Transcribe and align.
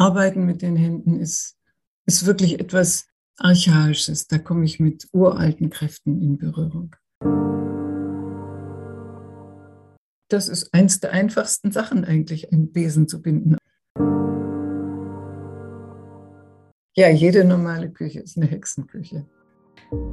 Arbeiten 0.00 0.46
mit 0.46 0.62
den 0.62 0.76
Händen 0.76 1.20
ist, 1.20 1.58
ist 2.06 2.24
wirklich 2.24 2.58
etwas 2.58 3.06
Archaisches. 3.36 4.26
Da 4.26 4.38
komme 4.38 4.64
ich 4.64 4.80
mit 4.80 5.06
uralten 5.12 5.68
Kräften 5.68 6.22
in 6.22 6.38
Berührung. 6.38 6.96
Das 10.28 10.48
ist 10.48 10.72
eins 10.72 11.00
der 11.00 11.12
einfachsten 11.12 11.70
Sachen 11.70 12.06
eigentlich, 12.06 12.50
einen 12.50 12.72
Besen 12.72 13.08
zu 13.08 13.20
binden. 13.20 13.58
Ja, 16.96 17.10
jede 17.10 17.44
normale 17.44 17.90
Küche 17.90 18.20
ist 18.20 18.38
eine 18.38 18.46
Hexenküche. 18.46 19.26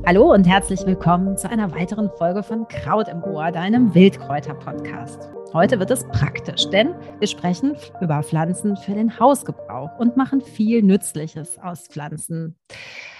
Hallo 0.07 0.34
und 0.34 0.48
herzlich 0.48 0.84
willkommen 0.88 1.38
zu 1.38 1.48
einer 1.50 1.71
weiteren 1.71 2.10
Folge 2.18 2.41
von 2.41 2.68
Kraut 2.68 3.07
im 3.10 3.23
Ohr, 3.23 3.52
deinem 3.52 3.93
Wildkräuter-Podcast. 3.93 5.30
Heute 5.54 5.78
wird 5.80 5.92
es 5.92 6.04
praktisch, 6.07 6.68
denn 6.70 6.96
wir 7.20 7.28
sprechen 7.28 7.75
über 8.02 8.24
Pflanzen 8.24 8.75
für 8.75 8.93
den 8.93 9.20
Hausgebrauch 9.20 10.00
und 10.00 10.18
machen 10.18 10.42
viel 10.42 10.82
Nützliches 10.82 11.60
aus 11.60 11.88
Pflanzen. 11.88 12.57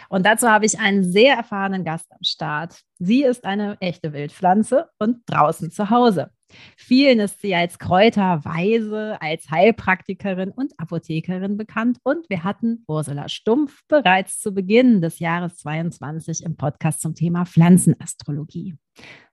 Und 0.10 0.26
dazu 0.26 0.50
habe 0.50 0.66
ich 0.66 0.80
einen 0.80 1.04
sehr 1.04 1.36
erfahrenen 1.36 1.84
Gast 1.84 2.12
am 2.12 2.24
Start. 2.24 2.82
Sie 2.98 3.24
ist 3.24 3.46
eine 3.46 3.78
echte 3.80 4.12
Wildpflanze 4.14 4.90
und 4.98 5.20
draußen 5.28 5.70
zu 5.70 5.92
Hause. 5.92 6.32
Vielen 6.76 7.20
ist 7.20 7.42
sie 7.42 7.56
als 7.56 7.80
Kräuterweise, 7.80 9.22
als 9.22 9.50
Heilpraktikerin 9.50 10.52
und 10.52 10.80
Apothekerin 10.80 11.58
bekannt. 11.58 12.00
Und 12.04 12.30
wir 12.30 12.44
hatten 12.44 12.84
Ursula 12.88 13.30
Stumpf 13.30 13.82
bereits 13.88 14.40
zu 14.40 14.54
Beginn 14.54 15.02
des 15.02 15.20
Jahres 15.20 15.58
22 15.58 16.44
im 16.44 16.56
Podcast 16.56 17.02
zum 17.02 17.16
Thema 17.16 17.46
Pflanzenastrologie. 17.46 18.76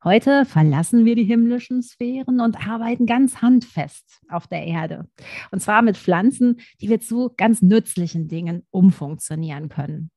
Heute 0.02 0.44
verlassen 0.44 1.04
wir 1.04 1.16
die 1.16 1.24
himmlischen 1.24 1.82
Sphären 1.82 2.40
und 2.40 2.68
arbeiten 2.68 3.06
ganz 3.06 3.40
handfest 3.40 4.20
auf 4.28 4.46
der 4.46 4.64
Erde. 4.64 5.08
Und 5.50 5.60
zwar 5.60 5.82
mit 5.82 5.96
Pflanzen, 5.96 6.60
die 6.80 6.90
wir 6.90 7.00
zu 7.00 7.32
ganz 7.36 7.62
nützlichen 7.62 8.28
Dingen 8.28 8.66
umfunktionieren 8.70 9.68
können. 9.70 10.10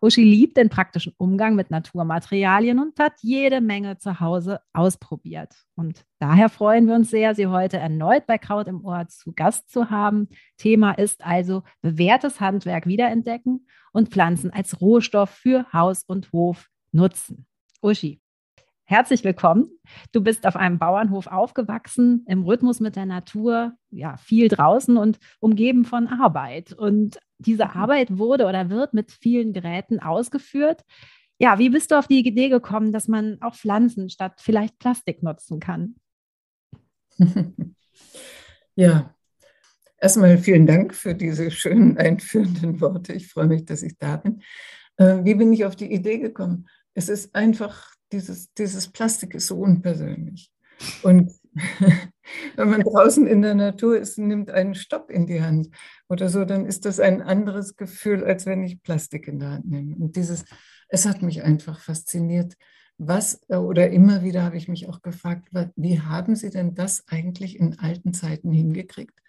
Uschi 0.00 0.22
liebt 0.22 0.56
den 0.56 0.68
praktischen 0.68 1.12
Umgang 1.18 1.54
mit 1.54 1.70
Naturmaterialien 1.70 2.78
und 2.78 2.98
hat 2.98 3.14
jede 3.20 3.60
Menge 3.60 3.98
zu 3.98 4.20
Hause 4.20 4.60
ausprobiert. 4.72 5.54
Und 5.74 6.04
daher 6.18 6.48
freuen 6.48 6.86
wir 6.86 6.94
uns 6.94 7.10
sehr, 7.10 7.34
Sie 7.34 7.46
heute 7.46 7.78
erneut 7.78 8.26
bei 8.26 8.38
Kraut 8.38 8.68
im 8.68 8.84
Ohr 8.84 9.08
zu 9.08 9.32
Gast 9.32 9.70
zu 9.70 9.90
haben. 9.90 10.28
Thema 10.56 10.92
ist 10.92 11.24
also 11.24 11.62
bewährtes 11.80 12.40
Handwerk 12.40 12.86
wiederentdecken 12.86 13.66
und 13.92 14.10
Pflanzen 14.10 14.52
als 14.52 14.80
Rohstoff 14.80 15.30
für 15.30 15.66
Haus 15.72 16.04
und 16.06 16.32
Hof 16.32 16.68
nutzen. 16.92 17.46
Uschi, 17.80 18.20
Herzlich 18.90 19.22
willkommen. 19.22 19.68
Du 20.12 20.22
bist 20.22 20.46
auf 20.46 20.56
einem 20.56 20.78
Bauernhof 20.78 21.26
aufgewachsen, 21.26 22.24
im 22.26 22.42
Rhythmus 22.42 22.80
mit 22.80 22.96
der 22.96 23.04
Natur, 23.04 23.74
ja, 23.90 24.16
viel 24.16 24.48
draußen 24.48 24.96
und 24.96 25.18
umgeben 25.40 25.84
von 25.84 26.06
Arbeit. 26.06 26.72
Und 26.72 27.18
diese 27.38 27.64
mhm. 27.64 27.70
Arbeit 27.70 28.18
wurde 28.18 28.46
oder 28.46 28.70
wird 28.70 28.94
mit 28.94 29.12
vielen 29.12 29.52
Geräten 29.52 30.00
ausgeführt. 30.00 30.84
Ja, 31.38 31.58
wie 31.58 31.70
bist 31.70 31.90
du 31.90 31.98
auf 31.98 32.08
die 32.08 32.26
Idee 32.26 32.48
gekommen, 32.48 32.92
dass 32.92 33.06
man 33.08 33.38
auch 33.40 33.54
Pflanzen 33.54 34.10
statt 34.10 34.40
vielleicht 34.40 34.78
Plastik 34.78 35.22
nutzen 35.22 35.60
kann? 35.60 35.96
Ja, 38.78 39.12
erstmal 40.00 40.38
vielen 40.38 40.64
Dank 40.64 40.94
für 40.94 41.12
diese 41.12 41.50
schönen 41.50 41.98
einführenden 41.98 42.80
Worte. 42.80 43.12
Ich 43.12 43.26
freue 43.26 43.48
mich, 43.48 43.64
dass 43.64 43.82
ich 43.82 43.98
da 43.98 44.18
bin. 44.18 44.40
Äh, 44.98 45.24
wie 45.24 45.34
bin 45.34 45.52
ich 45.52 45.64
auf 45.64 45.74
die 45.74 45.92
Idee 45.92 46.18
gekommen? 46.18 46.68
Es 46.94 47.08
ist 47.08 47.34
einfach 47.34 47.92
dieses, 48.12 48.54
dieses 48.54 48.86
Plastik 48.86 49.34
ist 49.34 49.48
so 49.48 49.58
unpersönlich. 49.58 50.52
Und 51.02 51.32
wenn 52.56 52.70
man 52.70 52.82
draußen 52.82 53.26
in 53.26 53.42
der 53.42 53.54
Natur 53.54 53.98
ist, 53.98 54.18
nimmt 54.18 54.50
einen 54.50 54.74
Stopp 54.74 55.10
in 55.10 55.26
die 55.26 55.42
Hand 55.42 55.68
oder 56.08 56.28
so, 56.28 56.44
dann 56.44 56.66
ist 56.66 56.84
das 56.84 57.00
ein 57.00 57.22
anderes 57.22 57.76
Gefühl, 57.76 58.24
als 58.24 58.46
wenn 58.46 58.62
ich 58.62 58.82
Plastik 58.82 59.28
in 59.28 59.38
der 59.38 59.50
Hand 59.52 59.68
nehme. 59.68 59.96
Und 59.96 60.16
dieses, 60.16 60.44
es 60.88 61.06
hat 61.06 61.22
mich 61.22 61.42
einfach 61.42 61.80
fasziniert. 61.80 62.54
Was, 62.98 63.40
oder 63.48 63.90
immer 63.90 64.24
wieder 64.24 64.42
habe 64.42 64.56
ich 64.56 64.66
mich 64.66 64.88
auch 64.88 65.02
gefragt, 65.02 65.50
wie 65.76 66.00
haben 66.00 66.34
Sie 66.34 66.50
denn 66.50 66.74
das 66.74 67.04
eigentlich 67.06 67.58
in 67.58 67.78
alten 67.78 68.12
Zeiten 68.12 68.52
hingekriegt, 68.52 69.20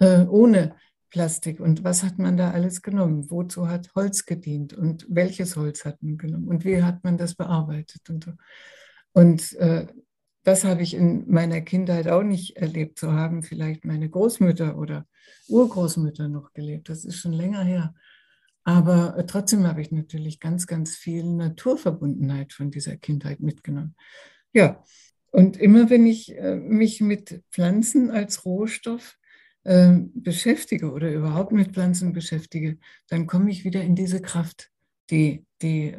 äh, 0.00 0.24
ohne 0.24 0.74
Plastik? 1.10 1.60
Und 1.60 1.84
was 1.84 2.02
hat 2.02 2.18
man 2.18 2.36
da 2.36 2.50
alles 2.50 2.82
genommen? 2.82 3.30
Wozu 3.30 3.68
hat 3.68 3.94
Holz 3.94 4.26
gedient? 4.26 4.72
Und 4.74 5.06
welches 5.08 5.54
Holz 5.54 5.84
hat 5.84 6.02
man 6.02 6.18
genommen? 6.18 6.48
Und 6.48 6.64
wie 6.64 6.82
hat 6.82 7.04
man 7.04 7.16
das 7.16 7.36
bearbeitet? 7.36 8.10
Und, 8.10 8.34
und 9.12 9.52
äh, 9.54 9.86
das 10.44 10.64
habe 10.64 10.82
ich 10.82 10.94
in 10.94 11.24
meiner 11.30 11.62
Kindheit 11.62 12.06
auch 12.06 12.22
nicht 12.22 12.56
erlebt 12.58 12.98
zu 12.98 13.12
haben. 13.12 13.42
Vielleicht 13.42 13.84
meine 13.84 14.08
Großmütter 14.08 14.78
oder 14.78 15.06
Urgroßmütter 15.48 16.28
noch 16.28 16.52
gelebt. 16.52 16.90
Das 16.90 17.04
ist 17.04 17.16
schon 17.16 17.32
länger 17.32 17.64
her. 17.64 17.94
Aber 18.62 19.16
äh, 19.16 19.26
trotzdem 19.26 19.66
habe 19.66 19.80
ich 19.80 19.90
natürlich 19.90 20.40
ganz, 20.40 20.66
ganz 20.66 20.96
viel 20.96 21.24
Naturverbundenheit 21.24 22.52
von 22.52 22.70
dieser 22.70 22.96
Kindheit 22.96 23.40
mitgenommen. 23.40 23.94
Ja, 24.52 24.82
und 25.30 25.56
immer 25.56 25.90
wenn 25.90 26.06
ich 26.06 26.36
äh, 26.36 26.56
mich 26.56 27.00
mit 27.00 27.42
Pflanzen 27.50 28.10
als 28.10 28.44
Rohstoff 28.44 29.16
äh, 29.64 29.98
beschäftige 30.14 30.92
oder 30.92 31.10
überhaupt 31.10 31.52
mit 31.52 31.72
Pflanzen 31.72 32.12
beschäftige, 32.12 32.78
dann 33.08 33.26
komme 33.26 33.50
ich 33.50 33.64
wieder 33.64 33.82
in 33.82 33.96
diese 33.96 34.20
Kraft, 34.20 34.70
die, 35.10 35.44
die 35.60 35.94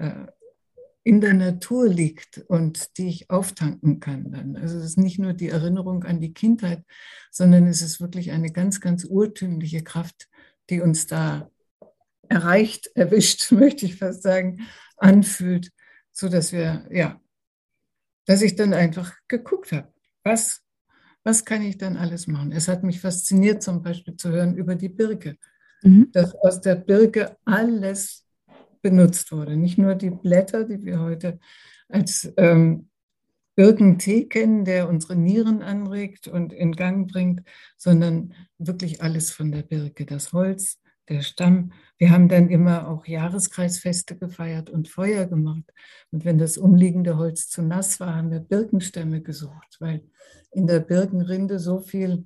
in 1.05 1.21
der 1.21 1.35
Natur 1.35 1.88
liegt 1.88 2.39
und 2.47 2.97
die 2.97 3.07
ich 3.07 3.29
auftanken 3.29 3.99
kann 3.99 4.31
dann. 4.31 4.57
Also 4.57 4.79
es 4.79 4.85
ist 4.85 4.97
nicht 4.97 5.19
nur 5.19 5.33
die 5.33 5.49
Erinnerung 5.49 6.03
an 6.03 6.19
die 6.19 6.33
Kindheit, 6.33 6.83
sondern 7.29 7.67
es 7.67 7.83
ist 7.83 8.01
wirklich 8.01 8.31
eine 8.31 8.51
ganz, 8.51 8.81
ganz 8.81 9.05
urtümliche 9.05 9.83
Kraft, 9.83 10.27
die 10.71 10.81
uns 10.81 11.05
da 11.05 11.51
erreicht, 12.27 12.89
erwischt, 12.95 13.51
möchte 13.51 13.85
ich 13.85 13.97
fast 13.97 14.23
sagen, 14.23 14.66
anfühlt, 14.97 15.71
so 16.11 16.27
dass 16.27 16.51
wir, 16.51 16.88
ja, 16.89 17.22
dass 18.25 18.41
ich 18.41 18.55
dann 18.55 18.73
einfach 18.73 19.13
geguckt 19.27 19.73
habe, 19.73 19.93
was, 20.23 20.63
was 21.23 21.45
kann 21.45 21.61
ich 21.61 21.77
dann 21.77 21.97
alles 21.97 22.25
machen? 22.25 22.51
Es 22.51 22.67
hat 22.67 22.81
mich 22.81 22.99
fasziniert, 22.99 23.61
zum 23.61 23.83
Beispiel 23.83 24.16
zu 24.16 24.31
hören 24.31 24.57
über 24.57 24.73
die 24.73 24.89
Birke, 24.89 25.37
mhm. 25.83 26.09
dass 26.13 26.33
aus 26.33 26.61
der 26.61 26.75
Birke 26.75 27.37
alles 27.45 28.24
benutzt 28.85 29.31
wurde. 29.31 29.57
Nicht 29.57 29.79
nur 29.79 29.96
die 29.96 30.12
Blätter, 30.12 30.63
die 30.63 30.84
wir 30.84 31.00
heute 31.00 31.40
als 31.90 32.31
ähm, 32.38 32.90
Birkentee 33.56 34.25
kennen, 34.25 34.63
der 34.63 34.88
unsere 34.88 35.16
Nieren 35.16 35.63
anregt 35.63 36.28
und 36.28 36.53
in 36.53 36.73
Gang 36.73 37.12
bringt, 37.12 37.41
sondern 37.78 38.35
wirklich 38.59 39.01
alles 39.01 39.31
von 39.31 39.51
der 39.51 39.63
Birke. 39.63 40.06
Das 40.06 40.34
Holz, 40.34 40.79
der 41.09 41.23
Stamm. 41.23 41.72
Wir 41.97 42.12
haben 42.12 42.29
dann 42.29 42.51
immer 42.51 42.88
auch 42.88 43.07
Jahreskreisfeste 43.07 44.19
gefeiert 44.19 44.69
und 44.69 44.88
Feuer 44.88 45.25
gemacht. 45.25 45.73
Und 46.12 46.23
wenn 46.23 46.38
das 46.38 46.56
umliegende 46.59 47.17
Holz 47.17 47.50
zu 47.50 47.63
nass 47.63 48.00
war, 48.00 48.13
haben 48.13 48.29
wir 48.29 48.40
Birkenstämme 48.40 49.23
gesucht, 49.23 49.78
weil 49.79 50.03
in 50.52 50.67
der 50.67 50.79
Birkenrinde 50.79 51.57
so 51.57 51.79
viel 51.79 52.25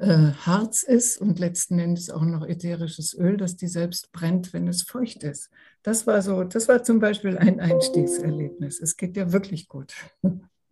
Harz 0.00 0.84
ist 0.84 1.20
und 1.20 1.38
letzten 1.40 1.78
Endes 1.78 2.08
auch 2.08 2.22
noch 2.22 2.46
ätherisches 2.46 3.18
Öl, 3.18 3.36
dass 3.36 3.56
die 3.56 3.66
selbst 3.66 4.12
brennt, 4.12 4.52
wenn 4.52 4.68
es 4.68 4.82
feucht 4.82 5.24
ist. 5.24 5.50
Das 5.82 6.06
war 6.06 6.22
so, 6.22 6.44
das 6.44 6.68
war 6.68 6.84
zum 6.84 7.00
Beispiel 7.00 7.36
ein 7.36 7.58
Einstiegserlebnis. 7.58 8.80
Es 8.80 8.96
geht 8.96 9.16
ja 9.16 9.32
wirklich 9.32 9.68
gut. 9.68 9.94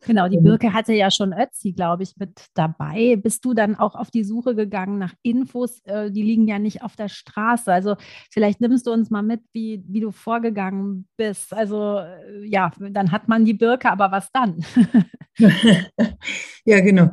Genau, 0.07 0.29
die 0.29 0.39
Birke 0.39 0.73
hatte 0.73 0.93
ja 0.93 1.11
schon 1.11 1.33
Ötzi, 1.33 1.73
glaube 1.73 2.05
ich, 2.05 2.17
mit 2.17 2.47
dabei. 2.55 3.17
Bist 3.17 3.45
du 3.45 3.55
dann 3.55 3.75
auch 3.75 3.97
auf 3.97 4.11
die 4.11 4.23
Suche 4.23 4.55
gegangen 4.55 4.99
nach 4.99 5.15
Infos? 5.23 5.81
Äh, 5.85 6.13
die 6.13 6.23
liegen 6.23 6.47
ja 6.47 6.61
nicht 6.61 6.83
auf 6.83 6.95
der 6.95 7.09
Straße. 7.09 7.73
Also 7.73 7.97
vielleicht 8.31 8.61
nimmst 8.61 8.87
du 8.87 8.93
uns 8.93 9.11
mal 9.11 9.23
mit, 9.23 9.41
wie, 9.53 9.83
wie 9.89 10.01
du 10.01 10.13
vorgegangen 10.13 11.09
bist. 11.17 11.53
Also 11.53 11.99
äh, 11.99 12.47
ja, 12.47 12.71
dann 12.79 13.11
hat 13.11 13.27
man 13.27 13.45
die 13.45 13.55
Birke, 13.55 13.91
aber 13.91 14.13
was 14.13 14.31
dann? 14.31 14.65
ja, 16.65 16.81
genau. 16.81 17.13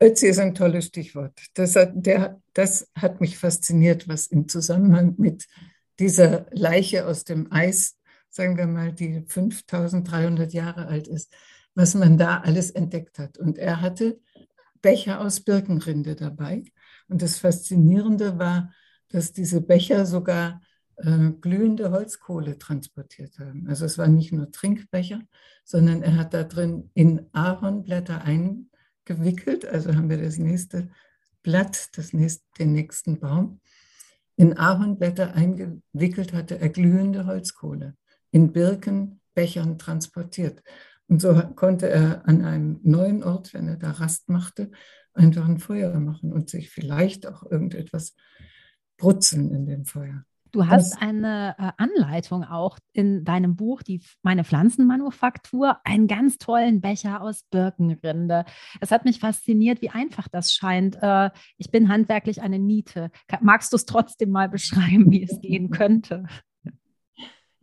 Ötzi 0.00 0.28
ist 0.28 0.38
ein 0.38 0.54
tolles 0.54 0.86
Stichwort. 0.86 1.38
Das 1.54 1.76
hat, 1.76 1.92
der, 1.94 2.40
das 2.54 2.90
hat 2.96 3.20
mich 3.20 3.38
fasziniert, 3.38 4.08
was 4.08 4.26
im 4.26 4.48
Zusammenhang 4.48 5.14
mit 5.18 5.46
dieser 5.98 6.46
Leiche 6.50 7.06
aus 7.06 7.24
dem 7.24 7.52
Eis, 7.52 7.98
sagen 8.30 8.56
wir 8.56 8.66
mal, 8.66 8.92
die 8.92 9.22
5300 9.26 10.52
Jahre 10.52 10.86
alt 10.86 11.06
ist, 11.06 11.32
was 11.74 11.94
man 11.94 12.18
da 12.18 12.40
alles 12.40 12.70
entdeckt 12.70 13.18
hat. 13.18 13.38
Und 13.38 13.58
er 13.58 13.80
hatte 13.80 14.20
Becher 14.80 15.20
aus 15.20 15.40
Birkenrinde 15.40 16.16
dabei. 16.16 16.64
Und 17.08 17.22
das 17.22 17.38
Faszinierende 17.38 18.38
war, 18.38 18.72
dass 19.08 19.32
diese 19.32 19.60
Becher 19.60 20.06
sogar 20.06 20.60
äh, 20.96 21.30
glühende 21.40 21.90
Holzkohle 21.90 22.58
transportiert 22.58 23.38
haben. 23.38 23.66
Also 23.68 23.84
es 23.84 23.98
waren 23.98 24.14
nicht 24.14 24.32
nur 24.32 24.50
Trinkbecher, 24.50 25.20
sondern 25.64 26.02
er 26.02 26.16
hat 26.16 26.34
da 26.34 26.42
drin 26.44 26.90
in 26.94 27.26
Ahornblätter 27.32 28.22
eingewickelt. 28.24 29.64
Also 29.64 29.94
haben 29.94 30.10
wir 30.10 30.22
das 30.22 30.38
nächste 30.38 30.90
Blatt, 31.42 31.96
das 31.96 32.12
nächste, 32.12 32.44
den 32.58 32.72
nächsten 32.72 33.20
Baum. 33.20 33.60
In 34.36 34.56
Ahornblätter 34.56 35.34
eingewickelt 35.34 36.32
hatte 36.32 36.58
er 36.58 36.68
glühende 36.68 37.26
Holzkohle 37.26 37.94
in 38.30 38.52
Birkenbechern 38.52 39.78
transportiert. 39.78 40.62
Und 41.08 41.20
so 41.20 41.34
konnte 41.54 41.88
er 41.88 42.26
an 42.26 42.42
einem 42.44 42.80
neuen 42.82 43.22
Ort, 43.22 43.54
wenn 43.54 43.68
er 43.68 43.76
da 43.76 43.90
Rast 43.90 44.28
machte, 44.28 44.70
einfach 45.14 45.46
ein 45.46 45.58
Feuer 45.58 45.98
machen 46.00 46.32
und 46.32 46.48
sich 46.48 46.70
vielleicht 46.70 47.26
auch 47.26 47.42
irgendetwas 47.50 48.14
brutzeln 48.96 49.50
in 49.50 49.66
dem 49.66 49.84
Feuer. 49.84 50.24
Du 50.52 50.66
hast 50.66 51.00
eine 51.00 51.54
äh, 51.58 51.70
Anleitung 51.78 52.44
auch 52.44 52.78
in 52.92 53.24
deinem 53.24 53.56
Buch, 53.56 53.82
die 53.82 54.02
meine 54.20 54.44
Pflanzenmanufaktur, 54.44 55.78
einen 55.82 56.06
ganz 56.06 56.36
tollen 56.36 56.82
Becher 56.82 57.22
aus 57.22 57.44
Birkenrinde. 57.50 58.44
Es 58.78 58.90
hat 58.90 59.06
mich 59.06 59.18
fasziniert, 59.18 59.80
wie 59.80 59.88
einfach 59.88 60.28
das 60.28 60.52
scheint. 60.52 60.98
Äh, 61.00 61.30
ich 61.56 61.70
bin 61.70 61.88
handwerklich 61.88 62.42
eine 62.42 62.58
Niete. 62.58 63.10
Magst 63.40 63.72
du 63.72 63.76
es 63.76 63.86
trotzdem 63.86 64.30
mal 64.30 64.50
beschreiben, 64.50 65.10
wie 65.10 65.22
es 65.22 65.40
gehen 65.40 65.70
könnte? 65.70 66.26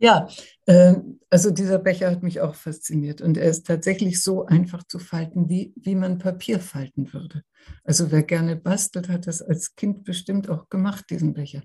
Ja, 0.02 0.28
äh, 0.64 0.94
also 1.28 1.50
dieser 1.50 1.78
Becher 1.78 2.10
hat 2.10 2.22
mich 2.22 2.40
auch 2.40 2.54
fasziniert 2.54 3.20
und 3.20 3.36
er 3.36 3.50
ist 3.50 3.66
tatsächlich 3.66 4.22
so 4.22 4.46
einfach 4.46 4.82
zu 4.84 4.98
falten, 4.98 5.50
wie, 5.50 5.74
wie 5.76 5.94
man 5.94 6.18
Papier 6.18 6.58
falten 6.58 7.12
würde. 7.12 7.42
Also 7.84 8.10
wer 8.10 8.22
gerne 8.22 8.56
bastelt, 8.56 9.10
hat 9.10 9.26
das 9.26 9.42
als 9.42 9.76
Kind 9.76 10.04
bestimmt 10.04 10.48
auch 10.48 10.70
gemacht, 10.70 11.04
diesen 11.10 11.34
Becher. 11.34 11.62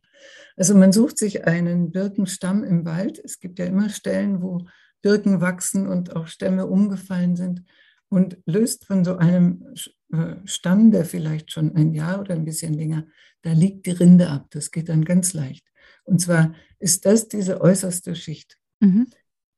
Also 0.57 0.75
man 0.75 0.91
sucht 0.91 1.17
sich 1.17 1.45
einen 1.47 1.91
Birkenstamm 1.91 2.65
im 2.65 2.85
Wald. 2.85 3.21
Es 3.23 3.39
gibt 3.39 3.57
ja 3.57 3.65
immer 3.65 3.89
Stellen, 3.89 4.41
wo 4.41 4.65
Birken 5.01 5.39
wachsen 5.39 5.87
und 5.87 6.13
auch 6.15 6.27
Stämme 6.27 6.67
umgefallen 6.67 7.37
sind 7.37 7.63
und 8.09 8.37
löst 8.45 8.85
von 8.85 9.05
so 9.05 9.15
einem 9.15 9.63
äh, 10.11 10.35
Stamm, 10.43 10.91
der 10.91 11.05
vielleicht 11.05 11.51
schon 11.53 11.73
ein 11.75 11.93
Jahr 11.93 12.19
oder 12.19 12.35
ein 12.35 12.43
bisschen 12.45 12.73
länger, 12.73 13.05
da 13.43 13.53
liegt 13.53 13.85
die 13.85 13.91
Rinde 13.91 14.29
ab. 14.29 14.47
Das 14.49 14.71
geht 14.71 14.89
dann 14.89 15.05
ganz 15.05 15.33
leicht. 15.33 15.65
Und 16.06 16.22
zwar 16.22 16.54
ist 16.80 17.06
das 17.06 17.28
diese 17.28 17.62
äußerste 17.62 18.16
Schicht, 18.16 18.57
mhm. 18.80 19.07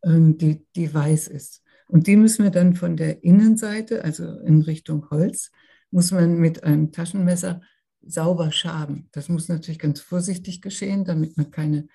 Ähm, 0.03 0.37
die, 0.37 0.65
die 0.75 0.93
weiß 0.93 1.27
ist. 1.27 1.63
Und 1.87 2.07
die 2.07 2.17
müssen 2.17 2.43
wir 2.43 2.51
dann 2.51 2.75
von 2.75 2.97
der 2.97 3.23
Innenseite, 3.23 4.03
also 4.03 4.39
in 4.41 4.61
Richtung 4.61 5.09
Holz, 5.09 5.51
muss 5.89 6.11
man 6.11 6.37
mit 6.37 6.63
einem 6.63 6.91
Taschenmesser 6.91 7.61
sauber 8.01 8.51
schaben. 8.51 9.09
Das 9.11 9.29
muss 9.29 9.47
natürlich 9.47 9.79
ganz 9.79 9.99
vorsichtig 9.99 10.61
geschehen, 10.61 11.05
damit 11.05 11.37
man 11.37 11.51
keine 11.51 11.87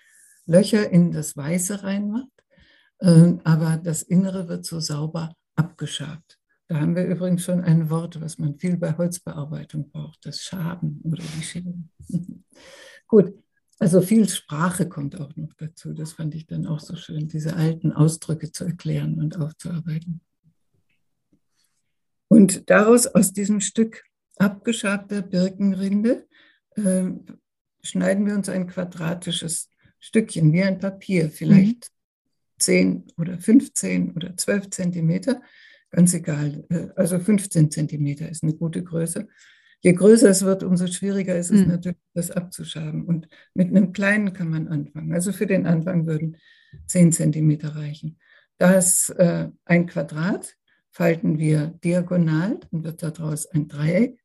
Löcher 0.47 0.91
in 0.91 1.13
das 1.13 1.37
Weiße 1.37 1.83
reinmacht. 1.83 2.29
Ähm, 3.01 3.41
aber 3.45 3.77
das 3.77 4.03
Innere 4.03 4.49
wird 4.49 4.65
so 4.65 4.81
sauber 4.81 5.37
abgeschabt. 5.55 6.39
Da 6.69 6.81
haben 6.81 6.97
wir 6.97 7.05
übrigens 7.05 7.45
schon 7.45 7.61
ein 7.61 7.91
Wort, 7.91 8.21
was 8.21 8.39
man 8.39 8.59
viel 8.59 8.77
bei 8.79 8.97
Holzbearbeitung 8.97 9.91
braucht, 9.91 10.25
das 10.25 10.41
Schaben 10.41 11.01
oder 11.05 11.23
die 11.23 11.43
Schere. 11.43 11.75
Gut, 13.07 13.35
also 13.82 14.00
viel 14.00 14.29
Sprache 14.29 14.88
kommt 14.88 15.20
auch 15.20 15.34
noch 15.34 15.52
dazu. 15.55 15.93
Das 15.93 16.12
fand 16.12 16.37
ich 16.37 16.46
dann 16.46 16.69
auch 16.69 16.79
so 16.79 16.94
schön, 16.94 17.26
diese 17.26 17.56
alten 17.56 17.90
Ausdrücke 17.90 18.52
zu 18.52 18.64
erklären 18.64 19.19
und 19.19 19.40
aufzuarbeiten. 19.40 20.20
Und 22.29 22.70
daraus, 22.70 23.08
aus 23.08 23.32
diesem 23.32 23.61
Stück 23.61 24.05
abgeschabter 24.37 25.20
Birkenrinde, 25.20 26.29
äh, 26.76 27.11
schneiden 27.82 28.25
wir 28.25 28.37
uns 28.37 28.49
ein 28.49 28.69
quadratisches 28.69 29.69
Stückchen, 29.99 30.52
wie 30.52 30.62
ein 30.62 30.79
Papier, 30.79 31.29
vielleicht 31.29 31.90
mhm. 31.90 32.61
10 32.61 33.05
oder 33.19 33.37
15 33.37 34.12
oder 34.12 34.37
12 34.37 34.70
Zentimeter, 34.70 35.43
ganz 35.90 36.14
egal. 36.14 36.64
Äh, 36.69 36.90
also 36.94 37.19
15 37.19 37.73
Zentimeter 37.73 38.29
ist 38.29 38.44
eine 38.44 38.55
gute 38.55 38.84
Größe 38.84 39.26
je 39.82 39.93
größer 39.93 40.31
es 40.31 40.43
wird, 40.43 40.62
umso 40.62 40.87
schwieriger 40.87 41.37
ist 41.37 41.50
es 41.50 41.62
mhm. 41.62 41.73
natürlich, 41.73 41.99
das 42.14 42.31
abzuschaben. 42.31 43.05
Und 43.05 43.29
mit 43.55 43.69
einem 43.69 43.93
kleinen 43.93 44.32
kann 44.32 44.49
man 44.49 44.69
anfangen. 44.69 45.12
Also 45.12 45.32
für 45.32 45.46
den 45.46 45.67
Anfang 45.67 46.06
würden 46.06 46.37
10 46.87 47.12
Zentimeter 47.12 47.75
reichen. 47.75 48.19
Da 48.58 48.73
ist 48.75 49.11
äh, 49.11 49.49
ein 49.64 49.87
Quadrat, 49.87 50.56
falten 50.90 51.38
wir 51.38 51.79
diagonal, 51.84 52.61
dann 52.70 52.84
wird 52.84 53.02
daraus 53.02 53.46
ein 53.46 53.67
Dreieck. 53.67 54.20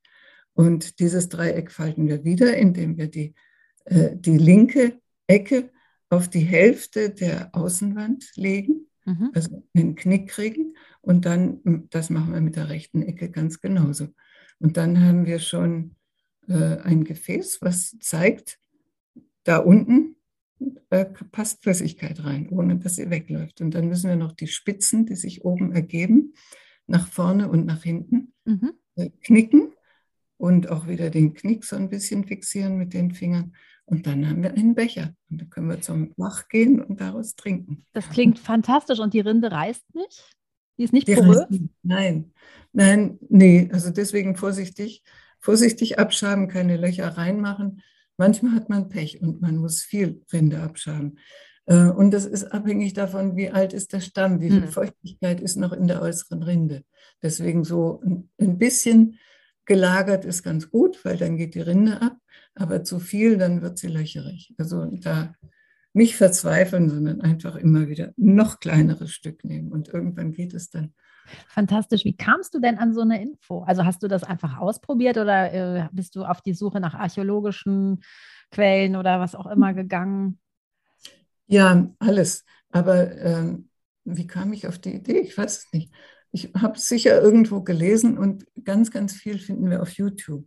Und 0.54 1.00
dieses 1.00 1.30
Dreieck 1.30 1.72
falten 1.72 2.08
wir 2.08 2.24
wieder, 2.24 2.56
indem 2.56 2.98
wir 2.98 3.08
die, 3.08 3.34
äh, 3.86 4.16
die 4.16 4.38
linke 4.38 5.00
Ecke 5.26 5.72
auf 6.10 6.30
die 6.30 6.40
Hälfte 6.40 7.10
der 7.10 7.56
Außenwand 7.56 8.32
legen, 8.36 8.88
mhm. 9.06 9.32
also 9.34 9.64
einen 9.76 9.96
Knick 9.96 10.30
kriegen. 10.30 10.76
Und 11.02 11.26
dann, 11.26 11.88
das 11.90 12.12
machen 12.12 12.34
wir 12.34 12.42
mit 12.42 12.56
der 12.56 12.70
rechten 12.70 13.02
Ecke 13.02 13.32
ganz 13.32 13.60
genauso. 13.60 14.10
Und 14.60 14.78
dann 14.78 15.04
haben 15.04 15.26
wir 15.26 15.40
schon 15.40 15.96
äh, 16.48 16.78
ein 16.80 17.04
Gefäß, 17.04 17.60
was 17.62 17.98
zeigt, 18.00 18.60
da 19.44 19.58
unten 19.58 20.16
äh, 20.90 21.06
passt 21.06 21.64
Flüssigkeit 21.64 22.24
rein, 22.24 22.50
ohne 22.50 22.78
dass 22.78 22.96
sie 22.96 23.10
wegläuft. 23.10 23.62
Und 23.62 23.76
dann 23.76 23.88
müssen 23.88 24.10
wir 24.10 24.16
noch 24.16 24.32
die 24.32 24.48
Spitzen, 24.48 25.06
die 25.06 25.16
sich 25.16 25.46
oben 25.46 25.72
ergeben, 25.72 26.34
nach 26.88 27.08
vorne 27.08 27.50
und 27.50 27.66
nach 27.66 27.84
hinten 27.84 28.34
mhm. 28.46 28.74
äh, 28.96 29.10
knicken 29.24 29.74
und 30.38 30.70
auch 30.70 30.88
wieder 30.88 31.10
den 31.10 31.34
Knick 31.34 31.66
so 31.66 31.76
ein 31.76 31.90
bisschen 31.90 32.26
fixieren 32.26 32.78
mit 32.78 32.94
den 32.94 33.12
Fingern. 33.12 33.54
Und 33.86 34.06
dann 34.06 34.28
haben 34.30 34.44
wir 34.44 34.54
einen 34.54 34.76
Becher. 34.76 35.16
Und 35.30 35.42
dann 35.42 35.50
können 35.50 35.70
wir 35.70 35.82
zum 35.82 36.14
Bach 36.16 36.50
gehen 36.50 36.82
und 36.82 37.00
daraus 37.00 37.36
trinken. 37.36 37.86
Das 37.94 38.10
klingt 38.10 38.38
fantastisch. 38.38 39.00
Und 39.00 39.14
die 39.14 39.22
Rinde 39.22 39.52
reißt 39.52 39.96
nicht? 39.96 40.30
Die 40.78 40.84
ist 40.84 40.94
nicht 40.94 41.08
porös? 41.08 41.46
Nein, 41.84 42.32
nein, 42.74 43.18
nee, 43.30 43.70
also 43.72 43.90
deswegen 43.90 44.36
vorsichtig, 44.36 45.04
vorsichtig 45.40 46.00
abschaben, 46.00 46.48
keine 46.48 46.78
Löcher 46.78 47.10
reinmachen. 47.10 47.82
Manchmal 48.18 48.54
hat 48.54 48.70
man 48.70 48.90
Pech 48.90 49.22
und 49.22 49.42
man 49.42 49.58
muss 49.58 49.82
viel 49.82 50.22
Rinde 50.32 50.62
abschaben. 50.62 51.20
Äh, 51.66 51.90
und 51.90 52.12
das 52.12 52.26
ist 52.26 52.46
abhängig 52.46 52.94
davon, 52.94 53.36
wie 53.36 53.50
alt 53.50 53.74
ist 53.74 53.94
der 53.94 54.00
Stamm, 54.00 54.42
wie 54.42 54.50
viel 54.50 54.64
hm. 54.64 54.70
Feuchtigkeit 54.70 55.40
ist 55.42 55.58
noch 55.58 55.74
in 55.74 55.88
der 55.88 56.02
äußeren 56.02 56.42
Rinde. 56.44 56.84
Deswegen 57.22 57.64
so 57.64 58.02
ein 58.40 58.58
bisschen 58.58 59.18
gelagert 59.66 60.26
ist 60.26 60.44
ganz 60.44 60.70
gut, 60.70 61.04
weil 61.04 61.18
dann 61.18 61.38
geht 61.38 61.56
die 61.56 61.62
Rinde 61.62 62.02
ab. 62.02 62.18
Aber 62.56 62.84
zu 62.84 63.00
viel, 63.00 63.38
dann 63.38 63.62
wird 63.62 63.78
sie 63.78 63.88
löcherig. 63.88 64.56
Also 64.58 64.86
da 64.86 65.36
nicht 65.98 66.16
verzweifeln, 66.16 66.90
sondern 66.90 67.22
einfach 67.22 67.56
immer 67.56 67.88
wieder 67.88 68.14
noch 68.16 68.60
kleineres 68.60 69.12
Stück 69.12 69.44
nehmen 69.44 69.72
und 69.72 69.90
irgendwann 69.90 70.32
geht 70.32 70.54
es 70.54 70.70
dann. 70.70 70.94
Fantastisch. 71.50 72.06
Wie 72.06 72.16
kamst 72.16 72.54
du 72.54 72.60
denn 72.60 72.78
an 72.78 72.94
so 72.94 73.02
eine 73.02 73.22
Info? 73.22 73.64
Also 73.64 73.84
hast 73.84 74.02
du 74.04 74.08
das 74.08 74.24
einfach 74.24 74.58
ausprobiert 74.58 75.18
oder 75.18 75.54
äh, 75.54 75.90
bist 75.92 76.16
du 76.16 76.24
auf 76.24 76.42
die 76.42 76.54
Suche 76.54 76.80
nach 76.80 76.94
archäologischen 76.94 78.02
Quellen 78.52 78.96
oder 78.96 79.20
was 79.20 79.36
auch 79.36 79.48
immer 79.48 79.74
gegangen? 79.74 80.40
Ja, 81.48 81.90
alles. 82.00 82.46
Aber 82.70 83.12
äh, 83.12 83.58
wie 84.06 84.28
kam 84.28 84.54
ich 84.54 84.68
auf 84.68 84.80
die 84.80 84.96
Idee? 84.96 85.20
Ich 85.20 85.38
weiß 85.38 85.58
es 85.58 85.74
nicht. 85.74 85.94
Ich 86.32 86.54
habe 86.54 86.78
es 86.78 86.88
sicher 86.88 87.22
irgendwo 87.22 87.62
gelesen 87.62 88.18
und 88.18 88.46
ganz, 88.64 88.92
ganz 88.92 89.14
viel 89.14 89.40
finden 89.40 89.70
wir 89.70 89.82
auf 89.82 89.92
YouTube 89.92 90.46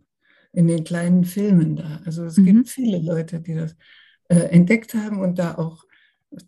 in 0.53 0.67
den 0.67 0.83
kleinen 0.83 1.25
Filmen 1.25 1.75
da. 1.75 2.01
Also 2.05 2.25
es 2.25 2.37
mhm. 2.37 2.45
gibt 2.45 2.69
viele 2.69 2.99
Leute, 2.99 3.39
die 3.41 3.55
das 3.55 3.75
entdeckt 4.35 4.93
haben 4.93 5.19
und 5.19 5.39
da 5.39 5.55
auch 5.55 5.83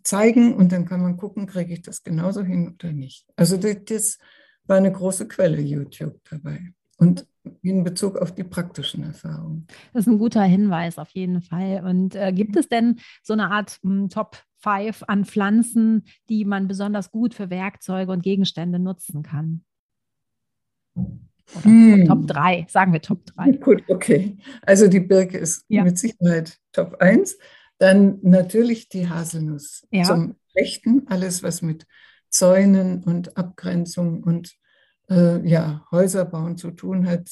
zeigen 0.02 0.54
und 0.54 0.72
dann 0.72 0.86
kann 0.86 1.02
man 1.02 1.16
gucken, 1.16 1.46
kriege 1.46 1.74
ich 1.74 1.82
das 1.82 2.02
genauso 2.02 2.42
hin 2.42 2.74
oder 2.78 2.92
nicht. 2.92 3.26
Also 3.36 3.56
das, 3.56 4.18
war 4.66 4.76
eine 4.76 4.92
große 4.92 5.28
Quelle 5.28 5.60
YouTube 5.60 6.20
dabei 6.30 6.72
und 6.98 7.26
in 7.62 7.84
Bezug 7.84 8.16
auf 8.16 8.34
die 8.34 8.44
praktischen 8.44 9.04
Erfahrungen. 9.04 9.66
Das 9.92 10.06
ist 10.06 10.12
ein 10.12 10.18
guter 10.18 10.42
Hinweis 10.42 10.98
auf 10.98 11.10
jeden 11.10 11.42
Fall. 11.42 11.84
Und 11.84 12.14
äh, 12.14 12.32
gibt 12.32 12.56
es 12.56 12.68
denn 12.68 13.00
so 13.22 13.34
eine 13.34 13.50
Art 13.50 13.78
m, 13.82 13.90
hm, 13.90 14.08
Top 14.08 14.38
5 14.58 15.04
an 15.06 15.26
Pflanzen, 15.26 16.04
die 16.30 16.46
man 16.46 16.68
besonders 16.68 17.10
gut 17.10 17.34
für 17.34 17.50
Werkzeuge 17.50 18.10
und 18.10 18.22
Gegenstände 18.22 18.78
nutzen 18.78 19.22
kann? 19.22 19.62
Hm. 21.62 22.06
Top 22.06 22.26
3, 22.26 22.66
sagen 22.70 22.94
wir 22.94 23.02
Top 23.02 23.26
3. 23.26 23.52
Gut, 23.58 23.82
okay. 23.88 24.38
Also 24.62 24.88
die 24.88 25.00
Birke 25.00 25.36
ist 25.36 25.66
ja. 25.68 25.84
mit 25.84 25.98
Sicherheit 25.98 26.58
Top 26.72 26.96
1. 27.00 27.36
Dann 27.78 28.18
natürlich 28.22 28.88
die 28.88 29.08
Haselnuss 29.08 29.86
ja. 29.90 30.04
zum 30.04 30.36
Rechten, 30.56 31.06
alles 31.08 31.42
was 31.42 31.62
mit 31.62 31.86
Zäunen 32.30 33.02
und 33.02 33.36
Abgrenzung 33.36 34.22
und 34.22 34.54
äh, 35.10 35.46
ja, 35.46 35.86
Häuserbauen 35.90 36.56
zu 36.56 36.70
tun 36.70 37.06
hat. 37.06 37.30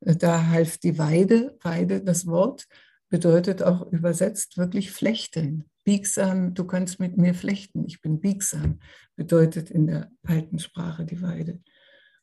Äh, 0.00 0.16
da 0.16 0.46
half 0.48 0.78
die 0.78 0.98
Weide. 0.98 1.56
Weide, 1.62 2.02
das 2.02 2.26
Wort, 2.26 2.66
bedeutet 3.08 3.62
auch 3.62 3.92
übersetzt 3.92 4.56
wirklich 4.56 4.90
flechten. 4.90 5.64
Biegsam, 5.84 6.54
du 6.54 6.64
kannst 6.64 7.00
mit 7.00 7.16
mir 7.16 7.34
flechten, 7.34 7.84
ich 7.86 8.00
bin 8.00 8.20
biegsam, 8.20 8.78
bedeutet 9.16 9.70
in 9.70 9.86
der 9.86 10.10
alten 10.22 10.58
Sprache 10.58 11.04
die 11.04 11.20
Weide. 11.20 11.60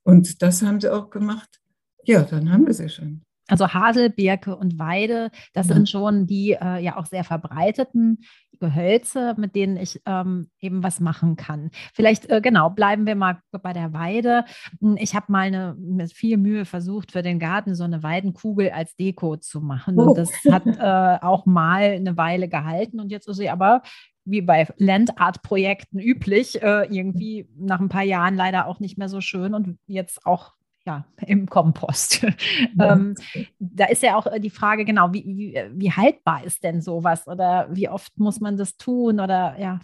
Und 0.03 0.41
das 0.41 0.61
haben 0.61 0.79
sie 0.79 0.91
auch 0.91 1.09
gemacht. 1.09 1.59
Ja, 2.05 2.23
dann 2.23 2.51
haben 2.51 2.65
wir 2.65 2.73
sie 2.73 2.89
schon. 2.89 3.23
Also 3.49 3.73
Hasel, 3.73 4.09
Birke 4.09 4.55
und 4.55 4.79
Weide, 4.79 5.31
das 5.53 5.67
ja. 5.67 5.75
sind 5.75 5.89
schon 5.89 6.27
die 6.27 6.51
äh, 6.51 6.79
ja 6.79 6.97
auch 6.97 7.05
sehr 7.05 7.23
verbreiteten 7.23 8.19
Gehölze, 8.59 9.35
mit 9.37 9.55
denen 9.55 9.77
ich 9.77 10.01
ähm, 10.05 10.49
eben 10.59 10.83
was 10.83 10.99
machen 10.99 11.35
kann. 11.35 11.71
Vielleicht, 11.93 12.29
äh, 12.29 12.41
genau, 12.41 12.69
bleiben 12.69 13.05
wir 13.05 13.15
mal 13.15 13.39
bei 13.51 13.73
der 13.73 13.93
Weide. 13.93 14.45
Hm, 14.81 14.97
ich 14.99 15.15
habe 15.15 15.31
mal 15.31 15.47
eine, 15.47 15.75
mit 15.79 16.13
viel 16.13 16.37
Mühe 16.37 16.65
versucht, 16.65 17.11
für 17.11 17.21
den 17.21 17.39
Garten 17.39 17.75
so 17.75 17.83
eine 17.83 18.03
Weidenkugel 18.03 18.71
als 18.71 18.95
Deko 18.95 19.37
zu 19.37 19.61
machen. 19.61 19.97
Oh. 19.97 20.09
Und 20.09 20.17
das 20.17 20.31
hat 20.51 20.65
äh, 20.67 21.25
auch 21.25 21.45
mal 21.45 21.83
eine 21.83 22.17
Weile 22.17 22.47
gehalten 22.47 22.99
und 22.99 23.11
jetzt 23.11 23.27
ist 23.27 23.37
sie 23.37 23.49
aber 23.49 23.81
wie 24.25 24.41
bei 24.41 24.67
Landart-Projekten 24.77 25.99
üblich, 25.99 26.61
äh, 26.61 26.85
irgendwie 26.85 27.49
nach 27.57 27.79
ein 27.79 27.89
paar 27.89 28.03
Jahren 28.03 28.35
leider 28.35 28.67
auch 28.67 28.79
nicht 28.79 28.97
mehr 28.97 29.09
so 29.09 29.21
schön 29.21 29.55
und 29.55 29.79
jetzt 29.87 30.25
auch 30.25 30.53
ja, 30.89 31.05
im 31.27 31.48
Kompost. 31.48 32.24
Ja. 32.24 32.34
ähm, 32.93 33.15
da 33.60 33.86
ist 33.86 34.01
ja 34.01 34.15
auch 34.15 34.25
äh, 34.25 34.39
die 34.39 34.50
Frage, 34.50 34.86
genau, 34.86 35.13
wie, 35.13 35.24
wie, 35.25 35.63
wie, 35.74 35.91
haltbar 35.91 36.43
ist 36.43 36.63
denn 36.63 36.81
sowas 36.81 37.27
oder 37.27 37.67
wie 37.72 37.89
oft 37.89 38.17
muss 38.17 38.39
man 38.39 38.58
das 38.58 38.75
tun 38.77 39.19
oder 39.19 39.55
ja. 39.60 39.79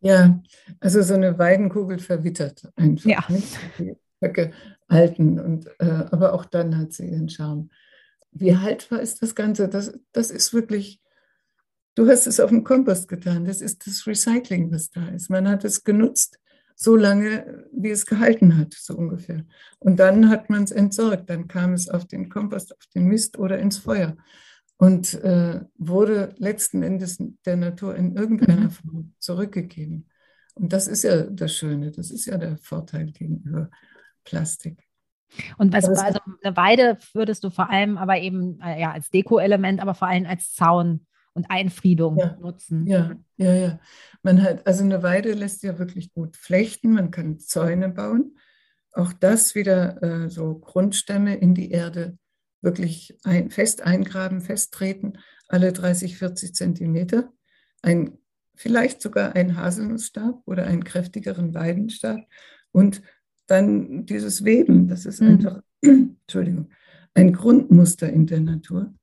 Ja, 0.00 0.40
also 0.80 1.02
so 1.02 1.14
eine 1.14 1.38
Weidenkugel 1.38 1.98
verwittert 1.98 2.68
einfach. 2.76 3.04
Ja. 3.04 3.24
Nicht? 3.28 3.58
Die 3.78 3.96
Höcke 4.22 4.52
halten, 4.88 5.38
und, 5.38 5.66
äh, 5.78 6.04
aber 6.10 6.32
auch 6.32 6.44
dann 6.46 6.76
hat 6.78 6.92
sie 6.92 7.06
ihren 7.06 7.28
Charme. 7.28 7.68
Wie 8.30 8.56
haltbar 8.56 9.00
ist 9.00 9.22
das 9.22 9.34
Ganze? 9.34 9.68
Das, 9.68 9.98
das 10.12 10.30
ist 10.30 10.54
wirklich, 10.54 11.00
du 11.96 12.08
hast 12.08 12.26
es 12.26 12.40
auf 12.40 12.50
dem 12.50 12.64
Kompost 12.64 13.08
getan, 13.08 13.44
das 13.44 13.60
ist 13.60 13.86
das 13.86 14.06
Recycling, 14.06 14.70
was 14.70 14.90
da 14.90 15.06
ist. 15.08 15.28
Man 15.28 15.48
hat 15.48 15.64
es 15.64 15.84
genutzt 15.84 16.38
so 16.76 16.94
lange, 16.94 17.66
wie 17.72 17.90
es 17.90 18.04
gehalten 18.04 18.58
hat, 18.58 18.74
so 18.74 18.94
ungefähr. 18.94 19.44
Und 19.78 19.98
dann 19.98 20.28
hat 20.28 20.50
man 20.50 20.62
es 20.62 20.70
entsorgt, 20.70 21.30
dann 21.30 21.48
kam 21.48 21.72
es 21.72 21.88
auf 21.88 22.06
den 22.06 22.28
Kompost, 22.28 22.72
auf 22.72 22.86
den 22.94 23.06
Mist 23.06 23.38
oder 23.38 23.58
ins 23.58 23.78
Feuer 23.78 24.16
und 24.76 25.14
äh, 25.14 25.62
wurde 25.78 26.34
letzten 26.36 26.82
Endes 26.82 27.16
der 27.46 27.56
Natur 27.56 27.96
in 27.96 28.14
irgendeiner 28.14 28.66
mhm. 28.66 28.70
Form 28.70 29.14
zurückgegeben. 29.18 30.08
Und 30.54 30.72
das 30.72 30.86
ist 30.86 31.02
ja 31.02 31.22
das 31.22 31.54
Schöne, 31.54 31.90
das 31.92 32.10
ist 32.10 32.26
ja 32.26 32.36
der 32.36 32.58
Vorteil 32.58 33.06
gegenüber 33.10 33.70
Plastik. 34.24 34.86
Und 35.56 35.72
was, 35.72 35.86
also 35.86 36.20
eine 36.42 36.56
Weide 36.56 36.98
würdest 37.14 37.42
du 37.42 37.50
vor 37.50 37.70
allem 37.70 37.96
aber 37.96 38.18
eben 38.18 38.60
äh, 38.60 38.80
ja, 38.80 38.92
als 38.92 39.10
Deko-Element, 39.10 39.80
aber 39.80 39.94
vor 39.94 40.08
allem 40.08 40.26
als 40.26 40.52
Zaun 40.54 41.06
und 41.36 41.50
Einfriedung 41.50 42.16
ja, 42.16 42.36
nutzen. 42.40 42.86
Ja, 42.86 43.12
ja, 43.36 43.54
ja. 43.54 43.80
Man 44.22 44.42
hat, 44.42 44.66
also 44.66 44.82
eine 44.82 45.02
Weide 45.02 45.34
lässt 45.34 45.62
ja 45.62 45.78
wirklich 45.78 46.12
gut 46.14 46.36
flechten, 46.36 46.92
man 46.92 47.10
kann 47.10 47.38
Zäune 47.38 47.90
bauen. 47.90 48.38
Auch 48.92 49.12
das 49.12 49.54
wieder 49.54 50.02
äh, 50.02 50.30
so 50.30 50.58
Grundstämme 50.58 51.36
in 51.36 51.54
die 51.54 51.70
Erde 51.70 52.16
wirklich 52.62 53.18
ein, 53.22 53.50
fest 53.50 53.82
eingraben, 53.82 54.40
festtreten, 54.40 55.18
alle 55.46 55.72
30, 55.72 56.16
40 56.16 56.54
Zentimeter. 56.54 57.30
Ein, 57.82 58.16
vielleicht 58.54 59.02
sogar 59.02 59.36
ein 59.36 59.56
Haselnussstab 59.56 60.40
oder 60.46 60.64
einen 60.64 60.84
kräftigeren 60.84 61.54
Weidenstab. 61.54 62.20
Und 62.72 63.02
dann 63.46 64.06
dieses 64.06 64.44
Weben, 64.44 64.88
das 64.88 65.04
ist 65.04 65.20
mhm. 65.20 65.28
einfach, 65.28 65.60
Entschuldigung, 65.82 66.70
ein 67.12 67.34
Grundmuster 67.34 68.10
in 68.10 68.26
der 68.26 68.40
Natur. 68.40 68.94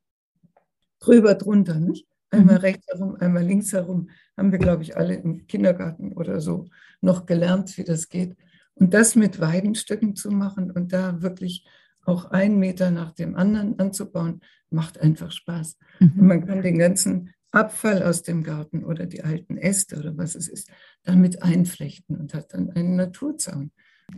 Drüber, 1.00 1.36
drunter, 1.36 1.80
nicht? 1.80 2.08
Einmal 2.34 2.56
mhm. 2.56 2.62
rechts 2.62 2.88
herum, 2.88 3.16
einmal 3.20 3.44
links 3.44 3.72
herum. 3.74 4.10
Haben 4.36 4.52
wir, 4.52 4.60
glaube 4.60 4.84
ich, 4.84 4.98
alle 4.98 5.16
im 5.16 5.46
Kindergarten 5.46 6.14
oder 6.14 6.42
so 6.42 6.68
noch 7.02 7.26
gelernt, 7.26 7.78
wie 7.78 7.84
das 7.84 8.10
geht. 8.10 8.36
Und 8.76 8.94
das 8.94 9.16
mit 9.16 9.40
Weidenstücken 9.40 10.16
zu 10.16 10.32
machen 10.32 10.72
und 10.72 10.94
da 10.94 11.22
wirklich 11.22 11.66
auch 12.06 12.26
einen 12.26 12.58
Meter 12.58 12.92
nach 12.92 13.12
dem 13.12 13.36
anderen 13.36 13.80
anzubauen, 13.80 14.42
macht 14.72 15.00
einfach 15.00 15.32
Spaß. 15.32 15.78
Mhm. 16.00 16.14
Und 16.18 16.28
man 16.28 16.46
kann 16.46 16.62
den 16.62 16.80
ganzen 16.80 17.34
Abfall 17.52 18.02
aus 18.02 18.24
dem 18.24 18.44
Garten 18.44 18.84
oder 18.84 19.06
die 19.06 19.24
alten 19.24 19.58
Äste 19.58 20.00
oder 20.00 20.18
was 20.18 20.34
es 20.34 20.48
ist, 20.48 20.72
damit 21.04 21.44
einflechten 21.44 22.18
und 22.18 22.34
hat 22.34 22.54
dann 22.54 22.72
einen 22.72 22.96
Naturzaun 22.96 23.72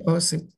aussieht. 0.05 0.50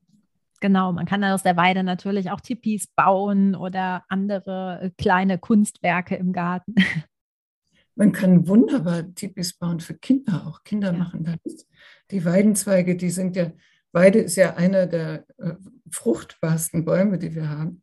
Genau, 0.60 0.92
man 0.92 1.06
kann 1.06 1.22
aus 1.24 1.42
der 1.42 1.56
Weide 1.56 1.82
natürlich 1.82 2.30
auch 2.30 2.40
Tipis 2.40 2.86
bauen 2.86 3.54
oder 3.54 4.04
andere 4.08 4.92
kleine 4.96 5.38
Kunstwerke 5.38 6.14
im 6.16 6.32
Garten. 6.32 6.74
Man 7.98 8.12
kann 8.12 8.46
wunderbar 8.46 9.12
Tipis 9.16 9.54
bauen 9.54 9.80
für 9.80 9.94
Kinder 9.94 10.46
auch. 10.46 10.62
Kinder 10.62 10.92
ja. 10.92 10.98
machen 10.98 11.24
das. 11.24 11.66
Die 12.12 12.24
Weidenzweige, 12.24 12.94
die 12.94 13.10
sind 13.10 13.34
ja, 13.34 13.50
Weide 13.90 14.20
ist 14.20 14.36
ja 14.36 14.54
einer 14.54 14.86
der 14.86 15.26
äh, 15.38 15.54
fruchtbarsten 15.90 16.84
Bäume, 16.84 17.18
die 17.18 17.34
wir 17.34 17.48
haben. 17.48 17.82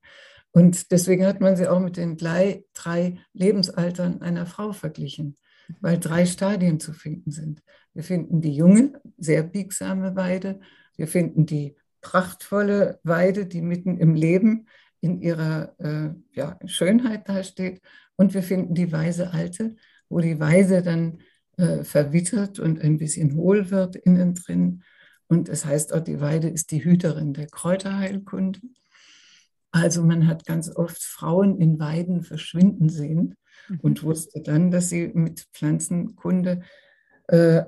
Und 0.52 0.92
deswegen 0.92 1.26
hat 1.26 1.42
man 1.42 1.58
sie 1.58 1.68
auch 1.68 1.82
mit 1.82 1.98
den 1.98 2.16
drei, 2.16 2.64
drei 2.74 3.18
Lebensaltern 3.34 4.22
einer 4.22 4.46
Frau 4.46 4.72
verglichen, 4.72 5.36
weil 5.82 6.00
drei 6.00 6.26
Stadien 6.26 6.80
zu 6.80 6.94
finden 6.94 7.32
sind. 7.32 7.62
Wir 7.94 8.04
finden 8.04 8.40
die 8.40 8.56
junge, 8.56 8.94
sehr 9.18 9.44
biegsame 9.44 10.16
Weide. 10.16 10.62
Wir 10.96 11.10
finden 11.10 11.46
die 11.46 11.76
prachtvolle 12.00 13.02
Weide, 13.04 13.48
die 13.48 13.62
mitten 13.62 13.98
im 13.98 14.16
Leben 14.16 14.68
in 15.02 15.20
ihrer 15.20 15.76
äh, 15.78 16.12
ja, 16.32 16.58
Schönheit 16.68 17.28
dasteht. 17.28 17.82
Und 18.16 18.34
wir 18.34 18.44
finden 18.44 18.76
die 18.76 18.94
weise 18.94 19.34
Alte, 19.34 19.76
wo 20.16 20.22
die 20.22 20.40
Weise 20.40 20.82
dann 20.82 21.20
äh, 21.58 21.84
verwittert 21.84 22.58
und 22.58 22.82
ein 22.82 22.98
bisschen 22.98 23.36
hohl 23.36 23.70
wird 23.70 23.98
innen 23.98 24.34
drin. 24.34 24.82
Und 25.28 25.50
es 25.50 25.66
heißt 25.66 25.92
auch, 25.92 26.00
die 26.00 26.22
Weide 26.22 26.48
ist 26.48 26.72
die 26.72 26.86
Hüterin 26.86 27.34
der 27.34 27.48
Kräuterheilkunde. 27.48 28.62
Also 29.72 30.04
man 30.04 30.26
hat 30.26 30.46
ganz 30.46 30.74
oft 30.74 31.04
Frauen 31.04 31.60
in 31.60 31.80
Weiden 31.80 32.24
verschwinden 32.24 32.88
sehen 32.88 33.36
mhm. 33.68 33.80
und 33.82 34.04
wusste 34.04 34.42
dann, 34.42 34.72
dass 34.72 34.88
sie 34.88 35.12
mit 35.14 35.50
Pflanzenkunde 35.52 36.62
äh, 37.28 37.64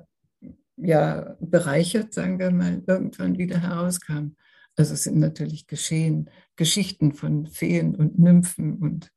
ja 0.78 1.36
bereichert, 1.42 2.14
sagen 2.14 2.40
wir 2.40 2.52
mal, 2.52 2.82
irgendwann 2.88 3.38
wieder 3.38 3.60
herauskam. 3.60 4.38
Also 4.78 4.94
es 4.94 5.04
sind 5.04 5.20
natürlich 5.20 5.68
geschehen 5.68 6.30
Geschichten 6.56 7.12
von 7.12 7.46
Feen 7.48 7.94
und 7.94 8.18
Nymphen 8.18 8.78
und 8.78 9.12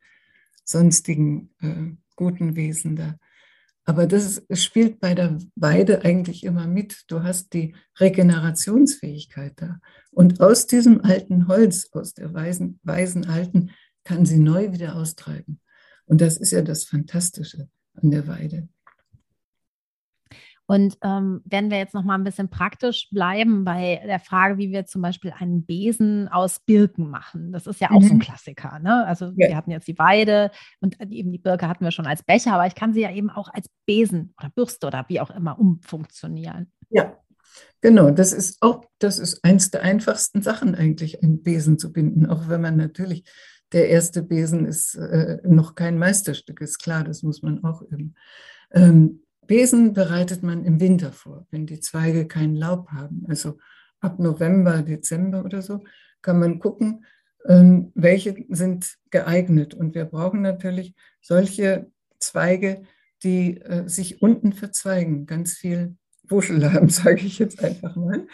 sonstigen 0.64 1.54
äh, 1.60 1.94
guten 2.20 2.54
Wesen 2.54 2.96
da. 2.96 3.16
Aber 3.86 4.06
das 4.06 4.42
spielt 4.52 5.00
bei 5.00 5.14
der 5.14 5.38
Weide 5.56 6.04
eigentlich 6.04 6.44
immer 6.44 6.66
mit. 6.66 7.04
Du 7.08 7.22
hast 7.22 7.54
die 7.54 7.74
Regenerationsfähigkeit 7.98 9.54
da. 9.56 9.80
Und 10.10 10.42
aus 10.42 10.66
diesem 10.66 11.02
alten 11.02 11.48
Holz, 11.48 11.88
aus 11.92 12.12
der 12.12 12.34
weisen, 12.34 12.78
weisen 12.82 13.26
alten, 13.26 13.70
kann 14.04 14.26
sie 14.26 14.38
neu 14.38 14.72
wieder 14.72 14.96
austreiben. 14.96 15.60
Und 16.04 16.20
das 16.20 16.36
ist 16.36 16.50
ja 16.50 16.60
das 16.60 16.84
Fantastische 16.84 17.68
an 17.94 18.10
der 18.10 18.28
Weide. 18.28 18.68
Und 20.70 20.98
ähm, 21.02 21.40
wenn 21.46 21.68
wir 21.68 21.78
jetzt 21.78 21.94
noch 21.94 22.04
mal 22.04 22.14
ein 22.14 22.22
bisschen 22.22 22.48
praktisch 22.48 23.08
bleiben 23.10 23.64
bei 23.64 24.00
der 24.06 24.20
Frage, 24.20 24.56
wie 24.56 24.70
wir 24.70 24.86
zum 24.86 25.02
Beispiel 25.02 25.32
einen 25.36 25.66
Besen 25.66 26.28
aus 26.28 26.60
Birken 26.60 27.10
machen, 27.10 27.50
das 27.50 27.66
ist 27.66 27.80
ja 27.80 27.90
auch 27.90 27.98
mhm. 27.98 28.04
so 28.04 28.14
ein 28.14 28.18
mhm. 28.18 28.20
Klassiker. 28.20 28.78
Ne? 28.78 29.04
Also 29.04 29.32
ja. 29.34 29.48
wir 29.48 29.56
hatten 29.56 29.72
jetzt 29.72 29.88
die 29.88 29.98
Weide 29.98 30.52
und 30.78 31.00
eben 31.00 31.32
die 31.32 31.38
Birke 31.38 31.66
hatten 31.66 31.84
wir 31.84 31.90
schon 31.90 32.06
als 32.06 32.22
Becher, 32.22 32.52
aber 32.52 32.68
ich 32.68 32.76
kann 32.76 32.92
sie 32.92 33.00
ja 33.00 33.10
eben 33.10 33.30
auch 33.30 33.52
als 33.52 33.68
Besen 33.84 34.32
oder 34.38 34.48
Bürste 34.50 34.86
oder 34.86 35.04
wie 35.08 35.18
auch 35.18 35.32
immer 35.32 35.58
umfunktionieren. 35.58 36.70
Ja, 36.88 37.16
Genau, 37.80 38.10
das 38.10 38.32
ist 38.32 38.58
auch, 38.60 38.84
das 39.00 39.18
ist 39.18 39.42
eins 39.42 39.72
der 39.72 39.82
einfachsten 39.82 40.40
Sachen 40.40 40.76
eigentlich, 40.76 41.20
einen 41.20 41.42
Besen 41.42 41.80
zu 41.80 41.92
binden, 41.92 42.26
auch 42.26 42.48
wenn 42.48 42.60
man 42.60 42.76
natürlich, 42.76 43.24
der 43.72 43.88
erste 43.88 44.22
Besen 44.22 44.66
ist 44.66 44.94
äh, 44.94 45.38
noch 45.42 45.74
kein 45.74 45.98
Meisterstück, 45.98 46.60
ist 46.60 46.78
klar, 46.78 47.02
das 47.02 47.24
muss 47.24 47.42
man 47.42 47.64
auch 47.64 47.82
üben. 47.82 48.14
Ähm, 48.70 49.22
Besen 49.50 49.94
bereitet 49.94 50.44
man 50.44 50.64
im 50.64 50.78
Winter 50.78 51.10
vor, 51.10 51.44
wenn 51.50 51.66
die 51.66 51.80
Zweige 51.80 52.28
kein 52.28 52.54
Laub 52.54 52.90
haben. 52.92 53.24
Also 53.26 53.58
ab 53.98 54.20
November, 54.20 54.82
Dezember 54.82 55.44
oder 55.44 55.60
so 55.60 55.82
kann 56.22 56.38
man 56.38 56.60
gucken, 56.60 57.04
ähm, 57.48 57.90
welche 57.96 58.46
sind 58.50 58.96
geeignet. 59.10 59.74
Und 59.74 59.96
wir 59.96 60.04
brauchen 60.04 60.40
natürlich 60.40 60.94
solche 61.20 61.90
Zweige, 62.20 62.82
die 63.24 63.60
äh, 63.60 63.88
sich 63.88 64.22
unten 64.22 64.52
verzweigen, 64.52 65.26
ganz 65.26 65.54
viel 65.54 65.96
Wuschel 66.28 66.72
haben, 66.72 66.88
sage 66.88 67.26
ich 67.26 67.40
jetzt 67.40 67.60
einfach 67.64 67.96
mal. 67.96 68.28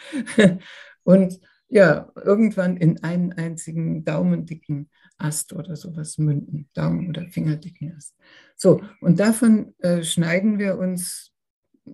Und 1.03 1.39
ja, 1.69 2.11
irgendwann 2.15 2.77
in 2.77 3.03
einen 3.03 3.33
einzigen 3.33 4.05
daumendicken 4.05 4.89
Ast 5.17 5.53
oder 5.53 5.75
sowas 5.75 6.17
münden, 6.17 6.69
Daumen- 6.73 7.09
oder 7.09 7.27
Fingerdicken 7.27 7.93
Ast. 7.95 8.15
So, 8.55 8.81
und 9.01 9.19
davon 9.19 9.73
äh, 9.79 10.03
schneiden 10.03 10.59
wir 10.59 10.77
uns 10.77 11.33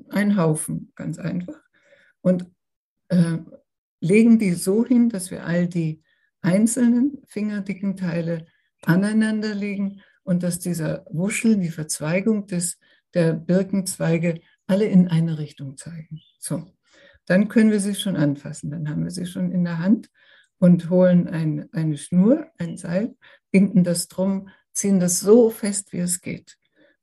einen 0.10 0.38
Haufen, 0.38 0.92
ganz 0.96 1.18
einfach, 1.20 1.60
und 2.22 2.46
äh, 3.10 3.38
legen 4.00 4.39
die 4.39 4.51
so 4.51 4.86
hin, 4.86 5.10
dass 5.10 5.32
wir 5.32 5.46
all 5.46 5.68
die 5.68 6.03
einzelnen 6.42 7.22
fingerdicken 7.25 7.96
Teile 7.96 8.46
aneinander 8.84 9.56
legen 9.56 10.01
und 10.24 10.44
dass 10.44 10.60
dieser 10.60 11.06
Wuschel, 11.10 11.58
die 11.58 11.70
Verzweigung 11.70 12.48
des, 12.48 12.77
der 13.13 13.34
Birkenzweige, 13.34 14.42
alle 14.68 14.86
in 14.86 15.08
eine 15.08 15.38
Richtung 15.38 15.77
zeigen. 15.77 16.22
So, 16.39 16.74
dann 17.25 17.48
können 17.48 17.72
wir 17.72 17.80
sie 17.80 17.96
schon 17.96 18.15
anfassen. 18.15 18.72
Dann 18.72 18.89
haben 18.89 19.03
wir 19.03 19.12
sie 19.12 19.25
schon 19.25 19.51
in 19.51 19.63
der 19.63 19.80
Hand 19.80 20.10
und 20.60 20.89
holen 20.89 21.27
ein, 21.27 21.70
eine 21.72 21.98
Schnur, 21.98 22.48
ein 22.58 22.77
Seil, 22.77 23.15
binden 23.51 23.84
das 23.84 24.08
drum, 24.08 24.50
ziehen 24.74 25.00
das 25.00 25.20
so 25.20 25.50
fest, 25.50 25.94
wie 25.94 26.00
es 26.00 26.22
geht. 26.22 26.58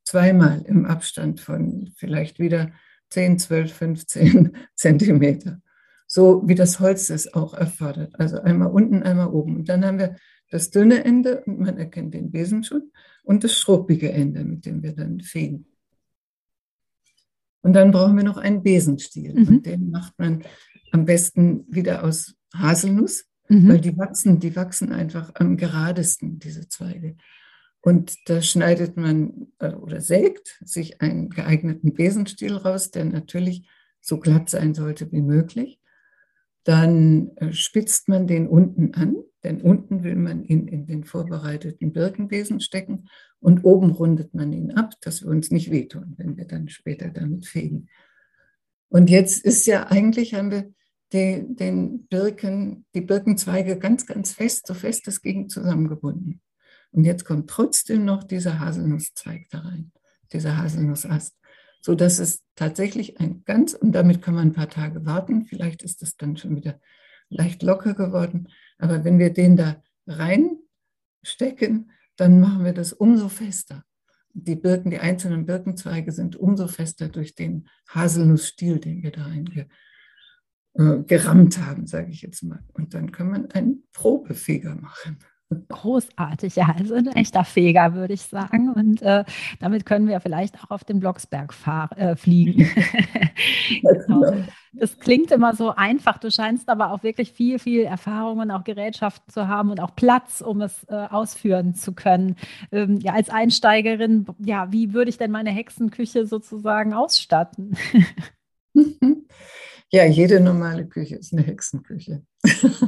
Zweimal 0.05 0.63
im 0.67 0.87
Abstand 0.87 1.41
von 1.41 1.93
vielleicht 1.97 2.39
wieder 2.39 2.73
10, 3.11 3.39
12, 3.39 3.73
15 3.73 4.57
Zentimeter. 4.75 5.61
So 6.07 6.43
wie 6.49 6.55
das 6.57 6.81
Holz 6.81 7.11
es 7.11 7.33
auch 7.35 7.55
erfordert. 7.55 8.19
Also 8.19 8.41
einmal 8.41 8.71
unten, 8.71 9.03
einmal 9.03 9.29
oben. 9.29 9.57
Und 9.57 9.69
dann 9.69 9.85
haben 9.85 9.99
wir 9.99 10.17
das 10.51 10.71
dünne 10.71 11.05
Ende 11.05 11.43
und 11.45 11.61
man 11.61 11.79
erkennt 11.79 12.15
den 12.15 12.33
Besen 12.33 12.65
schon 12.65 12.91
und 13.23 13.45
das 13.45 13.57
schruppige 13.57 14.11
Ende, 14.11 14.45
mit 14.45 14.67
dem 14.67 14.83
wir 14.83 14.95
dann 14.95 15.21
fegen. 15.21 15.67
Und 17.63 17.75
dann 17.75 17.91
brauchen 17.91 18.17
wir 18.17 18.25
noch 18.25 18.39
einen 18.39 18.63
Besenstiel. 18.63 19.35
Mhm. 19.35 19.49
Und 19.49 19.67
den 19.67 19.91
macht 19.91 20.19
man 20.19 20.43
am 20.93 21.05
besten 21.05 21.65
wieder 21.69 22.05
aus 22.05 22.35
Haselnuss. 22.55 23.27
mhm. 23.51 23.69
weil 23.69 23.81
die 23.81 23.97
wachsen, 23.99 24.39
die 24.39 24.57
wachsen 24.57 24.93
einfach 24.93 25.33
am 25.35 25.57
geradesten, 25.57 26.39
diese 26.39 26.69
Zweige. 26.69 27.17
Und 27.83 28.17
da 28.29 28.43
schneidet 28.43 28.97
man 28.97 29.49
äh, 29.59 29.73
oder 29.73 30.01
sägt 30.01 30.59
sich 30.65 31.01
einen 31.01 31.31
geeigneten 31.31 31.95
Besenstiel 31.95 32.55
raus, 32.55 32.91
der 32.91 33.05
natürlich 33.07 33.69
so 34.01 34.19
glatt 34.19 34.49
sein 34.49 34.75
sollte 34.75 35.11
wie 35.13 35.23
möglich. 35.23 35.81
Dann 36.65 37.31
äh, 37.37 37.53
spitzt 37.53 38.09
man 38.09 38.27
den 38.27 38.49
unten 38.49 38.95
an, 38.95 39.17
denn 39.43 39.61
unten 39.61 40.03
will 40.03 40.17
man 40.17 40.45
ihn 40.45 40.69
in 40.69 40.87
den 40.87 41.05
vorbereiteten 41.05 41.93
Birkenbesen 41.93 42.61
stecken 42.61 43.09
und 43.41 43.65
oben 43.65 43.91
rundet 43.91 44.35
man 44.35 44.53
ihn 44.53 44.73
ab, 44.73 44.95
dass 45.01 45.23
wir 45.23 45.31
uns 45.31 45.51
nicht 45.51 45.71
wehtun, 45.71 46.15
wenn 46.17 46.37
wir 46.37 46.47
dann 46.47 46.69
später 46.69 47.09
damit 47.09 47.47
fegen. 47.47 47.89
Und 48.89 49.09
jetzt 49.09 49.45
ist 49.45 49.67
ja 49.67 49.87
eigentlich, 49.89 50.35
haben 50.35 50.51
wir 50.51 50.73
die, 51.13 51.45
den 51.49 52.07
Birken, 52.07 52.85
die 52.95 53.01
Birkenzweige 53.01 53.79
ganz, 53.79 54.07
ganz 54.07 54.33
fest, 54.33 54.67
so 54.67 54.75
fest 54.75 55.09
es 55.09 55.23
ging, 55.23 55.49
zusammengebunden. 55.49 56.41
Und 56.93 57.05
jetzt 57.05 57.25
kommt 57.25 57.49
trotzdem 57.49 58.05
noch 58.05 58.25
dieser 58.25 58.61
Haselnusszweig 58.61 59.47
da 59.51 59.61
rein, 59.61 59.93
dieser 60.33 60.57
Haselnussast, 60.57 61.37
so 61.81 61.95
dass 61.95 62.19
es 62.19 62.43
tatsächlich 62.57 63.21
ein 63.21 63.43
ganz, 63.45 63.75
und 63.75 63.93
damit 63.93 64.23
kann 64.23 64.35
man 64.35 64.49
ein 64.49 64.53
paar 64.53 64.69
Tage 64.69 65.07
warten, 65.07 65.45
vielleicht 65.45 65.83
ist 65.83 66.03
es 66.03 66.17
dann 66.17 66.37
schon 66.37 66.57
wieder 66.57 66.81
leicht 67.29 67.63
locker 67.63 67.95
geworden, 67.95 68.49
aber 68.81 69.05
wenn 69.05 69.19
wir 69.19 69.33
den 69.33 69.57
da 69.57 69.83
reinstecken, 70.07 71.91
dann 72.17 72.41
machen 72.41 72.65
wir 72.65 72.73
das 72.73 72.93
umso 72.93 73.29
fester. 73.29 73.85
Die 74.33 74.57
Birken, 74.57 74.91
die 74.91 74.99
einzelnen 74.99 75.47
Birkenzweige 75.47 76.13
sind 76.13 76.37
umso 76.37 76.69
fester 76.69 77.09
durch 77.09 77.35
den 77.35 77.69
Haselnussstiel, 77.89 78.79
den 78.79 79.03
wir 79.03 79.11
da 79.11 79.25
reingerammt 79.25 81.57
äh, 81.57 81.61
haben, 81.61 81.87
sage 81.87 82.11
ich 82.11 82.23
jetzt 82.23 82.43
mal. 82.43 82.63
Und 82.75 82.95
dann 82.95 83.11
kann 83.11 83.31
man 83.31 83.51
einen 83.51 83.83
Probefeger 83.93 84.77
machen. 84.77 85.19
Großartig, 85.69 86.55
ja, 86.55 86.73
also 86.79 86.95
ein 86.95 87.09
echter 87.09 87.43
Feger, 87.43 87.95
würde 87.95 88.15
ich 88.15 88.23
sagen. 88.23 88.73
Und 88.73 89.03
äh, 89.03 89.25
damit 89.59 89.85
können 89.85 90.07
wir 90.07 90.21
vielleicht 90.21 90.63
auch 90.63 90.71
auf 90.71 90.85
den 90.85 91.01
Blocksberg 91.01 91.53
fahr, 91.53 91.91
äh, 91.99 92.15
fliegen. 92.15 92.71
genau. 93.83 94.45
Das 94.73 94.97
klingt 95.01 95.33
immer 95.33 95.57
so 95.57 95.75
einfach. 95.75 96.19
Du 96.19 96.31
scheinst 96.31 96.69
aber 96.69 96.93
auch 96.93 97.03
wirklich 97.03 97.33
viel, 97.33 97.59
viel 97.59 97.83
Erfahrung 97.83 98.39
und 98.39 98.53
auch 98.53 98.63
Gerätschaften 98.63 99.33
zu 99.33 99.49
haben 99.49 99.71
und 99.71 99.81
auch 99.81 99.97
Platz, 99.97 100.41
um 100.41 100.61
es 100.61 100.85
äh, 100.85 100.95
ausführen 100.95 101.75
zu 101.75 101.95
können. 101.95 102.37
Ähm, 102.71 103.01
ja, 103.01 103.15
als 103.15 103.29
Einsteigerin, 103.29 104.27
ja, 104.39 104.71
wie 104.71 104.93
würde 104.93 105.11
ich 105.11 105.19
denn 105.19 105.33
meine 105.33 105.51
Hexenküche 105.51 106.27
sozusagen 106.27 106.95
ausstatten? 106.95 107.77
Ja, 109.93 110.05
jede 110.05 110.41
normale 110.41 110.87
Küche 110.87 111.17
ist 111.17 111.33
eine 111.33 111.43
Hexenküche. 111.43 112.23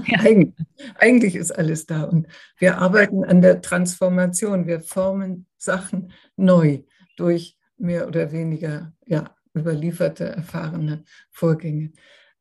Ja. 0.07 0.21
Eig 0.21 0.53
eigentlich 0.97 1.35
ist 1.35 1.51
alles 1.51 1.87
da. 1.87 2.05
Und 2.05 2.29
wir 2.59 2.79
arbeiten 2.79 3.25
an 3.25 3.43
der 3.43 3.61
Transformation. 3.61 4.69
Wir 4.69 4.81
formen 4.81 5.47
Sachen 5.59 6.13
neu 6.37 6.83
durch 7.17 7.59
mehr 7.77 8.07
oder 8.07 8.31
weniger 8.31 8.93
ja, 9.05 9.35
überlieferte, 9.53 10.27
erfahrene 10.27 11.05
Vorgänge. 11.31 11.93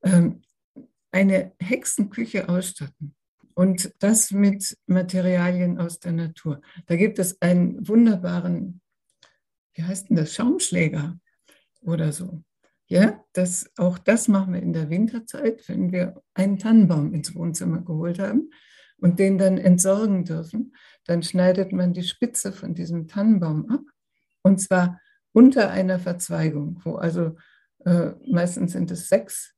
Ähm, 0.04 0.42
eine 1.12 1.54
Hexenküche 1.60 2.48
ausstatten 2.48 3.16
und 3.56 3.92
das 4.00 4.32
mit 4.32 4.78
Materialien 4.86 5.80
aus 5.80 6.00
der 6.00 6.14
Natur. 6.14 6.62
Da 6.86 6.96
gibt 6.96 7.18
es 7.18 7.42
einen 7.42 7.88
wunderbaren, 7.88 8.82
wie 9.74 9.84
heißt 9.84 10.10
denn 10.10 10.18
das, 10.18 10.34
Schaumschläger 10.34 11.20
oder 11.82 12.12
so. 12.12 12.44
Ja, 12.92 13.24
das, 13.32 13.72
auch 13.78 13.98
das 13.98 14.28
machen 14.28 14.54
wir 14.54 14.62
in 14.62 14.74
der 14.74 14.90
Winterzeit, 14.90 15.66
wenn 15.70 15.94
wir 15.94 16.22
einen 16.34 16.58
Tannenbaum 16.58 17.14
ins 17.14 17.34
Wohnzimmer 17.34 17.80
geholt 17.80 18.20
haben 18.20 18.52
und 18.98 19.18
den 19.18 19.38
dann 19.38 19.58
entsorgen 19.58 20.26
dürfen. 20.26 20.76
Dann 21.06 21.24
schneidet 21.24 21.72
man 21.72 21.94
die 21.94 22.04
Spitze 22.04 22.52
von 22.52 22.76
diesem 22.76 23.08
Tannenbaum 23.08 23.70
ab 23.70 23.80
und 24.42 24.60
zwar 24.60 25.00
unter 25.32 25.70
einer 25.70 26.00
Verzweigung, 26.00 26.82
wo 26.84 26.96
also 26.96 27.38
äh, 27.86 28.12
meistens 28.28 28.74
sind 28.74 28.92
es 28.92 29.08
sechs, 29.08 29.56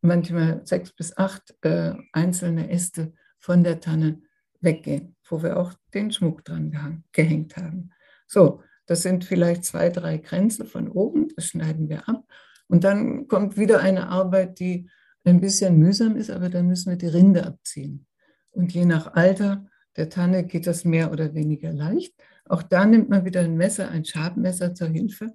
manchmal 0.00 0.64
sechs 0.64 0.92
bis 0.92 1.18
acht 1.18 1.54
äh, 1.66 1.92
einzelne 2.14 2.70
Äste 2.70 3.12
von 3.40 3.62
der 3.62 3.80
Tanne 3.80 4.22
weggehen, 4.62 5.16
wo 5.28 5.42
wir 5.42 5.58
auch 5.58 5.74
den 5.92 6.10
Schmuck 6.10 6.46
dran 6.46 7.04
gehängt 7.12 7.58
haben. 7.58 7.90
So, 8.26 8.62
das 8.86 9.02
sind 9.02 9.24
vielleicht 9.24 9.64
zwei, 9.64 9.90
drei 9.90 10.18
Grenzen 10.18 10.66
von 10.66 10.88
oben, 10.88 11.28
das 11.34 11.46
schneiden 11.46 11.88
wir 11.88 12.08
ab. 12.08 12.24
Und 12.68 12.84
dann 12.84 13.28
kommt 13.28 13.56
wieder 13.56 13.80
eine 13.80 14.08
Arbeit, 14.08 14.58
die 14.58 14.88
ein 15.24 15.40
bisschen 15.40 15.78
mühsam 15.78 16.16
ist, 16.16 16.30
aber 16.30 16.48
dann 16.48 16.68
müssen 16.68 16.90
wir 16.90 16.96
die 16.96 17.06
Rinde 17.06 17.46
abziehen. 17.46 18.06
Und 18.50 18.72
je 18.72 18.84
nach 18.84 19.14
Alter 19.14 19.66
der 19.96 20.08
Tanne 20.08 20.44
geht 20.44 20.66
das 20.66 20.84
mehr 20.84 21.10
oder 21.10 21.34
weniger 21.34 21.72
leicht. 21.72 22.14
Auch 22.48 22.62
da 22.62 22.86
nimmt 22.86 23.08
man 23.08 23.24
wieder 23.24 23.40
ein 23.40 23.56
Messer, 23.56 23.90
ein 23.90 24.04
Schabmesser 24.04 24.74
zur 24.74 24.88
Hilfe. 24.88 25.34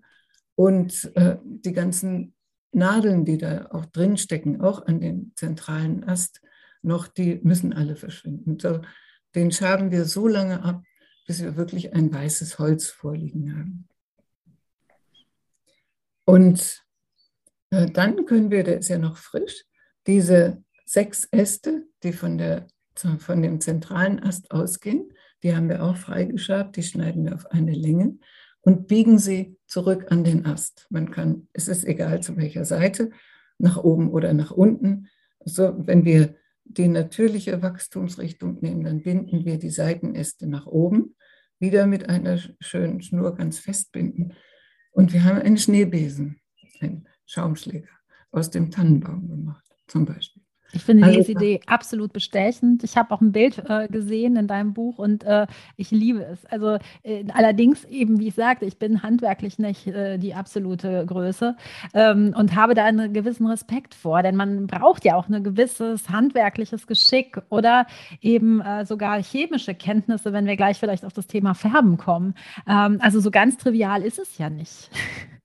Und 0.56 1.12
äh, 1.16 1.38
die 1.44 1.74
ganzen 1.74 2.34
Nadeln, 2.72 3.26
die 3.26 3.38
da 3.38 3.68
auch 3.72 3.86
drin 3.86 4.18
stecken, 4.18 4.62
auch 4.62 4.86
an 4.86 5.02
dem 5.02 5.34
zentralen 5.36 6.04
Ast 6.04 6.42
noch, 6.82 7.08
die 7.08 7.40
müssen 7.44 7.74
alle 7.74 7.96
verschwinden. 7.96 8.60
So, 8.60 8.82
den 9.36 9.52
schaben 9.52 9.92
wir 9.92 10.06
so 10.06 10.28
lange 10.28 10.64
ab, 10.64 10.84
bis 11.28 11.42
wir 11.42 11.56
wirklich 11.56 11.94
ein 11.94 12.14
weißes 12.14 12.60
Holz 12.60 12.88
vorliegen 12.88 13.58
haben. 13.58 13.88
Und 16.26 16.84
äh, 17.72 17.90
dann 17.90 18.26
können 18.26 18.52
wir, 18.52 18.64
der 18.64 18.80
ist 18.80 18.90
ja 18.90 18.98
noch 18.98 19.18
frisch, 19.18 19.66
diese 20.08 20.64
sechs 20.86 21.28
Äste, 21.32 21.86
die 22.04 22.14
von, 22.14 22.38
der, 22.38 22.68
von 22.96 23.42
dem 23.42 23.62
zentralen 23.62 24.22
Ast 24.22 24.52
ausgehen, 24.52 25.12
die 25.44 25.56
haben 25.56 25.70
wir 25.70 25.84
auch 25.84 25.96
freigeschabt, 25.96 26.76
die 26.76 26.84
schneiden 26.84 27.26
wir 27.26 27.36
auf 27.36 27.48
eine 27.48 27.74
Länge 27.74 28.18
und 28.62 28.88
biegen 28.88 29.18
sie 29.18 29.58
zurück 29.68 30.12
an 30.12 30.24
den 30.24 30.46
Ast. 30.46 30.88
Man 30.90 31.12
kann, 31.12 31.48
es 31.54 31.68
ist 31.68 31.84
egal 31.84 32.22
zu 32.22 32.38
welcher 32.38 32.66
Seite, 32.66 33.12
nach 33.58 33.78
oben 33.78 34.12
oder 34.12 34.34
nach 34.34 34.52
unten. 34.52 35.08
So, 35.44 35.74
wenn 35.88 36.06
wir 36.06 36.36
die 36.64 36.88
natürliche 36.88 37.62
Wachstumsrichtung 37.62 38.60
nehmen, 38.62 38.84
dann 38.84 39.04
binden 39.04 39.46
wir 39.46 39.58
die 39.58 39.70
Seitenäste 39.70 40.48
nach 40.48 40.66
oben 40.66 41.16
wieder 41.60 41.86
mit 41.86 42.10
einer 42.10 42.40
schönen 42.60 43.02
Schnur 43.02 43.36
ganz 43.36 43.60
festbinden. 43.60 44.34
Und 44.92 45.14
wir 45.14 45.24
haben 45.24 45.40
einen 45.40 45.58
Schneebesen, 45.58 46.42
einen 46.80 47.08
Schaumschläger 47.26 47.90
aus 48.32 48.50
dem 48.50 48.72
Tannenbaum 48.72 49.28
gemacht, 49.28 49.66
zum 49.88 50.06
Beispiel. 50.06 50.44
Ich 50.74 50.84
finde 50.84 51.06
also, 51.06 51.18
diese 51.18 51.32
Idee 51.34 51.62
absolut 51.66 52.14
bestechend. 52.14 52.84
Ich 52.84 52.98
habe 52.98 53.14
auch 53.14 53.22
ein 53.22 53.32
Bild 53.32 53.62
äh, 53.70 53.88
gesehen 53.88 54.36
in 54.36 54.48
deinem 54.48 54.74
Buch 54.74 54.98
und 54.98 55.24
äh, 55.24 55.48
ich 55.78 55.92
liebe 55.92 56.24
es. 56.24 56.46
Also 56.46 56.78
äh, 57.04 57.26
allerdings 57.34 57.86
eben, 57.86 58.20
wie 58.20 58.28
ich 58.30 58.36
sagte, 58.36 58.66
ich 58.66 58.78
bin 58.78 59.04
handwerklich 59.04 59.60
nicht 59.60 59.88
äh, 59.88 60.18
die 60.18 60.34
absolute 60.34 61.06
Größe 61.06 61.56
ähm, 61.94 62.34
und 62.38 62.56
habe 62.56 62.74
da 62.74 62.86
einen 62.86 63.14
gewissen 63.14 63.48
Respekt 63.48 63.94
vor, 63.94 64.24
denn 64.24 64.36
man 64.36 64.68
braucht 64.68 65.06
ja 65.06 65.16
auch 65.16 65.28
ein 65.28 65.44
gewisses 65.44 66.10
handwerkliches 66.10 66.88
Geschick 66.88 67.38
oder 67.50 67.86
eben 68.22 68.62
äh, 68.62 68.86
sogar 68.86 69.22
chemische 69.22 69.74
Kenntnisse, 69.74 70.34
wenn 70.34 70.46
wir 70.46 70.56
gleich 70.56 70.78
vielleicht 70.80 71.06
auf 71.06 71.14
das 71.14 71.28
Thema 71.28 71.54
Färben 71.54 71.98
kommen. 71.98 72.36
Ähm, 72.68 73.00
also 73.02 73.20
so 73.20 73.32
ganz 73.32 73.58
trivial 73.58 74.04
ist 74.04 74.20
es 74.20 74.38
ja 74.38 74.50
nicht. 74.50 74.90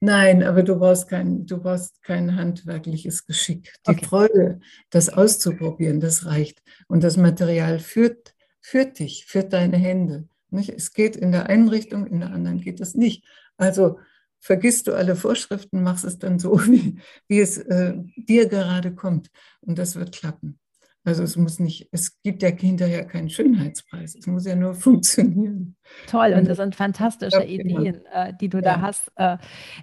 Nein, 0.00 0.42
aber 0.42 0.62
du 0.62 0.78
brauchst 0.78 1.08
kein, 1.08 1.46
du 1.46 1.58
brauchst 1.58 2.02
kein 2.02 2.36
handwerkliches 2.36 3.26
Geschick. 3.26 3.72
Die 3.86 3.92
okay. 3.92 4.06
Freude, 4.06 4.60
das 4.90 5.08
auszuprobieren, 5.08 6.00
das 6.00 6.26
reicht. 6.26 6.62
Und 6.86 7.02
das 7.02 7.16
Material 7.16 7.78
führt, 7.80 8.34
führt 8.60 8.98
dich, 8.98 9.26
führt 9.26 9.52
deine 9.52 9.76
Hände. 9.76 10.28
Nicht? 10.50 10.70
Es 10.70 10.92
geht 10.92 11.16
in 11.16 11.32
der 11.32 11.48
einen 11.48 11.68
Richtung, 11.68 12.06
in 12.06 12.20
der 12.20 12.30
anderen 12.30 12.60
geht 12.60 12.80
es 12.80 12.94
nicht. 12.94 13.24
Also 13.56 13.98
vergisst 14.40 14.86
du 14.86 14.94
alle 14.94 15.16
Vorschriften, 15.16 15.82
machst 15.82 16.04
es 16.04 16.18
dann 16.18 16.38
so, 16.38 16.58
wie, 16.66 16.98
wie 17.26 17.40
es 17.40 17.58
äh, 17.58 17.94
dir 18.16 18.48
gerade 18.48 18.94
kommt. 18.94 19.30
Und 19.60 19.78
das 19.78 19.96
wird 19.96 20.12
klappen. 20.12 20.58
Also 21.08 21.22
es 21.22 21.36
muss 21.36 21.58
nicht, 21.58 21.88
es 21.90 22.20
gibt 22.22 22.42
ja 22.42 22.50
hinterher 22.50 23.06
keinen 23.06 23.30
Schönheitspreis. 23.30 24.14
Es 24.14 24.26
muss 24.26 24.44
ja 24.44 24.54
nur 24.54 24.74
funktionieren. 24.74 25.74
Toll, 26.06 26.34
und 26.34 26.46
das 26.46 26.58
sind 26.58 26.76
fantastische 26.76 27.44
Ideen, 27.44 28.04
äh, 28.12 28.34
die 28.38 28.50
du 28.50 28.58
ja. 28.58 28.62
da 28.62 28.80
hast, 28.82 29.10
äh, 29.16 29.38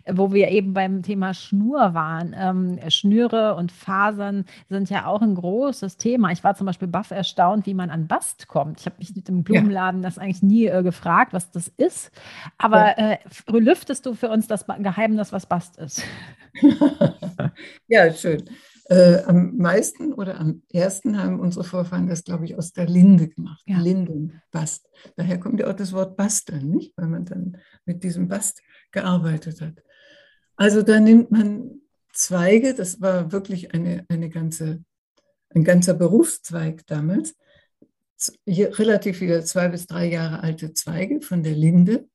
wo 0.07 0.31
wir 0.31 0.49
eben 0.49 0.73
beim 0.73 1.01
Thema 1.01 1.33
Schnur 1.33 1.95
waren. 1.95 2.35
Ähm, 2.37 2.79
Schnüre 2.91 3.55
und 3.55 3.71
Fasern 3.71 4.45
sind 4.69 4.91
ja 4.91 5.07
auch 5.07 5.23
ein 5.23 5.33
großes 5.33 5.97
Thema. 5.97 6.31
Ich 6.31 6.43
war 6.43 6.53
zum 6.53 6.67
Beispiel 6.67 6.87
baff 6.87 7.09
erstaunt, 7.09 7.65
wie 7.65 7.73
man 7.73 7.89
an 7.89 8.07
Bast 8.07 8.47
kommt. 8.47 8.81
Ich 8.81 8.85
habe 8.85 8.97
mich 8.99 9.15
mit 9.15 9.27
dem 9.27 9.43
Blumenladen 9.43 10.03
das 10.03 10.19
eigentlich 10.19 10.43
nie 10.43 10.67
äh, 10.67 10.83
gefragt, 10.83 11.33
was 11.33 11.49
das 11.49 11.69
ist. 11.69 12.11
Aber 12.59 12.99
ja. 12.99 13.13
Äh, 13.13 13.17
lüftest 13.47 14.05
du 14.05 14.13
für 14.13 14.29
uns 14.29 14.45
das 14.45 14.67
Geheimnis, 14.67 15.33
was 15.33 15.47
Bast 15.47 15.79
ist? 15.79 16.03
ja, 17.87 18.13
schön. 18.13 18.47
Äh, 18.87 19.23
am 19.23 19.57
meisten 19.57 20.13
oder 20.13 20.39
am 20.39 20.61
ersten 20.71 21.17
haben 21.17 21.39
unsere 21.39 21.63
Vorfahren 21.63 22.07
das, 22.07 22.23
glaube 22.23 22.45
ich, 22.45 22.55
aus 22.55 22.71
der 22.71 22.85
Linde 22.85 23.27
gemacht. 23.29 23.63
Ja. 23.65 23.79
Lindenbast. 23.79 24.87
Daher 25.15 25.39
kommt 25.39 25.59
ja 25.59 25.67
auch 25.67 25.75
das 25.75 25.91
Wort 25.91 26.15
basteln, 26.15 26.69
nicht? 26.69 26.93
Weil 26.95 27.07
man 27.07 27.25
dann 27.25 27.57
mit 27.85 28.03
diesem 28.03 28.27
Bast 28.27 28.61
gearbeitet 28.91 29.61
hat. 29.61 29.81
Also 30.55 30.83
da 30.83 30.99
nimmt 30.99 31.31
man 31.31 31.81
Zweige, 32.13 32.73
das 32.73 33.01
war 33.01 33.31
wirklich 33.31 33.73
eine, 33.73 34.05
eine 34.07 34.29
ganze, 34.29 34.83
ein 35.49 35.63
ganzer 35.63 35.95
Berufszweig 35.95 36.85
damals, 36.87 37.35
relativ 38.47 39.17
viele 39.17 39.43
zwei 39.43 39.67
bis 39.67 39.87
drei 39.87 40.05
Jahre 40.05 40.41
alte 40.41 40.73
Zweige 40.73 41.21
von 41.21 41.43
der 41.43 41.55
Linde 41.55 42.07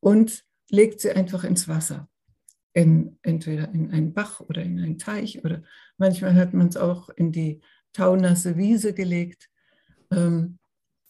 und 0.00 0.44
legt 0.70 1.00
sie 1.00 1.10
einfach 1.10 1.44
ins 1.44 1.68
Wasser. 1.68 2.08
In, 2.74 3.18
entweder 3.22 3.68
in 3.74 3.90
einen 3.90 4.14
Bach 4.14 4.40
oder 4.40 4.62
in 4.62 4.80
einen 4.80 4.98
Teich 4.98 5.44
oder 5.44 5.62
manchmal 5.98 6.34
hat 6.34 6.54
man 6.54 6.68
es 6.68 6.78
auch 6.78 7.10
in 7.10 7.30
die 7.30 7.60
taunasse 7.92 8.56
Wiese 8.56 8.94
gelegt, 8.94 9.50
ähm, 10.10 10.58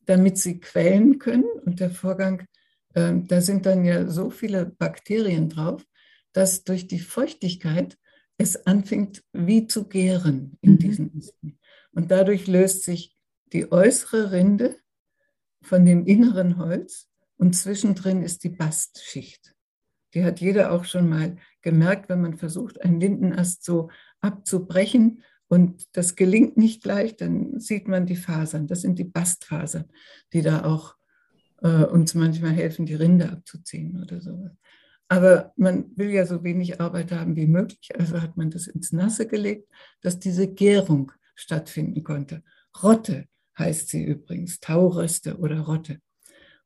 damit 0.07 0.39
sie 0.39 0.59
quellen 0.59 1.19
können. 1.19 1.45
Und 1.65 1.79
der 1.79 1.91
Vorgang, 1.91 2.47
ähm, 2.95 3.29
da 3.29 3.41
sind 3.41 3.67
dann 3.67 3.85
ja 3.85 4.09
so 4.09 4.31
viele 4.31 4.67
Bakterien 4.67 5.49
drauf, 5.49 5.85
dass 6.33 6.65
durch 6.65 6.89
die 6.89 6.99
Feuchtigkeit 6.99 7.97
es 8.39 8.67
anfängt 8.67 9.23
wie 9.33 9.67
zu 9.67 9.89
gären 9.89 10.59
in 10.63 10.73
mhm. 10.73 10.79
diesen 10.79 11.11
Nisten. 11.15 11.59
Und 11.93 12.11
dadurch 12.11 12.47
löst 12.47 12.85
sich 12.85 13.17
die 13.53 13.71
äußere 13.71 14.33
Rinde 14.33 14.77
von 15.63 15.87
dem 15.87 16.07
inneren 16.07 16.59
Holz 16.59 17.09
und 17.37 17.55
zwischendrin 17.55 18.23
ist 18.23 18.45
die 18.45 18.49
Bastschicht. 18.49 19.55
Die 20.15 20.25
hat 20.25 20.41
jeder 20.41 20.73
auch 20.73 20.85
schon 20.85 21.09
mal 21.09 21.37
gemerkt, 21.63 22.09
wenn 22.09 22.21
man 22.21 22.37
versucht, 22.37 22.83
einen 22.83 23.01
Lindenast 23.01 23.65
so 23.65 23.91
abzubrechen 24.21 25.23
und 25.49 25.97
das 25.97 26.17
gelingt 26.17 26.57
nicht 26.57 26.83
gleich, 26.83 27.17
dann 27.17 27.61
sieht 27.61 27.87
man 27.87 28.07
die 28.07 28.17
Fasern. 28.17 28.67
Das 28.67 28.81
sind 28.81 28.99
die 28.99 29.05
Bastfasern, 29.05 29.85
die 30.33 30.43
da 30.43 30.65
auch 30.65 30.97
äh, 31.63 31.85
uns 31.85 32.15
manchmal 32.15 32.53
helfen, 32.53 32.87
die 32.87 32.95
Rinde 32.95 33.31
abzuziehen 33.31 34.03
oder 34.03 34.21
sowas. 34.21 34.53
Aber 35.09 35.53
man 35.57 35.95
will 35.97 36.09
ja 36.09 36.25
so 36.25 36.43
wenig 36.43 36.81
Arbeit 36.81 37.13
haben 37.13 37.37
wie 37.37 37.47
möglich, 37.47 37.91
also 37.99 38.23
hat 38.23 38.39
man 38.39 38.51
das 38.51 38.67
ins 38.67 38.93
Nasse 38.93 39.27
gelegt, 39.27 39.69
dass 40.01 40.19
diese 40.19 40.49
Gärung 40.49 41.13
stattfinden 41.35 42.03
konnte. 42.03 42.43
Rotte 42.83 43.27
heißt 43.59 43.91
sie 43.91 44.05
übrigens, 44.05 44.59
Tauröste 44.61 45.37
oder 45.37 45.61
Rotte. 45.61 46.01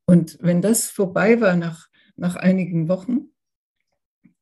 Und 0.04 0.38
wenn 0.40 0.62
das 0.62 0.88
vorbei 0.88 1.40
war 1.40 1.56
nach, 1.56 1.88
nach 2.14 2.36
einigen 2.36 2.88
Wochen, 2.88 3.32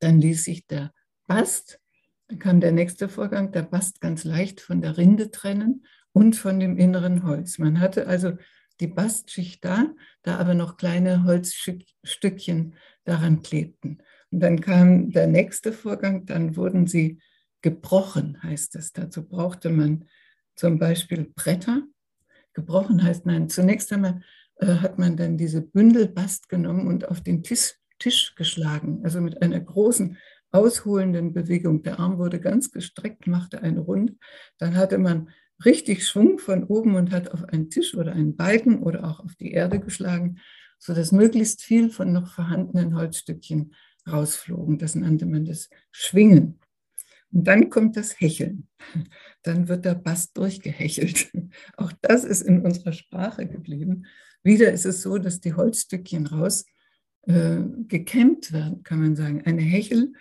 dann 0.01 0.21
ließ 0.21 0.45
sich 0.45 0.67
der 0.67 0.93
Bast, 1.27 1.81
dann 2.29 2.39
kam 2.39 2.61
der 2.61 2.73
nächste 2.73 3.09
Vorgang, 3.09 3.53
der 3.53 3.63
Bast 3.63 4.01
ganz 4.01 4.25
leicht 4.25 4.61
von 4.61 4.81
der 4.81 4.97
Rinde 4.97 5.31
trennen 5.31 5.87
und 6.13 6.37
von 6.37 6.61
dem 6.61 6.77
inneren 6.77 7.25
Holz. 7.25 7.59
Man 7.59 7.81
hatte 7.81 8.07
also 8.07 8.33
die 8.81 8.87
Bastschicht 8.87 9.65
da, 9.65 9.87
da 10.23 10.39
aber 10.39 10.55
noch 10.55 10.77
kleine 10.77 11.25
Holzstückchen 11.25 12.75
daran 13.05 13.43
klebten. 13.43 14.03
Und 14.31 14.41
dann 14.41 14.61
kam 14.61 15.11
der 15.11 15.27
nächste 15.27 15.73
Vorgang, 15.73 16.27
dann 16.27 16.57
wurden 16.57 16.87
sie 16.87 17.21
gebrochen, 17.63 18.43
heißt 18.43 18.77
es. 18.77 18.93
Dazu 18.93 19.27
brauchte 19.27 19.71
man 19.71 20.07
zum 20.57 20.79
Beispiel 20.79 21.33
Bretter. 21.35 21.83
Gebrochen 22.53 23.03
heißt 23.03 23.27
nein, 23.27 23.49
zunächst 23.49 23.93
einmal 23.93 24.23
äh, 24.57 24.67
hat 24.67 24.99
man 24.99 25.17
dann 25.17 25.37
diese 25.37 25.63
Bündelbast 25.63 26.49
genommen 26.49 26.87
und 26.87 27.09
auf 27.09 27.21
den 27.21 27.43
Tisch, 27.43 27.75
Tisch 27.99 28.35
geschlagen, 28.35 29.01
also 29.05 29.21
mit 29.21 29.43
einer 29.43 29.61
großen 29.61 30.19
ausholenden 30.51 31.33
Bewegung. 31.33 31.83
Der 31.83 31.99
Arm 31.99 32.19
wurde 32.19 32.41
ganz 32.41 32.71
gestreckt, 32.71 33.27
machte 33.27 33.63
eine 33.63 33.81
Runde. 33.81 34.15
Dann 34.59 34.77
hatte 34.77 34.99
man 34.99 35.31
richtig 35.65 36.07
Schwung 36.07 36.39
von 36.39 36.65
oben 36.65 36.95
und 36.95 37.11
hat 37.11 37.31
auf 37.33 37.45
einen 37.45 37.71
Tisch 37.71 37.95
oder 37.95 38.13
einen 38.13 38.37
Balken 38.37 38.83
oder 38.83 39.05
auch 39.05 39.21
auf 39.21 39.35
die 39.35 39.53
Erde 39.53 39.81
geschlagen, 39.81 40.39
sodass 40.79 41.13
möglichst 41.13 41.63
viel 41.63 41.91
von 41.91 42.13
noch 42.13 42.29
vorhandenen 42.29 42.97
Holzstückchen 42.97 43.75
rausflogen. 44.09 44.79
Das 44.79 44.95
nannte 44.95 45.27
man 45.27 45.45
das 45.45 45.71
Schwingen. 45.91 46.61
Und 47.33 47.49
dann 47.49 47.69
kommt 47.69 47.97
das 47.97 48.21
Hecheln. 48.21 48.69
Dann 49.43 49.69
wird 49.69 49.85
der 49.85 49.97
Bass 49.97 50.33
durchgehechelt. 50.33 51.33
Auch 51.77 51.93
das 52.01 52.23
ist 52.25 52.43
in 52.43 52.65
unserer 52.65 52.93
Sprache 52.93 53.47
geblieben. 53.47 54.07
Wieder 54.45 54.73
ist 54.73 54.85
es 54.85 55.03
so, 55.03 55.19
dass 55.19 55.41
die 55.41 55.55
Holzstückchen 55.55 56.27
raus 56.29 56.65
äh, 57.27 57.59
gekämmt 57.89 58.53
werden, 58.53 58.83
kann 58.83 59.01
man 59.01 59.17
sagen. 59.17 59.43
Eine 59.45 59.63
Hechel 59.63 60.13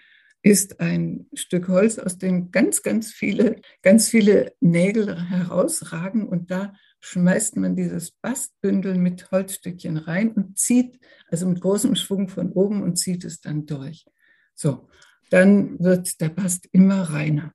ist 0.42 0.82
ein 0.82 1.26
Stück 1.34 1.70
Holz, 1.70 1.98
aus 1.98 2.18
dem 2.18 2.52
ganz, 2.52 2.84
ganz 2.84 3.12
viele, 3.12 3.62
ganz 3.82 4.10
viele 4.10 4.54
Nägel 4.60 5.30
herausragen 5.30 6.28
und 6.28 6.52
da 6.52 6.74
schmeißt 7.00 7.58
man 7.58 7.76
dieses 7.76 8.12
Bastbündel 8.12 8.98
mit 8.98 9.32
Holzstückchen 9.32 9.98
rein 9.98 10.32
und 10.32 10.58
zieht, 10.58 11.00
also 11.30 11.48
mit 11.48 11.62
großem 11.62 11.96
Schwung 11.96 12.28
von 12.28 12.52
oben 12.52 12.84
und 12.84 12.98
zieht 12.98 13.24
es 13.26 13.42
dann 13.42 13.66
durch. 13.66 14.06
So, 14.54 14.88
dann 15.30 15.80
wird 15.80 16.22
der 16.22 16.30
Bast 16.30 16.68
immer 16.72 17.02
reiner. 17.02 17.54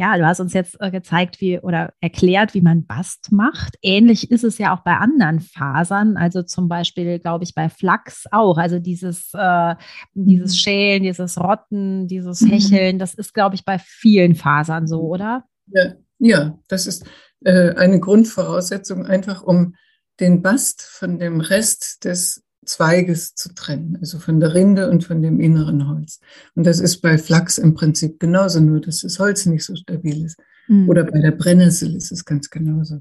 Ja, 0.00 0.16
du 0.16 0.24
hast 0.24 0.38
uns 0.38 0.52
jetzt 0.52 0.76
äh, 0.80 0.92
gezeigt, 0.92 1.40
wie 1.40 1.58
oder 1.58 1.92
erklärt, 2.00 2.54
wie 2.54 2.60
man 2.60 2.86
Bast 2.86 3.32
macht. 3.32 3.76
Ähnlich 3.82 4.30
ist 4.30 4.44
es 4.44 4.56
ja 4.56 4.72
auch 4.72 4.84
bei 4.84 4.96
anderen 4.96 5.40
Fasern, 5.40 6.16
also 6.16 6.44
zum 6.44 6.68
Beispiel, 6.68 7.18
glaube 7.18 7.42
ich, 7.42 7.52
bei 7.52 7.68
Flachs 7.68 8.26
auch. 8.30 8.58
Also 8.58 8.78
dieses, 8.78 9.30
äh, 9.34 9.74
dieses 10.14 10.52
mhm. 10.52 10.56
Schälen, 10.56 11.02
dieses 11.02 11.36
Rotten, 11.36 12.06
dieses 12.06 12.42
mhm. 12.42 12.50
Hecheln, 12.50 12.98
das 13.00 13.14
ist, 13.14 13.34
glaube 13.34 13.56
ich, 13.56 13.64
bei 13.64 13.80
vielen 13.80 14.36
Fasern 14.36 14.86
so, 14.86 15.00
oder? 15.00 15.44
Ja, 15.66 15.94
ja 16.20 16.58
das 16.68 16.86
ist 16.86 17.04
äh, 17.44 17.74
eine 17.74 17.98
Grundvoraussetzung, 17.98 19.04
einfach 19.04 19.42
um 19.42 19.74
den 20.20 20.42
Bast 20.42 20.82
von 20.82 21.18
dem 21.18 21.40
Rest 21.40 22.04
des 22.04 22.44
Zweiges 22.68 23.34
zu 23.34 23.54
trennen, 23.54 23.96
also 24.00 24.18
von 24.18 24.40
der 24.40 24.54
Rinde 24.54 24.90
und 24.90 25.04
von 25.04 25.22
dem 25.22 25.40
inneren 25.40 25.88
Holz. 25.88 26.20
Und 26.54 26.66
das 26.66 26.80
ist 26.80 27.00
bei 27.00 27.18
Flachs 27.18 27.58
im 27.58 27.74
Prinzip 27.74 28.20
genauso, 28.20 28.60
nur 28.60 28.80
dass 28.80 29.00
das 29.00 29.18
Holz 29.18 29.46
nicht 29.46 29.64
so 29.64 29.74
stabil 29.74 30.24
ist. 30.24 30.38
Mhm. 30.68 30.88
Oder 30.88 31.04
bei 31.04 31.20
der 31.20 31.32
Brennnessel 31.32 31.96
ist 31.96 32.12
es 32.12 32.24
ganz 32.24 32.50
genauso. 32.50 33.00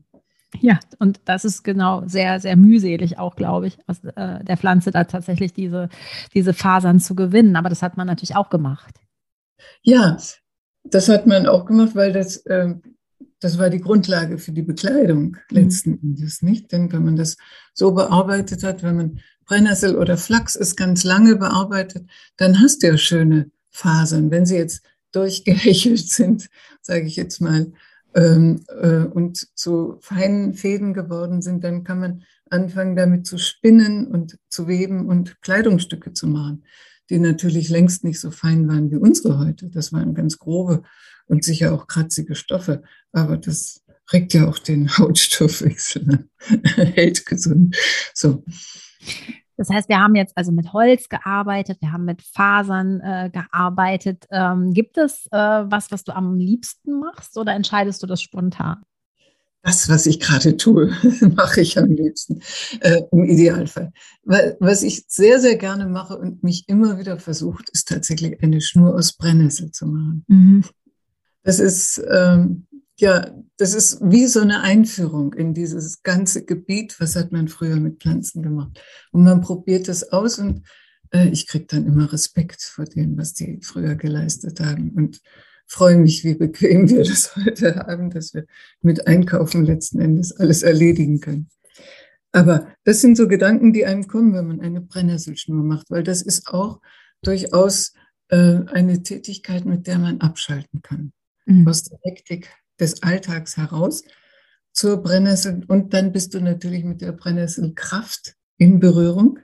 Ja, 0.62 0.80
und 0.99 1.19
das 1.25 1.43
ist 1.43 1.63
genau 1.63 2.03
sehr, 2.08 2.39
sehr 2.39 2.56
mühselig 2.56 3.19
auch, 3.19 3.36
glaube 3.36 3.67
ich, 3.67 3.77
aus 3.86 4.01
äh, 4.03 4.43
der 4.43 4.58
Pflanze 4.58 4.91
da 4.91 5.03
tatsächlich 5.03 5.53
diese, 5.53 5.89
diese 6.34 6.53
Fasern 6.53 6.99
zu 6.99 7.15
gewinnen. 7.15 7.58
Aber 7.58 7.69
das 7.69 7.82
hat 7.82 7.97
man 7.97 8.08
natürlich 8.08 8.36
auch 8.36 8.49
gemacht. 8.49 8.95
Ja, 9.82 10.17
das 10.86 11.10
hat 11.10 11.27
man 11.27 11.47
auch 11.47 11.65
gemacht, 11.65 11.95
weil 11.95 12.13
das 12.13 12.38
äh, 12.45 12.75
das 13.39 13.60
war 13.60 13.69
die 13.69 13.82
Grundlage 13.82 14.38
für 14.38 14.51
die 14.51 14.63
Bekleidung 14.63 15.21
mhm. 15.21 15.38
letzten 15.49 15.91
mhm. 15.91 15.99
Endes, 16.03 16.41
nicht? 16.41 16.71
Denn 16.71 16.91
wenn 16.91 17.06
man 17.06 17.15
das 17.15 17.38
so 17.73 17.91
bearbeitet 17.91 18.63
hat, 18.63 18.84
wenn 18.84 18.95
man 18.95 19.19
Brennnessel 19.47 19.95
oder 19.95 20.17
Flachs 20.17 20.55
ist 20.55 20.75
ganz 20.75 21.03
lange 21.03 21.38
bearbeitet, 21.38 22.07
dann 22.36 22.62
hast 22.62 22.83
du 22.83 22.88
ja 22.88 22.97
schöne 22.97 23.49
Fasern. 23.71 24.29
Wenn 24.29 24.45
sie 24.45 24.57
jetzt 24.57 24.81
durchgehechelt 25.12 26.10
sind, 26.10 26.49
sage 26.81 27.05
ich 27.05 27.15
jetzt 27.15 27.41
mal, 27.41 27.71
ähm, 28.13 28.63
äh, 28.81 29.03
und 29.03 29.47
zu 29.57 29.97
feinen 30.01 30.53
Fäden 30.53 30.93
geworden 30.93 31.41
sind, 31.41 31.63
dann 31.63 31.83
kann 31.83 31.99
man 31.99 32.23
anfangen 32.49 32.95
damit 32.95 33.25
zu 33.25 33.38
spinnen 33.38 34.07
und 34.07 34.38
zu 34.49 34.67
weben 34.67 35.07
und 35.07 35.41
Kleidungsstücke 35.41 36.13
zu 36.13 36.27
machen, 36.27 36.63
die 37.10 37.19
natürlich 37.19 37.69
längst 37.69 38.03
nicht 38.03 38.19
so 38.19 38.31
fein 38.31 38.67
waren 38.67 38.91
wie 38.91 38.95
unsere 38.97 39.39
heute. 39.39 39.69
Das 39.69 39.93
waren 39.93 40.13
ganz 40.13 40.39
grobe 40.39 40.83
und 41.27 41.43
sicher 41.43 41.73
auch 41.73 41.88
kratzige 41.88 42.36
Stoffe. 42.36 42.83
Aber 43.12 43.38
das 43.38 43.83
regt 44.12 44.33
ja 44.33 44.47
auch 44.47 44.60
den 44.60 44.89
Hautstoffwechsel, 44.97 46.27
hält 46.75 47.25
gesund. 47.25 47.75
So. 48.13 48.43
Das 49.57 49.69
heißt, 49.69 49.89
wir 49.89 49.99
haben 49.99 50.15
jetzt 50.15 50.37
also 50.37 50.51
mit 50.51 50.71
Holz 50.71 51.09
gearbeitet, 51.09 51.81
wir 51.81 51.91
haben 51.91 52.05
mit 52.05 52.21
Fasern 52.21 53.01
äh, 53.01 53.31
gearbeitet. 53.31 54.25
Ähm, 54.29 54.73
gibt 54.73 54.97
es 54.97 55.25
äh, 55.31 55.37
was, 55.37 55.91
was 55.91 56.03
du 56.03 56.15
am 56.15 56.35
liebsten 56.35 56.99
machst 56.99 57.37
oder 57.37 57.53
entscheidest 57.53 58.03
du 58.03 58.07
das 58.07 58.21
spontan? 58.21 58.83
Das, 59.63 59.89
was 59.89 60.05
ich 60.05 60.19
gerade 60.19 60.55
tue, 60.55 60.91
mache 61.35 61.61
ich 61.61 61.77
am 61.77 61.91
liebsten, 61.91 62.41
äh, 62.81 63.01
im 63.11 63.25
Idealfall. 63.25 63.91
Weil, 64.23 64.55
was 64.59 64.83
ich 64.83 65.05
sehr, 65.07 65.39
sehr 65.39 65.57
gerne 65.57 65.87
mache 65.87 66.17
und 66.17 66.43
mich 66.43 66.65
immer 66.67 66.99
wieder 66.99 67.17
versucht, 67.17 67.69
ist 67.71 67.87
tatsächlich 67.87 68.41
eine 68.43 68.61
Schnur 68.61 68.93
aus 68.93 69.13
Brennnessel 69.13 69.71
zu 69.71 69.87
machen. 69.87 70.23
Mhm. 70.27 70.63
Das 71.43 71.59
ist, 71.59 72.01
ähm, 72.11 72.66
ja, 72.99 73.31
das 73.57 73.73
ist 73.73 73.99
wie 74.01 74.25
so 74.25 74.41
eine 74.41 74.62
Einführung 74.62 75.33
in 75.33 75.53
dieses 75.53 76.01
ganze 76.01 76.45
Gebiet. 76.45 76.99
Was 76.99 77.15
hat 77.15 77.31
man 77.31 77.47
früher 77.47 77.77
mit 77.77 78.01
Pflanzen 78.01 78.41
gemacht? 78.41 78.81
Und 79.12 79.23
man 79.23 79.41
probiert 79.41 79.88
das 79.88 80.12
aus 80.12 80.39
und 80.39 80.63
äh, 81.12 81.27
ich 81.29 81.47
kriege 81.47 81.65
dann 81.65 81.86
immer 81.86 82.12
Respekt 82.12 82.62
vor 82.63 82.86
dem, 82.86 83.17
was 83.17 83.33
die 83.33 83.60
früher 83.62 83.95
geleistet 83.95 84.60
haben 84.60 84.91
und 84.91 85.21
freue 85.67 85.97
mich, 85.97 86.23
wie 86.23 86.36
bequem 86.36 86.89
wir 86.89 87.03
das 87.03 87.36
heute 87.36 87.75
haben, 87.75 88.10
dass 88.10 88.33
wir 88.33 88.45
mit 88.81 89.05
Einkaufen 89.05 89.65
letzten 89.65 89.99
Endes 89.99 90.36
alles 90.36 90.63
erledigen 90.63 91.19
können. 91.19 91.49
Aber 92.31 92.67
das 92.83 93.01
sind 93.01 93.15
so 93.15 93.27
Gedanken, 93.27 93.73
die 93.73 93.86
einem 93.86 94.07
kommen, 94.07 94.33
wenn 94.33 94.47
man 94.47 94.62
eine 94.62 94.81
Brennnesselschnur 94.81 95.63
macht, 95.63 95.89
weil 95.89 96.03
das 96.03 96.21
ist 96.21 96.47
auch 96.47 96.81
durchaus 97.21 97.93
äh, 98.29 98.60
eine 98.67 99.03
Tätigkeit, 99.03 99.65
mit 99.65 99.88
der 99.88 99.99
man 99.99 100.19
abschalten 100.21 100.81
kann 100.81 101.13
mhm. 101.45 101.67
aus 101.67 101.83
der 101.83 101.99
Hektik 102.03 102.49
des 102.79 103.03
Alltags 103.03 103.57
heraus 103.57 104.03
zur 104.71 105.01
Brennnessel. 105.01 105.63
Und 105.67 105.93
dann 105.93 106.11
bist 106.11 106.33
du 106.33 106.39
natürlich 106.39 106.83
mit 106.83 107.01
der 107.01 107.11
Brennnesselkraft 107.11 108.35
in 108.57 108.79
Berührung. 108.79 109.39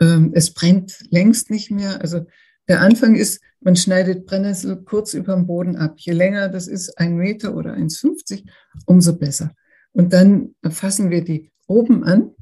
Ähm, 0.00 0.32
es 0.34 0.52
brennt 0.52 0.98
längst 1.10 1.50
nicht 1.50 1.70
mehr. 1.70 2.00
Also 2.00 2.26
der 2.68 2.80
Anfang 2.80 3.14
ist, 3.14 3.40
man 3.60 3.76
schneidet 3.76 4.26
Brennnessel 4.26 4.82
kurz 4.84 5.14
über 5.14 5.34
dem 5.34 5.46
Boden 5.46 5.76
ab. 5.76 5.94
Je 5.98 6.12
länger 6.12 6.48
das 6.48 6.68
ist, 6.68 6.98
ein 6.98 7.16
Meter 7.16 7.56
oder 7.56 7.74
1,50, 7.74 8.48
umso 8.86 9.16
besser. 9.16 9.54
Und 9.92 10.12
dann 10.12 10.54
fassen 10.68 11.10
wir 11.10 11.24
die 11.24 11.50
oben 11.66 12.04
an. 12.04 12.34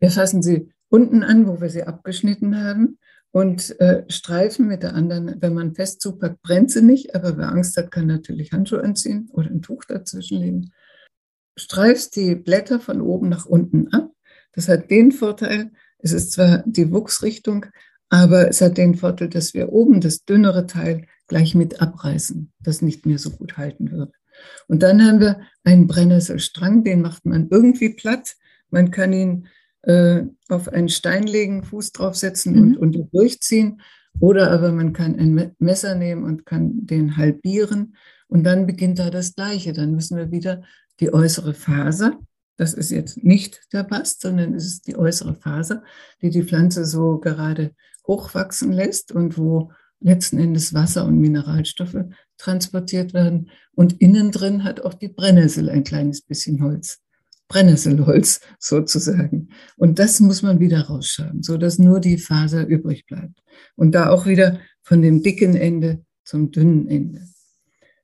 Wir 0.00 0.10
fassen 0.10 0.42
sie 0.42 0.72
unten 0.88 1.22
an, 1.22 1.46
wo 1.46 1.60
wir 1.60 1.70
sie 1.70 1.84
abgeschnitten 1.84 2.62
haben 2.62 2.98
und 3.34 3.80
äh, 3.80 4.04
streifen 4.08 4.68
mit 4.68 4.84
der 4.84 4.94
anderen. 4.94 5.42
Wenn 5.42 5.54
man 5.54 5.74
fest 5.74 6.00
zupackt, 6.00 6.40
brennt 6.42 6.70
sie 6.70 6.82
nicht, 6.82 7.16
aber 7.16 7.36
wer 7.36 7.48
Angst 7.48 7.76
hat, 7.76 7.90
kann 7.90 8.06
natürlich 8.06 8.52
Handschuhe 8.52 8.80
anziehen 8.80 9.28
oder 9.32 9.50
ein 9.50 9.60
Tuch 9.60 9.84
dazwischen 9.86 10.38
legen. 10.38 10.70
Streifst 11.56 12.14
die 12.14 12.36
Blätter 12.36 12.78
von 12.78 13.00
oben 13.00 13.28
nach 13.28 13.44
unten 13.44 13.88
ab. 13.88 14.12
Das 14.52 14.68
hat 14.68 14.88
den 14.88 15.10
Vorteil, 15.10 15.72
es 15.98 16.12
ist 16.12 16.30
zwar 16.30 16.62
die 16.64 16.92
Wuchsrichtung, 16.92 17.66
aber 18.08 18.48
es 18.48 18.60
hat 18.60 18.78
den 18.78 18.94
Vorteil, 18.94 19.30
dass 19.30 19.52
wir 19.52 19.72
oben 19.72 20.00
das 20.00 20.24
dünnere 20.24 20.68
Teil 20.68 21.08
gleich 21.26 21.56
mit 21.56 21.82
abreißen, 21.82 22.52
das 22.60 22.82
nicht 22.82 23.04
mehr 23.04 23.18
so 23.18 23.30
gut 23.30 23.56
halten 23.56 23.90
wird. 23.90 24.14
Und 24.68 24.84
dann 24.84 25.04
haben 25.04 25.18
wir 25.18 25.40
einen 25.64 25.88
Brennnesselstrang, 25.88 26.84
den 26.84 27.02
macht 27.02 27.26
man 27.26 27.48
irgendwie 27.50 27.94
platt. 27.94 28.36
Man 28.70 28.92
kann 28.92 29.12
ihn 29.12 29.48
äh, 29.86 30.24
auf 30.48 30.68
einen 30.68 30.88
Stein 30.88 31.24
legen, 31.24 31.64
Fuß 31.64 31.92
draufsetzen 31.92 32.54
mhm. 32.54 32.76
und, 32.76 32.96
und 32.96 33.08
durchziehen. 33.12 33.80
Oder 34.20 34.50
aber 34.50 34.72
man 34.72 34.92
kann 34.92 35.18
ein 35.18 35.54
Messer 35.58 35.94
nehmen 35.94 36.24
und 36.24 36.46
kann 36.46 36.86
den 36.86 37.16
halbieren. 37.16 37.96
Und 38.28 38.44
dann 38.44 38.66
beginnt 38.66 38.98
da 38.98 39.10
das 39.10 39.34
Gleiche. 39.34 39.72
Dann 39.72 39.94
müssen 39.94 40.16
wir 40.16 40.30
wieder 40.30 40.62
die 41.00 41.12
äußere 41.12 41.54
Faser, 41.54 42.18
das 42.56 42.72
ist 42.72 42.90
jetzt 42.90 43.22
nicht 43.24 43.60
der 43.72 43.82
Bast, 43.82 44.20
sondern 44.20 44.54
es 44.54 44.66
ist 44.66 44.86
die 44.86 44.96
äußere 44.96 45.34
Faser, 45.34 45.82
die 46.22 46.30
die 46.30 46.44
Pflanze 46.44 46.84
so 46.84 47.18
gerade 47.18 47.74
hochwachsen 48.06 48.72
lässt 48.72 49.12
und 49.12 49.38
wo 49.38 49.72
letzten 50.00 50.38
Endes 50.38 50.74
Wasser 50.74 51.04
und 51.04 51.18
Mineralstoffe 51.18 52.04
transportiert 52.36 53.14
werden. 53.14 53.50
Und 53.72 54.00
innen 54.00 54.30
drin 54.30 54.62
hat 54.62 54.80
auch 54.82 54.94
die 54.94 55.08
Brennnessel 55.08 55.68
ein 55.68 55.82
kleines 55.82 56.22
bisschen 56.22 56.62
Holz. 56.62 57.00
Brennnesselholz 57.48 58.40
sozusagen. 58.58 59.48
Und 59.76 59.98
das 59.98 60.20
muss 60.20 60.42
man 60.42 60.60
wieder 60.60 60.82
rausschaben, 60.82 61.42
so 61.42 61.56
dass 61.56 61.78
nur 61.78 62.00
die 62.00 62.18
Faser 62.18 62.66
übrig 62.66 63.06
bleibt. 63.06 63.42
Und 63.76 63.92
da 63.94 64.10
auch 64.10 64.26
wieder 64.26 64.60
von 64.82 65.02
dem 65.02 65.22
dicken 65.22 65.54
Ende 65.54 66.04
zum 66.24 66.50
dünnen 66.50 66.88
Ende. 66.88 67.22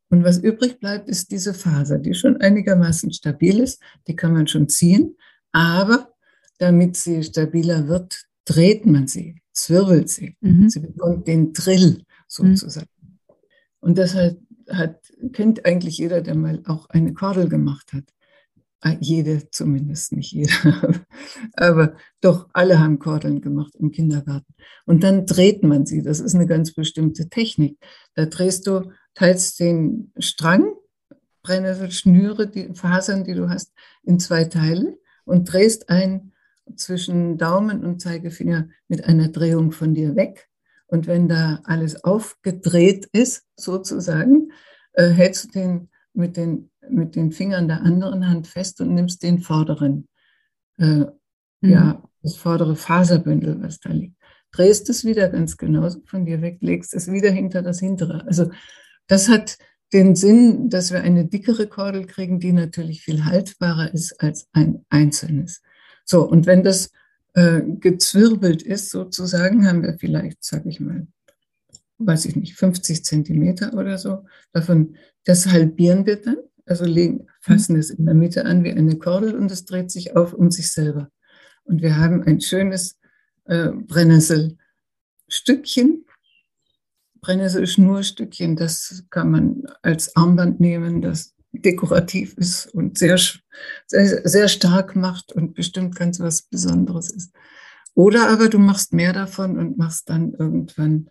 Und 0.09 0.25
was 0.25 0.39
übrig 0.39 0.81
bleibt, 0.81 1.09
ist 1.09 1.31
diese 1.31 1.55
Faser, 1.55 1.99
die 1.99 2.15
schon 2.15 2.37
einigermaßen 2.37 3.13
stabil 3.13 3.61
ist. 3.61 3.81
Die 4.09 4.17
kann 4.17 4.33
man 4.33 4.47
schon 4.47 4.69
ziehen. 4.69 5.17
Aber 5.53 6.13
damit 6.59 6.97
sie 6.97 7.23
stabiler 7.23 7.89
wird, 7.89 8.25
dreht 8.45 8.87
man 8.87 9.07
sie 9.07 9.41
zwirbelt 9.53 10.09
sie. 10.09 10.37
Mhm. 10.41 10.69
Sie 10.69 10.81
bekommt 10.81 11.27
den 11.27 11.53
Drill 11.53 12.03
sozusagen. 12.29 12.89
Mhm. 13.01 13.37
Und 13.81 13.99
deshalb 13.99 14.39
hat, 14.69 15.01
kennt 15.33 15.65
eigentlich 15.65 15.99
jeder, 15.99 16.21
der 16.21 16.35
mal 16.35 16.63
auch 16.67 16.89
eine 16.91 17.13
Kordel 17.13 17.49
gemacht 17.49 17.93
hat. 17.93 18.05
Ah, 18.83 18.97
jede 18.99 19.51
zumindest, 19.51 20.13
nicht 20.13 20.33
jeder. 20.33 21.05
Aber 21.53 21.97
doch, 22.23 22.49
alle 22.55 22.79
haben 22.79 22.99
Kordeln 22.99 23.43
gemacht 23.43 23.75
im 23.77 23.91
Kindergarten. 23.91 24.55
Und 24.87 25.03
dann 25.03 25.27
dreht 25.27 25.63
man 25.63 25.85
sie. 25.85 26.03
Das 26.03 26.19
ist 26.19 26.35
eine 26.35 26.47
ganz 26.47 26.73
bestimmte 26.73 27.29
Technik. 27.29 27.77
Da 28.15 28.25
drehst 28.25 28.67
du, 28.67 28.91
teilst 29.15 29.61
den 29.61 30.13
Strang, 30.19 30.73
Brennnesselschnüre, 31.43 32.49
die 32.49 32.73
Fasern, 32.75 33.25
die 33.25 33.35
du 33.35 33.51
hast, 33.51 33.73
in 34.03 34.19
zwei 34.19 34.45
Teile 34.45 34.99
und 35.25 35.53
drehst 35.53 35.91
ein 35.91 36.33
zwischen 36.77 37.37
Daumen 37.37 37.85
und 37.85 38.01
Zeigefinger 38.01 38.69
mit 38.89 39.05
einer 39.05 39.29
Drehung 39.29 39.73
von 39.73 39.95
dir 39.95 40.17
weg. 40.17 40.49
Und 40.87 41.07
wenn 41.07 41.29
da 41.29 41.61
alles 41.65 42.03
aufgedreht 42.03 43.09
ist, 43.13 43.45
sozusagen, 43.57 44.53
äh, 44.95 45.09
hältst 45.09 45.45
du 45.45 45.49
den 45.51 45.89
mit, 46.13 46.37
den 46.37 46.70
mit 46.93 47.17
den 47.17 47.33
Fingern 47.33 47.69
der 47.69 47.83
anderen 47.83 48.29
Hand 48.29 48.47
fest 48.47 48.81
und 48.81 48.95
nimmst 48.95 49.23
den 49.23 49.41
vorderen, 49.41 50.09
äh, 50.79 50.85
mhm. 50.85 51.11
ja, 51.61 52.03
das 52.23 52.37
vordere 52.37 52.77
Faserbündel, 52.77 53.63
was 53.63 53.81
da 53.81 53.91
liegt. 53.91 54.17
Drehst 54.53 54.91
es 54.91 55.05
wieder 55.05 55.29
ganz 55.29 55.57
genauso 55.57 56.01
von 56.05 56.27
dir 56.27 56.43
weg, 56.43 56.59
legst 56.61 56.95
es 56.95 57.11
wieder 57.11 57.31
hinter 57.31 57.63
das 57.63 57.79
hintere. 57.79 58.27
Also 58.27 58.51
das 59.07 59.29
hat 59.29 59.59
den 59.93 60.15
Sinn, 60.17 60.71
dass 60.71 60.93
wir 60.93 61.03
eine 61.03 61.25
dickere 61.25 61.67
Kordel 61.67 62.07
kriegen, 62.07 62.41
die 62.41 62.53
natürlich 62.53 63.03
viel 63.03 63.25
haltbarer 63.25 63.93
ist 63.93 64.21
als 64.21 64.49
ein 64.53 64.85
einzelnes. 64.89 65.63
So, 66.05 66.29
und 66.29 66.47
wenn 66.47 66.63
das 66.63 66.91
äh, 67.35 67.61
gezwirbelt 67.63 68.63
ist, 68.63 68.91
sozusagen, 68.91 69.67
haben 69.67 69.83
wir 69.83 69.97
vielleicht, 69.99 70.45
sage 70.45 70.69
ich 70.69 70.81
mal, 70.81 71.07
weiß 71.99 72.25
ich 72.25 72.37
nicht, 72.37 72.55
50 72.57 73.05
Zentimeter 73.05 73.75
oder 73.75 73.99
so. 73.99 74.25
Davon, 74.53 74.97
das 75.25 75.47
halbieren 75.47 76.07
wir 76.07 76.17
dann, 76.17 76.39
also 76.67 76.85
legen, 76.85 77.27
fassen 77.41 77.77
es 77.77 77.91
in 77.91 78.07
der 78.07 78.15
Mitte 78.15 78.45
an 78.45 78.65
wie 78.65 78.73
eine 78.73 78.97
Kordel 78.97 79.35
und 79.35 79.51
es 79.51 79.65
dreht 79.65 79.91
sich 79.91 80.17
auf 80.17 80.33
um 80.33 80.51
sich 80.51 80.73
selber. 80.73 81.11
Und 81.65 81.83
wir 81.83 81.97
haben 81.97 82.23
ein 82.23 82.41
schönes 82.41 82.99
äh, 83.45 83.69
Brennnesselstückchen, 83.69 86.07
Brennnesselschnurstückchen, 87.21 88.57
das 88.57 89.05
kann 89.11 89.31
man 89.31 89.65
als 89.83 90.17
Armband 90.17 90.61
nehmen, 90.61 91.03
das 91.03 91.35
dekorativ 91.53 92.35
ist 92.35 92.67
und 92.67 92.99
sehr, 92.99 93.19
sehr, 93.87 94.29
sehr 94.29 94.49
stark 94.49 94.97
macht 94.97 95.33
und 95.33 95.55
bestimmt 95.55 95.97
ganz 95.97 96.21
was 96.21 96.43
Besonderes 96.43 97.11
ist. 97.11 97.33
Oder 97.95 98.29
aber 98.29 98.49
du 98.49 98.59
machst 98.59 98.93
mehr 98.93 99.13
davon 99.13 99.59
und 99.59 99.77
machst 99.77 100.09
dann 100.09 100.33
irgendwann 100.33 101.11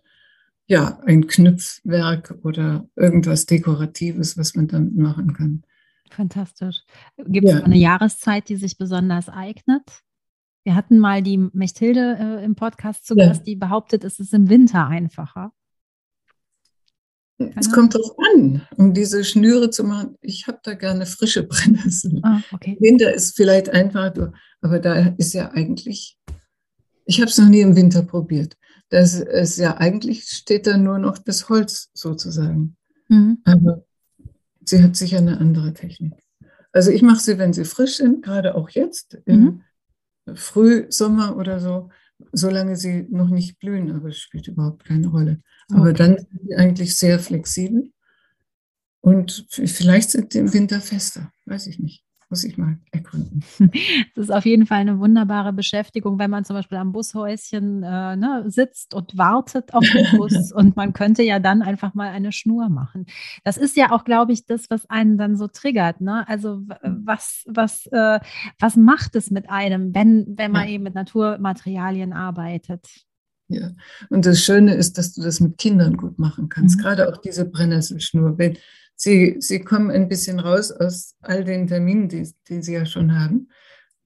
ja 0.70 1.00
ein 1.04 1.26
Knüpfwerk 1.26 2.38
oder 2.44 2.88
irgendwas 2.94 3.44
Dekoratives, 3.44 4.38
was 4.38 4.54
man 4.54 4.68
damit 4.68 4.96
machen 4.96 5.34
kann. 5.34 5.64
Fantastisch. 6.10 6.82
Gibt 7.16 7.48
es 7.48 7.54
ja. 7.54 7.64
eine 7.64 7.76
Jahreszeit, 7.76 8.48
die 8.48 8.56
sich 8.56 8.78
besonders 8.78 9.28
eignet? 9.28 9.82
Wir 10.62 10.76
hatten 10.76 10.98
mal 10.98 11.22
die 11.22 11.38
Mechthilde 11.38 12.16
äh, 12.20 12.44
im 12.44 12.54
Podcast 12.54 13.06
zu 13.06 13.16
Gast, 13.16 13.40
ja. 13.40 13.44
die 13.44 13.56
behauptet, 13.56 14.04
es 14.04 14.20
ist 14.20 14.32
im 14.32 14.48
Winter 14.48 14.86
einfacher. 14.86 15.52
Es 17.56 17.72
kommt 17.72 17.94
darauf 17.94 18.14
an, 18.34 18.62
um 18.76 18.92
diese 18.92 19.24
Schnüre 19.24 19.70
zu 19.70 19.82
machen. 19.82 20.16
Ich 20.20 20.46
habe 20.46 20.60
da 20.62 20.74
gerne 20.74 21.06
frische 21.06 21.42
Brennnessel. 21.42 22.20
Ah, 22.22 22.40
okay. 22.52 22.76
Winter 22.80 23.12
ist 23.12 23.34
vielleicht 23.34 23.70
einfach, 23.70 24.12
aber 24.60 24.78
da 24.78 25.14
ist 25.16 25.32
ja 25.32 25.50
eigentlich, 25.50 26.18
ich 27.06 27.20
habe 27.20 27.30
es 27.30 27.38
noch 27.38 27.48
nie 27.48 27.62
im 27.62 27.74
Winter 27.74 28.02
probiert. 28.02 28.56
Das 28.90 29.14
ist 29.14 29.56
ja 29.56 29.76
eigentlich 29.78 30.24
steht 30.24 30.66
da 30.66 30.76
nur 30.76 30.98
noch 30.98 31.18
das 31.18 31.48
Holz 31.48 31.90
sozusagen. 31.94 32.76
Mhm. 33.08 33.38
Aber 33.44 33.84
sie 34.64 34.82
hat 34.82 34.96
sicher 34.96 35.18
eine 35.18 35.38
andere 35.38 35.72
Technik. 35.72 36.12
Also 36.72 36.90
ich 36.90 37.02
mache 37.02 37.20
sie, 37.20 37.38
wenn 37.38 37.52
sie 37.52 37.64
frisch 37.64 37.96
sind, 37.96 38.22
gerade 38.22 38.54
auch 38.54 38.68
jetzt 38.70 39.18
im 39.26 39.62
mhm. 40.26 40.34
Frühsommer 40.34 41.36
oder 41.36 41.60
so, 41.60 41.90
solange 42.32 42.76
sie 42.76 43.06
noch 43.10 43.28
nicht 43.28 43.58
blühen, 43.58 43.92
aber 43.92 44.08
es 44.08 44.18
spielt 44.18 44.48
überhaupt 44.48 44.84
keine 44.84 45.08
Rolle. 45.08 45.40
Aber 45.70 45.90
okay. 45.90 45.94
dann 45.94 46.16
sind 46.18 46.40
sie 46.46 46.54
eigentlich 46.56 46.96
sehr 46.96 47.18
flexibel 47.18 47.92
und 49.00 49.46
vielleicht 49.50 50.10
sind 50.10 50.32
sie 50.32 50.40
im 50.40 50.52
Winter 50.52 50.80
fester, 50.80 51.32
weiß 51.46 51.66
ich 51.68 51.78
nicht. 51.78 52.04
Muss 52.30 52.44
ich 52.44 52.56
mal 52.56 52.78
erkunden. 52.92 53.42
Das 54.14 54.24
ist 54.26 54.30
auf 54.30 54.46
jeden 54.46 54.64
Fall 54.64 54.78
eine 54.78 55.00
wunderbare 55.00 55.52
Beschäftigung, 55.52 56.20
wenn 56.20 56.30
man 56.30 56.44
zum 56.44 56.54
Beispiel 56.54 56.78
am 56.78 56.92
Bushäuschen 56.92 57.82
äh, 57.82 58.14
ne, 58.14 58.44
sitzt 58.46 58.94
und 58.94 59.18
wartet 59.18 59.74
auf 59.74 59.84
den 59.84 60.06
Bus 60.16 60.52
und 60.52 60.76
man 60.76 60.92
könnte 60.92 61.24
ja 61.24 61.40
dann 61.40 61.60
einfach 61.60 61.92
mal 61.94 62.08
eine 62.08 62.30
Schnur 62.30 62.68
machen. 62.68 63.06
Das 63.42 63.56
ist 63.56 63.76
ja 63.76 63.90
auch, 63.90 64.04
glaube 64.04 64.32
ich, 64.32 64.46
das, 64.46 64.70
was 64.70 64.88
einen 64.88 65.18
dann 65.18 65.36
so 65.36 65.48
triggert. 65.48 66.00
Ne? 66.00 66.26
Also 66.28 66.62
was, 66.82 67.44
was, 67.48 67.86
äh, 67.86 68.20
was 68.60 68.76
macht 68.76 69.16
es 69.16 69.32
mit 69.32 69.50
einem, 69.50 69.92
wenn, 69.92 70.26
wenn 70.38 70.52
man 70.52 70.68
ja. 70.68 70.74
eben 70.74 70.84
mit 70.84 70.94
Naturmaterialien 70.94 72.12
arbeitet? 72.12 72.86
Ja, 73.50 73.72
und 74.08 74.26
das 74.26 74.42
Schöne 74.42 74.74
ist, 74.74 74.96
dass 74.96 75.12
du 75.12 75.22
das 75.22 75.40
mit 75.40 75.58
Kindern 75.58 75.96
gut 75.96 76.18
machen 76.18 76.48
kannst. 76.48 76.78
Mhm. 76.78 76.82
Gerade 76.82 77.08
auch 77.08 77.18
diese 77.18 77.44
Brennnesselschnur. 77.44 78.38
Wenn, 78.38 78.56
Sie, 79.02 79.36
sie 79.38 79.60
kommen 79.60 79.90
ein 79.90 80.08
bisschen 80.08 80.38
raus 80.40 80.70
aus 80.70 81.14
all 81.22 81.42
den 81.42 81.66
Terminen, 81.66 82.10
die, 82.10 82.30
die 82.50 82.60
sie 82.60 82.74
ja 82.74 82.84
schon 82.84 83.18
haben, 83.18 83.48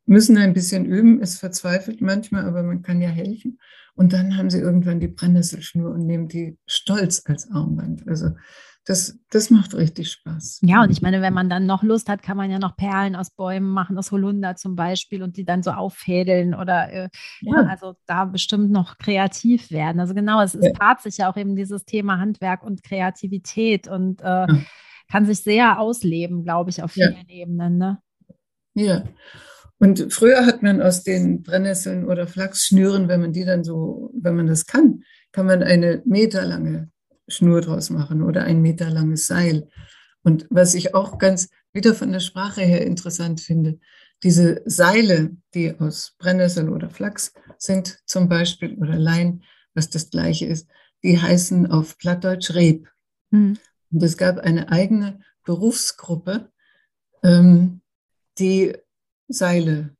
müssen 0.06 0.38
ein 0.38 0.54
bisschen 0.54 0.84
üben. 0.84 1.20
Es 1.20 1.36
verzweifelt 1.36 2.00
manchmal, 2.00 2.44
aber 2.44 2.62
man 2.62 2.82
kann 2.82 3.02
ja 3.02 3.08
helfen. 3.08 3.58
Und 3.96 4.12
dann 4.12 4.36
haben 4.36 4.50
sie 4.50 4.60
irgendwann 4.60 5.00
die 5.00 5.08
Brennnesselschnur 5.08 5.90
und 5.90 6.06
nehmen 6.06 6.28
die 6.28 6.58
stolz 6.68 7.22
als 7.24 7.50
Armband. 7.50 8.06
Also 8.06 8.36
das, 8.86 9.18
das 9.30 9.50
macht 9.50 9.74
richtig 9.74 10.10
Spaß. 10.10 10.60
Ja, 10.62 10.82
und 10.82 10.90
ich 10.90 11.00
meine, 11.00 11.22
wenn 11.22 11.32
man 11.32 11.48
dann 11.48 11.66
noch 11.66 11.82
Lust 11.82 12.08
hat, 12.08 12.22
kann 12.22 12.36
man 12.36 12.50
ja 12.50 12.58
noch 12.58 12.76
Perlen 12.76 13.16
aus 13.16 13.30
Bäumen 13.30 13.68
machen, 13.68 13.96
aus 13.96 14.12
Holunder 14.12 14.56
zum 14.56 14.76
Beispiel, 14.76 15.22
und 15.22 15.36
die 15.36 15.44
dann 15.44 15.62
so 15.62 15.70
auffädeln 15.70 16.54
oder 16.54 16.92
äh, 16.92 17.08
ja. 17.40 17.62
ja. 17.62 17.66
also 17.68 17.94
da 18.06 18.26
bestimmt 18.26 18.70
noch 18.70 18.98
kreativ 18.98 19.70
werden. 19.70 20.00
Also 20.00 20.14
genau, 20.14 20.42
es, 20.42 20.54
es 20.54 20.72
paart 20.74 21.00
sich 21.00 21.18
ja 21.18 21.30
auch 21.30 21.36
eben 21.36 21.56
dieses 21.56 21.84
Thema 21.84 22.18
Handwerk 22.18 22.62
und 22.62 22.82
Kreativität 22.82 23.88
und 23.88 24.20
äh, 24.20 24.24
ja 24.24 24.46
kann 25.10 25.26
sich 25.26 25.40
sehr 25.40 25.78
ausleben, 25.78 26.44
glaube 26.44 26.70
ich, 26.70 26.82
auf 26.82 26.92
vielen. 26.92 27.28
Ebenen. 27.28 27.78
Ne? 27.78 27.98
Ja. 28.74 29.04
Und 29.78 30.12
früher 30.12 30.46
hat 30.46 30.62
man 30.62 30.80
aus 30.80 31.02
den 31.02 31.42
Brennnesseln 31.42 32.06
oder 32.06 32.26
Flachsschnüren, 32.26 33.08
wenn 33.08 33.20
man 33.20 33.32
die 33.32 33.44
dann 33.44 33.64
so, 33.64 34.10
wenn 34.20 34.36
man 34.36 34.46
das 34.46 34.66
kann, 34.66 35.02
kann 35.32 35.46
man 35.46 35.62
eine 35.62 36.02
meterlange 36.04 36.90
Schnur 37.28 37.60
draus 37.60 37.90
machen 37.90 38.22
oder 38.22 38.44
ein 38.44 38.60
meterlanges 38.60 39.26
Seil. 39.26 39.68
Und 40.22 40.46
was 40.50 40.74
ich 40.74 40.94
auch 40.94 41.18
ganz 41.18 41.48
wieder 41.72 41.94
von 41.94 42.12
der 42.12 42.20
Sprache 42.20 42.62
her 42.62 42.86
interessant 42.86 43.40
finde, 43.40 43.78
diese 44.22 44.62
Seile, 44.64 45.36
die 45.54 45.78
aus 45.78 46.14
Brennnessel 46.18 46.70
oder 46.70 46.88
Flachs 46.88 47.32
sind 47.58 47.98
zum 48.06 48.28
Beispiel 48.28 48.74
oder 48.78 48.96
Lein, 48.96 49.42
was 49.74 49.90
das 49.90 50.10
gleiche 50.10 50.46
ist, 50.46 50.68
die 51.02 51.20
heißen 51.20 51.70
auf 51.70 51.98
Plattdeutsch 51.98 52.54
Reb. 52.54 52.88
Mhm. 53.30 53.58
Und 53.90 54.02
es 54.02 54.16
gab 54.16 54.38
eine 54.38 54.70
eigene 54.70 55.20
Berufsgruppe, 55.44 56.50
ähm, 57.22 57.82
die 58.38 58.74
Seile 59.28 59.94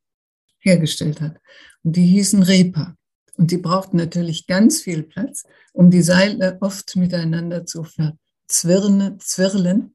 hergestellt 0.59 1.21
hat. 1.21 1.41
Und 1.83 1.97
die 1.97 2.07
hießen 2.07 2.43
Repa. 2.43 2.97
Und 3.37 3.51
die 3.51 3.59
brauchten 3.59 3.97
natürlich 3.97 4.47
ganz 4.47 4.81
viel 4.81 5.03
Platz, 5.03 5.45
um 5.73 5.91
die 5.91 6.03
Seile 6.03 6.59
oft 6.61 6.95
miteinander 6.97 7.67
zu 7.67 7.85
verzwirren, 7.85 9.19
zwirlen, 9.19 9.95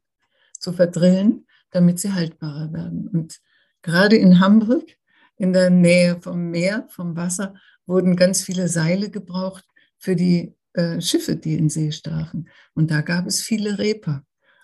zu 0.59 0.73
verdrillen, 0.73 1.47
damit 1.71 1.99
sie 1.99 2.13
haltbarer 2.13 2.73
werden. 2.73 3.07
Und 3.07 3.39
gerade 3.81 4.17
in 4.17 4.39
Hamburg, 4.39 4.97
in 5.37 5.53
der 5.53 5.69
Nähe 5.69 6.19
vom 6.21 6.49
Meer, 6.49 6.85
vom 6.89 7.15
Wasser, 7.15 7.53
wurden 7.85 8.15
ganz 8.15 8.43
viele 8.43 8.67
Seile 8.67 9.09
gebraucht 9.09 9.65
für 9.97 10.15
die 10.15 10.53
äh, 10.73 11.01
Schiffe, 11.01 11.35
die 11.35 11.55
in 11.55 11.69
See 11.69 11.91
stachen. 11.91 12.49
Und 12.73 12.91
da 12.91 13.01
gab 13.01 13.25
es 13.25 13.41
viele 13.41 13.79
Reper. 13.79 14.23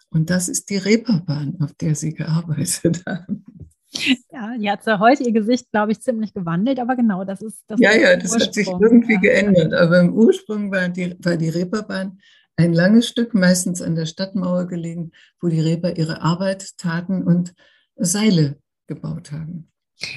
Und 0.09 0.29
das 0.29 0.47
ist 0.49 0.69
die 0.69 0.77
Reeperbahn, 0.77 1.57
auf 1.61 1.73
der 1.73 1.95
sie 1.95 2.13
gearbeitet 2.13 3.03
haben. 3.07 3.45
Ja, 4.31 4.57
die 4.57 4.69
hat 4.69 4.85
ja 4.85 4.99
heute 4.99 5.23
ihr 5.23 5.31
Gesicht, 5.31 5.71
glaube 5.71 5.91
ich, 5.91 6.01
ziemlich 6.01 6.33
gewandelt, 6.33 6.79
aber 6.79 6.95
genau, 6.95 7.23
das 7.23 7.41
ist 7.41 7.63
das. 7.67 7.79
Ja, 7.79 7.95
ja, 7.95 8.15
das 8.15 8.35
hat 8.35 8.53
sich 8.53 8.67
irgendwie 8.67 9.13
ja. 9.13 9.19
geändert. 9.19 9.73
Aber 9.73 9.99
im 9.99 10.13
Ursprung 10.13 10.71
war 10.71 10.89
die, 10.89 11.15
war 11.23 11.37
die 11.37 11.49
Reeperbahn 11.49 12.19
ein 12.57 12.73
langes 12.73 13.07
Stück, 13.07 13.33
meistens 13.33 13.81
an 13.81 13.95
der 13.95 14.05
Stadtmauer 14.05 14.67
gelegen, 14.67 15.11
wo 15.41 15.47
die 15.47 15.59
Reeper 15.59 15.97
ihre 15.97 16.21
Arbeit 16.21 16.77
taten 16.77 17.23
und 17.23 17.53
Seile 17.95 18.57
gebaut 18.87 19.31
haben. 19.31 19.71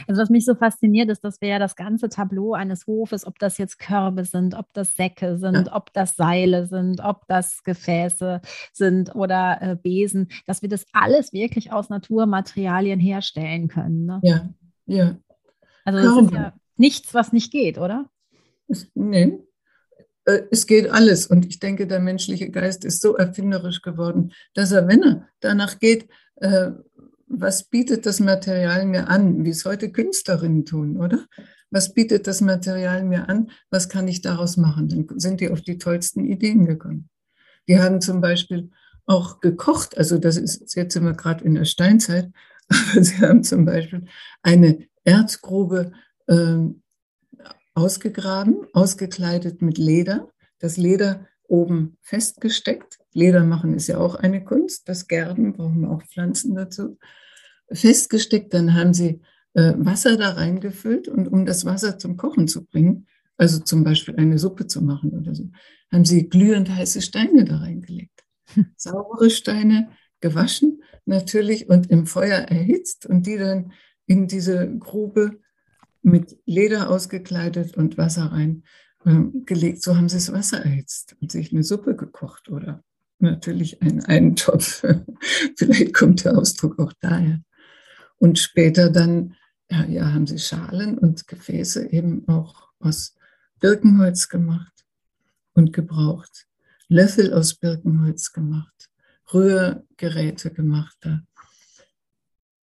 Also 0.07 0.21
was 0.21 0.31
mich 0.31 0.45
so 0.45 0.55
fasziniert 0.55 1.09
ist, 1.11 1.25
dass 1.25 1.41
wir 1.41 1.49
ja 1.49 1.59
das 1.59 1.77
ganze 1.77 2.09
Tableau 2.09 2.55
eines 2.55 2.87
Hofes, 2.87 3.27
ob 3.27 3.39
das 3.39 3.59
jetzt 3.59 3.79
Körbe 3.79 4.25
sind, 4.25 4.55
ob 4.55 4.73
das 4.73 4.95
Säcke 4.95 5.39
sind, 5.39 5.67
ja. 5.67 5.77
ob 5.77 5.93
das 5.93 6.17
Seile 6.17 6.67
sind, 6.67 7.01
ob 7.03 7.27
das 7.29 7.63
Gefäße 7.63 8.41
sind 8.73 9.15
oder 9.15 9.59
äh, 9.61 9.77
Besen, 9.77 10.29
dass 10.47 10.63
wir 10.63 10.69
das 10.69 10.87
alles 10.93 11.33
wirklich 11.33 11.73
aus 11.73 11.89
Naturmaterialien 11.89 13.01
herstellen 13.01 13.69
können. 13.69 14.07
Ne? 14.07 14.21
Ja, 14.23 14.49
ja. 14.87 15.17
Also 15.85 15.99
das 15.99 16.27
ist 16.27 16.33
ja 16.33 16.53
nichts, 16.77 17.15
was 17.15 17.33
nicht 17.33 17.51
geht, 17.53 17.79
oder? 17.79 18.11
Nee, 18.95 19.39
äh, 20.29 20.43
es 20.51 20.67
geht 20.67 20.91
alles. 20.91 21.27
Und 21.27 21.47
ich 21.47 21.59
denke, 21.59 21.87
der 21.87 22.01
menschliche 22.01 22.51
Geist 22.51 22.85
ist 22.85 23.01
so 23.01 23.17
erfinderisch 23.17 23.83
geworden, 23.83 24.33
dass 24.55 24.73
er, 24.73 24.87
wenn 24.87 25.03
er 25.03 25.29
danach 25.41 25.79
geht, 25.79 26.09
äh, 26.37 26.71
was 27.29 27.65
bietet 27.65 28.07
das 28.07 28.21
Material 28.21 28.87
mir 28.87 29.09
an, 29.09 29.45
wie 29.45 29.51
es 29.51 29.65
heute 29.65 29.91
Künstlerinnen 29.93 30.65
tun, 30.65 30.97
oder? 30.97 31.27
Was 31.71 31.93
bietet 31.93 32.27
das 32.27 32.41
Material 32.41 33.05
mir 33.05 33.29
an? 33.29 33.51
Was 33.71 33.89
kann 33.89 34.09
ich 34.09 34.23
daraus 34.23 34.57
machen? 34.57 34.89
Dann 34.89 35.07
sind 35.19 35.41
die 35.41 35.51
auf 35.51 35.61
die 35.61 35.79
tollsten 35.79 36.25
Ideen 36.25 36.67
gekommen. 36.67 37.11
Die 37.69 37.79
haben 37.79 38.01
zum 38.01 38.21
Beispiel 38.21 38.71
auch 39.05 39.41
gekocht, 39.41 39.97
also 39.97 40.19
das 40.19 40.37
ist, 40.37 40.75
jetzt 40.75 41.01
wir 41.01 41.13
gerade 41.13 41.45
in 41.45 41.55
der 41.55 41.65
Steinzeit, 41.65 42.31
aber 42.69 43.03
sie 43.03 43.21
haben 43.21 43.43
zum 43.43 43.65
Beispiel 43.65 44.07
eine 44.43 44.87
Erzgrube 45.05 45.93
äh, 46.27 46.59
ausgegraben, 47.75 48.67
ausgekleidet 48.73 49.63
mit 49.63 49.79
Leder, 49.79 50.31
das 50.59 50.77
Leder 50.77 51.27
oben 51.47 51.97
festgesteckt. 52.03 52.98
Leder 53.13 53.45
machen 53.45 53.75
ist 53.75 53.87
ja 53.87 53.99
auch 53.99 54.15
eine 54.15 54.45
Kunst, 54.45 54.89
das 54.89 55.09
Gerben 55.09 55.53
brauchen 55.53 55.83
wir 55.83 55.91
auch 55.91 56.03
Pflanzen 56.03 56.55
dazu 56.55 56.99
festgesteckt, 57.71 58.55
dann 58.55 58.75
haben 58.75 58.95
sie 58.95 59.21
äh, 59.55 59.75
Wasser 59.77 60.17
da 60.17 60.31
reingefüllt 60.33 61.09
und 61.09 61.29
um 61.29 61.47
das 61.47 61.65
Wasser 61.65 61.99
zum 61.99 62.17
Kochen 62.17 62.49
zu 62.49 62.65
bringen, 62.65 63.07
also 63.37 63.61
zum 63.61 63.85
Beispiel 63.85 64.17
eine 64.17 64.39
Suppe 64.39 64.67
zu 64.67 64.83
machen 64.83 65.11
oder 65.11 65.35
so, 65.35 65.51
haben 65.93 66.05
sie 66.05 66.29
glühend 66.29 66.71
heiße 66.71 67.03
Steine 67.03 67.45
da 67.45 67.59
reingelegt. 67.59 68.25
Saubere 68.77 69.31
Steine, 69.31 69.89
gewaschen 70.21 70.83
natürlich 71.05 71.69
und 71.69 71.91
im 71.91 72.07
Feuer 72.07 72.39
erhitzt 72.39 73.07
und 73.07 73.27
die 73.27 73.37
dann 73.37 73.73
in 74.07 74.27
diese 74.27 74.69
Grube 74.79 75.39
mit 76.03 76.37
Leder 76.45 76.91
ausgekleidet 76.91 77.77
und 77.77 77.99
Wasser 77.99 78.33
rein 78.33 78.65
äh, 79.05 79.23
gelegt. 79.45 79.83
So 79.83 79.97
haben 79.97 80.09
sie 80.09 80.17
das 80.17 80.33
Wasser 80.33 80.65
erhitzt 80.65 81.17
und 81.21 81.31
sich 81.31 81.53
eine 81.53 81.63
Suppe 81.63 81.95
gekocht 81.95 82.49
oder 82.49 82.83
natürlich 83.19 83.83
einen 83.83 84.05
Eintopf. 84.05 84.85
Vielleicht 85.57 85.95
kommt 85.95 86.25
der 86.25 86.37
Ausdruck 86.37 86.79
auch 86.79 86.93
daher. 87.01 87.41
Und 88.19 88.39
später 88.39 88.91
dann 88.91 89.35
ja, 89.71 89.85
ja, 89.85 90.13
haben 90.13 90.27
sie 90.27 90.39
Schalen 90.39 90.99
und 90.99 91.27
Gefäße 91.27 91.93
eben 91.93 92.27
auch 92.29 92.69
aus 92.81 93.15
Birkenholz 93.61 94.29
gemacht 94.29 94.85
und 95.55 95.73
gebraucht. 95.73 96.47
Löffel 96.89 97.35
aus 97.35 97.55
Birkenholz 97.55 98.33
gemacht, 98.33 98.89
Rührgeräte 99.33 100.51
gemacht 100.51 100.97
da. 101.01 101.21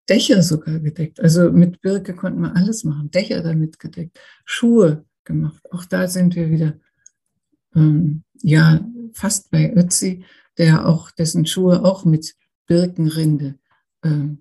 Dächer 0.09 0.43
sogar 0.43 0.79
gedeckt. 0.79 1.19
Also 1.19 1.51
mit 1.51 1.81
Birke 1.81 2.15
konnten 2.15 2.41
wir 2.41 2.55
alles 2.55 2.83
machen. 2.83 3.09
Dächer 3.09 3.41
damit 3.41 3.79
gedeckt, 3.79 4.19
Schuhe 4.45 5.05
gemacht. 5.23 5.63
Auch 5.71 5.85
da 5.85 6.07
sind 6.07 6.35
wir 6.35 6.49
wieder 6.49 6.79
ähm, 7.75 8.23
ja 8.41 8.85
fast 9.13 9.49
bei 9.51 9.73
Ötzi, 9.73 10.23
der 10.57 10.87
auch 10.87 11.11
dessen 11.11 11.45
Schuhe 11.45 11.83
auch 11.83 12.05
mit 12.05 12.35
Birkenrinde 12.67 13.59
ähm, 14.03 14.39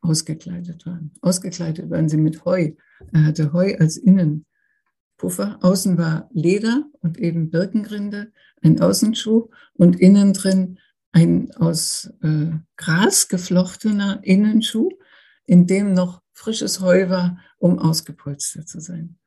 ausgekleidet 0.00 0.86
waren. 0.86 1.12
Ausgekleidet 1.20 1.90
waren 1.90 2.08
sie 2.08 2.16
mit 2.16 2.44
Heu. 2.44 2.72
Er 3.12 3.24
hatte 3.24 3.52
Heu 3.52 3.76
als 3.78 3.96
Innenpuffer. 3.96 5.58
Außen 5.62 5.98
war 5.98 6.28
Leder 6.32 6.84
und 7.00 7.18
eben 7.18 7.50
Birkenrinde, 7.50 8.32
ein 8.62 8.80
Außenschuh 8.80 9.50
und 9.74 10.00
innen 10.00 10.32
drin 10.32 10.78
ein 11.12 11.50
aus 11.56 12.12
äh, 12.22 12.50
Gras 12.76 13.28
geflochtener 13.28 14.20
Innenschuh, 14.22 14.90
in 15.46 15.66
dem 15.66 15.92
noch 15.92 16.22
frisches 16.32 16.80
Heu 16.80 17.08
war, 17.08 17.38
um 17.58 17.78
ausgepolstert 17.78 18.68
zu 18.68 18.80
sein. 18.80 19.19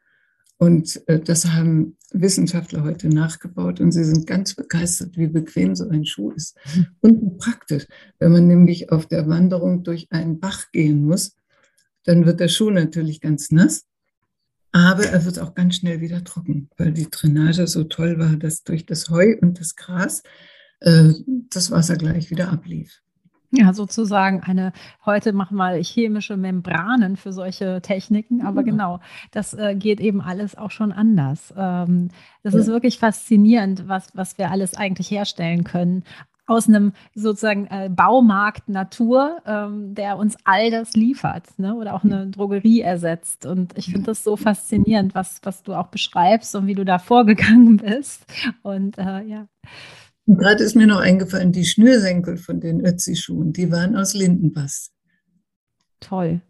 Und 0.64 1.06
äh, 1.10 1.20
das 1.20 1.48
haben 1.48 1.98
Wissenschaftler 2.14 2.84
heute 2.84 3.10
nachgebaut 3.10 3.82
und 3.82 3.92
sie 3.92 4.06
sind 4.06 4.26
ganz 4.26 4.56
begeistert, 4.56 5.18
wie 5.18 5.28
bequem 5.28 5.76
so 5.76 5.90
ein 5.90 6.06
Schuh 6.06 6.32
ist. 6.32 6.58
Und 7.02 7.38
praktisch. 7.38 7.86
Wenn 8.18 8.32
man 8.32 8.48
nämlich 8.48 8.90
auf 8.90 9.06
der 9.06 9.28
Wanderung 9.28 9.84
durch 9.84 10.08
einen 10.10 10.40
Bach 10.40 10.72
gehen 10.72 11.04
muss, 11.04 11.36
dann 12.06 12.26
wird 12.26 12.40
der 12.40 12.48
Schuh 12.48 12.70
natürlich 12.70 13.20
ganz 13.20 13.52
nass, 13.52 13.88
aber 14.72 15.06
er 15.06 15.26
wird 15.26 15.38
auch 15.38 15.54
ganz 15.54 15.76
schnell 15.76 16.00
wieder 16.00 16.24
trocken, 16.24 16.70
weil 16.78 16.94
die 16.94 17.12
Drainage 17.12 17.68
so 17.68 17.84
toll 17.84 18.18
war, 18.18 18.38
dass 18.38 18.64
durch 18.64 18.86
das 18.86 19.10
Heu 19.10 19.36
und 19.42 19.60
das 19.60 19.76
Gras 19.76 20.24
äh, 20.80 21.12
das 21.50 21.72
Wasser 21.72 21.98
gleich 21.98 22.32
wieder 22.32 22.50
ablief. 22.50 23.03
Ja, 23.56 23.72
sozusagen 23.72 24.42
eine, 24.42 24.74
heute 25.06 25.32
machen 25.32 25.58
wir 25.58 25.76
chemische 25.84 26.38
Membranen 26.38 27.18
für 27.18 27.32
solche 27.32 27.82
Techniken, 27.82 28.42
aber 28.42 28.62
ja. 28.62 28.66
genau, 28.66 29.00
das 29.30 29.54
äh, 29.54 29.76
geht 29.76 30.00
eben 30.00 30.22
alles 30.22 30.58
auch 30.58 30.72
schon 30.72 30.92
anders. 30.92 31.54
Ähm, 31.56 32.10
das 32.42 32.56
ja. 32.56 32.62
ist 32.62 32.68
wirklich 32.68 32.98
faszinierend, 32.98 33.88
was, 33.88 34.08
was 34.16 34.40
wir 34.40 34.50
alles 34.50 34.76
eigentlich 34.76 35.12
herstellen 35.12 35.64
können 35.64 36.04
aus 36.46 36.68
einem 36.68 36.94
sozusagen 37.16 37.68
äh, 37.68 37.90
Baumarkt 37.90 38.68
Natur, 38.68 39.42
ähm, 39.46 39.96
der 39.96 40.18
uns 40.18 40.36
all 40.44 40.72
das 40.72 40.94
liefert, 40.94 41.48
ne? 41.58 41.76
oder 41.76 41.94
auch 41.94 42.04
eine 42.04 42.28
Drogerie 42.28 42.82
ersetzt. 42.82 43.46
Und 43.46 43.78
ich 43.78 43.86
finde 43.86 44.08
das 44.08 44.24
so 44.24 44.36
faszinierend, 44.36 45.16
was, 45.16 45.40
was 45.44 45.64
du 45.64 45.74
auch 45.74 45.88
beschreibst 45.88 46.56
und 46.56 46.68
wie 46.68 46.76
du 46.76 46.84
da 46.84 47.00
vorgegangen 47.00 47.78
bist. 47.78 48.26
Und 48.62 48.98
äh, 48.98 49.22
ja. 49.24 49.48
Und 50.26 50.38
gerade 50.38 50.64
ist 50.64 50.76
mir 50.76 50.88
noch 50.88 51.00
eingefallen, 51.00 51.52
die 51.52 51.66
Schnürsenkel 51.66 52.38
von 52.38 52.60
den 52.60 52.80
Ötzi-Schuhen, 52.86 53.52
die 53.52 53.72
waren 53.72 53.96
aus 53.96 54.14
Lindenbast. 54.14 54.94
Toll. 56.00 56.42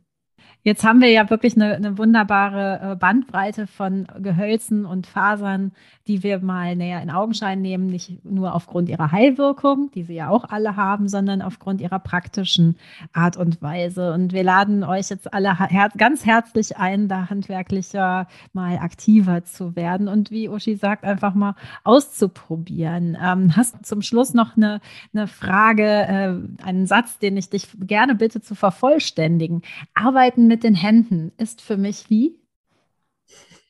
Jetzt 0.65 0.85
haben 0.85 1.01
wir 1.01 1.09
ja 1.09 1.29
wirklich 1.29 1.57
eine, 1.57 1.75
eine, 1.75 1.97
wunderbare 1.97 2.93
äh, 2.93 2.95
Bandbreite 2.95 3.67
von 3.67 4.07
Gehölzen 4.19 4.85
und 4.85 5.07
Fasern, 5.07 5.73
die 6.07 6.23
wir 6.23 6.39
mal 6.39 6.77
näher 6.77 7.01
in 7.01 7.09
Augenschein 7.09 7.61
nehmen, 7.61 7.87
nicht 7.87 8.23
nur 8.23 8.55
aufgrund 8.55 8.87
ihrer 8.87 9.11
Heilwirkung, 9.11 9.91
die 9.93 10.03
sie 10.03 10.15
ja 10.15 10.29
auch 10.29 10.45
alle 10.45 10.77
haben, 10.77 11.09
sondern 11.09 11.41
aufgrund 11.41 11.81
ihrer 11.81 11.99
praktischen 11.99 12.77
Art 13.11 13.35
und 13.35 13.61
Weise. 13.61 14.13
Und 14.13 14.31
wir 14.31 14.43
laden 14.43 14.85
euch 14.85 15.09
jetzt 15.09 15.33
alle 15.33 15.59
her 15.59 15.89
ganz 15.97 16.25
herzlich 16.25 16.77
ein, 16.77 17.09
da 17.09 17.29
handwerklicher 17.29 18.27
mal 18.53 18.77
aktiver 18.77 19.43
zu 19.43 19.75
werden 19.75 20.07
und 20.07 20.31
wie 20.31 20.47
Uschi 20.47 20.75
sagt, 20.75 21.03
einfach 21.03 21.33
mal 21.33 21.55
auszuprobieren. 21.83 23.17
Ähm, 23.21 23.55
hast 23.57 23.75
du 23.75 23.81
zum 23.81 24.01
Schluss 24.01 24.33
noch 24.33 24.55
eine, 24.55 24.79
eine 25.13 25.27
Frage, 25.27 25.83
äh, 25.83 26.63
einen 26.63 26.85
Satz, 26.85 27.19
den 27.19 27.35
ich 27.35 27.49
dich 27.49 27.67
gerne 27.81 28.15
bitte 28.15 28.41
zu 28.41 28.55
vervollständigen? 28.55 29.61
Arbeiten 29.93 30.47
mit 30.47 30.52
den 30.57 30.75
Händen 30.75 31.31
ist 31.37 31.61
für 31.61 31.77
mich 31.77 32.09
wie? 32.09 32.39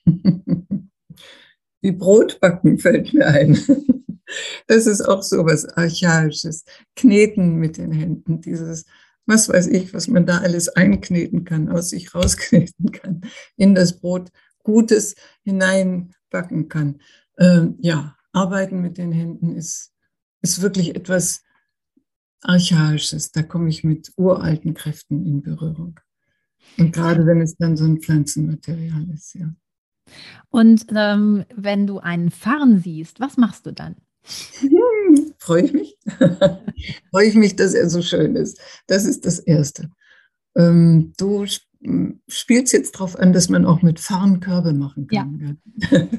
Wie 1.82 1.92
Brotbacken 1.92 2.80
fällt 2.80 3.14
mir 3.14 3.28
ein. 3.28 3.58
Das 4.66 4.88
ist 4.88 5.02
auch 5.02 5.22
so 5.22 5.46
was 5.46 5.66
Archaisches. 5.66 6.64
Kneten 6.96 7.58
mit 7.58 7.78
den 7.78 7.92
Händen, 7.92 8.42
dieses, 8.42 8.86
was 9.28 9.48
weiß 9.48 9.68
ich, 9.68 9.94
was 9.94 10.08
man 10.08 10.26
da 10.26 10.40
alles 10.40 10.70
einkneten 10.70 11.44
kann, 11.44 11.70
aus 11.70 11.90
sich 11.90 12.16
rauskneten 12.16 12.92
kann, 12.92 13.22
in 13.58 13.76
das 13.76 14.00
Brot 14.00 14.32
Gutes 14.64 15.16
hineinbacken 15.44 16.68
kann. 16.68 17.00
Ähm, 17.38 17.76
ja, 17.80 18.16
arbeiten 18.32 18.82
mit 18.82 18.98
den 18.98 19.12
Händen 19.12 19.56
ist, 19.56 19.92
ist 20.42 20.62
wirklich 20.62 20.96
etwas 20.96 21.44
Archaisches. 22.42 23.32
Da 23.32 23.44
komme 23.44 23.70
ich 23.70 23.84
mit 23.84 24.12
uralten 24.18 24.74
Kräften 24.74 25.26
in 25.26 25.44
Berührung. 25.44 26.00
Und 26.78 26.92
gerade 26.92 27.26
wenn 27.26 27.42
es 27.42 27.56
dann 27.56 27.78
so 27.78 27.86
ein 27.86 28.00
Pflanzenmaterial 28.00 29.08
ist, 29.14 29.36
ja. 29.36 29.54
Und 30.50 30.86
ähm, 30.96 31.46
wenn 31.56 31.88
du 31.88 32.00
einen 32.00 32.30
Farn 32.30 32.80
siehst, 32.80 33.20
was 33.20 33.38
machst 33.38 33.66
du 33.66 33.72
dann? 33.72 33.96
Hm, 34.60 35.34
freue 35.38 35.64
ich 35.64 35.74
mich. 35.74 35.98
freue 37.12 37.28
ich 37.28 37.36
mich, 37.36 37.56
dass 37.56 37.74
er 37.74 37.90
so 37.90 38.02
schön 38.02 38.36
ist. 38.36 38.60
Das 38.88 39.06
ist 39.06 39.26
das 39.26 39.40
Erste. 39.40 39.90
Ähm, 40.56 41.14
du 41.18 41.46
spielst 42.28 42.74
jetzt 42.74 42.96
darauf 42.96 43.18
an, 43.18 43.34
dass 43.34 43.50
man 43.50 43.66
auch 43.66 43.82
mit 43.82 44.00
Farn 44.00 44.40
Körbe 44.40 44.74
machen 44.74 45.08
kann. 45.08 45.58
Ja. 45.92 46.08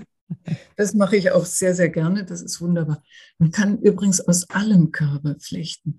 Das 0.76 0.94
mache 0.94 1.16
ich 1.16 1.30
auch 1.30 1.44
sehr, 1.44 1.74
sehr 1.74 1.88
gerne. 1.88 2.24
Das 2.24 2.42
ist 2.42 2.60
wunderbar. 2.60 3.02
Man 3.38 3.50
kann 3.50 3.78
übrigens 3.80 4.20
aus 4.20 4.50
allem 4.50 4.90
Körbe 4.90 5.36
flechten. 5.38 5.98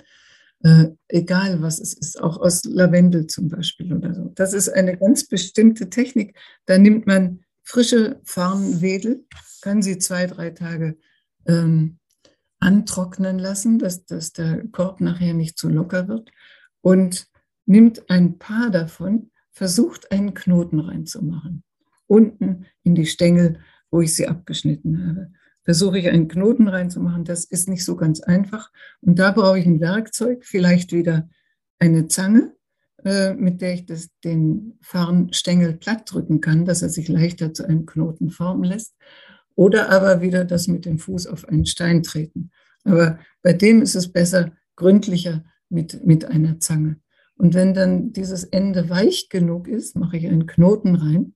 Äh, 0.63 0.87
egal 1.09 1.61
was 1.61 1.79
es 1.79 1.93
ist, 1.93 2.21
auch 2.21 2.37
aus 2.37 2.63
Lavendel 2.65 3.27
zum 3.27 3.49
Beispiel 3.49 3.93
oder 3.93 4.13
so. 4.13 4.31
Das 4.35 4.53
ist 4.53 4.69
eine 4.69 4.97
ganz 4.97 5.27
bestimmte 5.27 5.89
Technik. 5.89 6.37
Da 6.65 6.77
nimmt 6.77 7.05
man 7.05 7.41
frische 7.63 8.19
Farnwedel, 8.23 9.25
kann 9.61 9.81
sie 9.81 9.97
zwei, 9.97 10.27
drei 10.27 10.51
Tage 10.51 10.97
ähm, 11.45 11.97
antrocknen 12.59 13.37
lassen, 13.37 13.79
dass, 13.79 14.05
dass 14.05 14.33
der 14.33 14.63
Korb 14.71 15.01
nachher 15.01 15.33
nicht 15.33 15.57
zu 15.57 15.69
locker 15.69 16.07
wird 16.07 16.31
und 16.81 17.27
nimmt 17.65 18.09
ein 18.09 18.37
paar 18.37 18.69
davon, 18.69 19.31
versucht 19.51 20.11
einen 20.11 20.33
Knoten 20.33 20.79
reinzumachen. 20.79 21.63
Unten 22.07 22.65
in 22.83 22.95
die 22.95 23.05
Stängel, 23.05 23.59
wo 23.89 24.01
ich 24.01 24.13
sie 24.13 24.27
abgeschnitten 24.27 25.07
habe. 25.07 25.31
Versuche 25.65 25.97
ich 25.97 26.07
einen 26.09 26.27
Knoten 26.27 26.67
reinzumachen. 26.67 27.25
Das 27.25 27.43
ist 27.43 27.67
nicht 27.67 27.83
so 27.83 27.95
ganz 27.95 28.21
einfach. 28.21 28.71
Und 29.01 29.19
da 29.19 29.31
brauche 29.31 29.59
ich 29.59 29.65
ein 29.65 29.81
Werkzeug, 29.81 30.45
vielleicht 30.45 30.93
wieder 30.93 31.27
eine 31.79 32.07
Zange, 32.07 32.53
äh, 33.03 33.33
mit 33.33 33.61
der 33.61 33.73
ich 33.73 33.85
das, 33.85 34.09
den 34.23 34.77
Farnstängel 34.81 35.73
platt 35.73 36.03
drücken 36.05 36.39
kann, 36.39 36.65
dass 36.65 36.83
er 36.83 36.89
sich 36.89 37.07
leichter 37.07 37.53
zu 37.53 37.65
einem 37.65 37.85
Knoten 37.85 38.29
formen 38.29 38.63
lässt. 38.63 38.95
Oder 39.55 39.89
aber 39.89 40.21
wieder 40.21 40.45
das 40.45 40.67
mit 40.67 40.85
dem 40.85 40.99
Fuß 40.99 41.27
auf 41.27 41.47
einen 41.49 41.65
Stein 41.65 42.03
treten. 42.03 42.51
Aber 42.83 43.19
bei 43.41 43.53
dem 43.53 43.81
ist 43.81 43.95
es 43.95 44.11
besser, 44.11 44.51
gründlicher 44.75 45.43
mit, 45.69 46.05
mit 46.05 46.25
einer 46.25 46.59
Zange. 46.59 46.97
Und 47.37 47.53
wenn 47.53 47.73
dann 47.73 48.13
dieses 48.13 48.43
Ende 48.43 48.89
weich 48.89 49.29
genug 49.29 49.67
ist, 49.67 49.95
mache 49.95 50.17
ich 50.17 50.27
einen 50.27 50.45
Knoten 50.45 50.95
rein. 50.95 51.33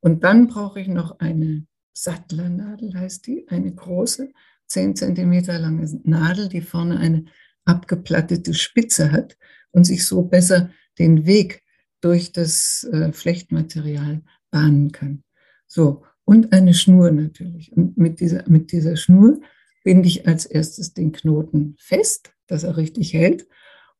Und 0.00 0.24
dann 0.24 0.48
brauche 0.48 0.80
ich 0.80 0.88
noch 0.88 1.20
eine 1.20 1.66
Sattlernadel, 2.02 2.94
heißt 2.94 3.26
die, 3.26 3.46
eine 3.48 3.74
große, 3.74 4.30
10 4.68 4.96
cm 4.96 5.46
lange 5.46 6.00
Nadel, 6.04 6.48
die 6.48 6.60
vorne 6.60 6.98
eine 6.98 7.24
abgeplattete 7.64 8.54
Spitze 8.54 9.10
hat 9.10 9.36
und 9.72 9.84
sich 9.84 10.06
so 10.06 10.22
besser 10.22 10.70
den 10.98 11.26
Weg 11.26 11.62
durch 12.00 12.32
das 12.32 12.88
äh, 12.92 13.12
Flechtmaterial 13.12 14.22
bahnen 14.50 14.92
kann. 14.92 15.24
So, 15.66 16.04
und 16.24 16.52
eine 16.52 16.74
Schnur 16.74 17.10
natürlich. 17.10 17.72
Und 17.72 17.96
mit 17.96 18.20
dieser, 18.20 18.48
mit 18.48 18.70
dieser 18.70 18.96
Schnur 18.96 19.40
binde 19.82 20.08
ich 20.08 20.28
als 20.28 20.46
erstes 20.46 20.94
den 20.94 21.12
Knoten 21.12 21.74
fest, 21.78 22.32
dass 22.46 22.62
er 22.62 22.76
richtig 22.76 23.12
hält. 23.12 23.48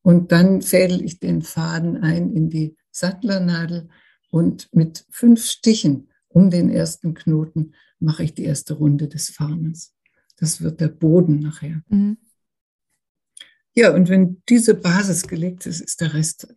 Und 0.03 0.31
dann 0.31 0.63
fädel 0.63 1.05
ich 1.05 1.19
den 1.19 1.43
Faden 1.43 1.97
ein 1.97 2.33
in 2.33 2.49
die 2.49 2.77
Sattlernadel 2.91 3.89
und 4.31 4.69
mit 4.73 5.05
fünf 5.11 5.45
Stichen 5.45 6.08
um 6.29 6.51
den 6.51 6.71
ersten 6.71 7.15
Knoten 7.15 7.75
mache 7.99 8.25
ich 8.25 8.35
die 8.35 8.45
erste 8.45 8.75
Runde 8.75 9.09
des 9.09 9.31
Farnes. 9.31 9.95
Das 10.37 10.61
wird 10.61 10.81
der 10.81 10.89
Boden 10.89 11.41
nachher. 11.41 11.83
Mhm. 11.89 12.19
Ja, 13.75 13.95
und 13.95 14.09
wenn 14.09 14.43
diese 14.49 14.75
Basis 14.75 15.27
gelegt 15.29 15.67
ist, 15.67 15.81
ist 15.81 16.01
der 16.01 16.15
Rest, 16.15 16.53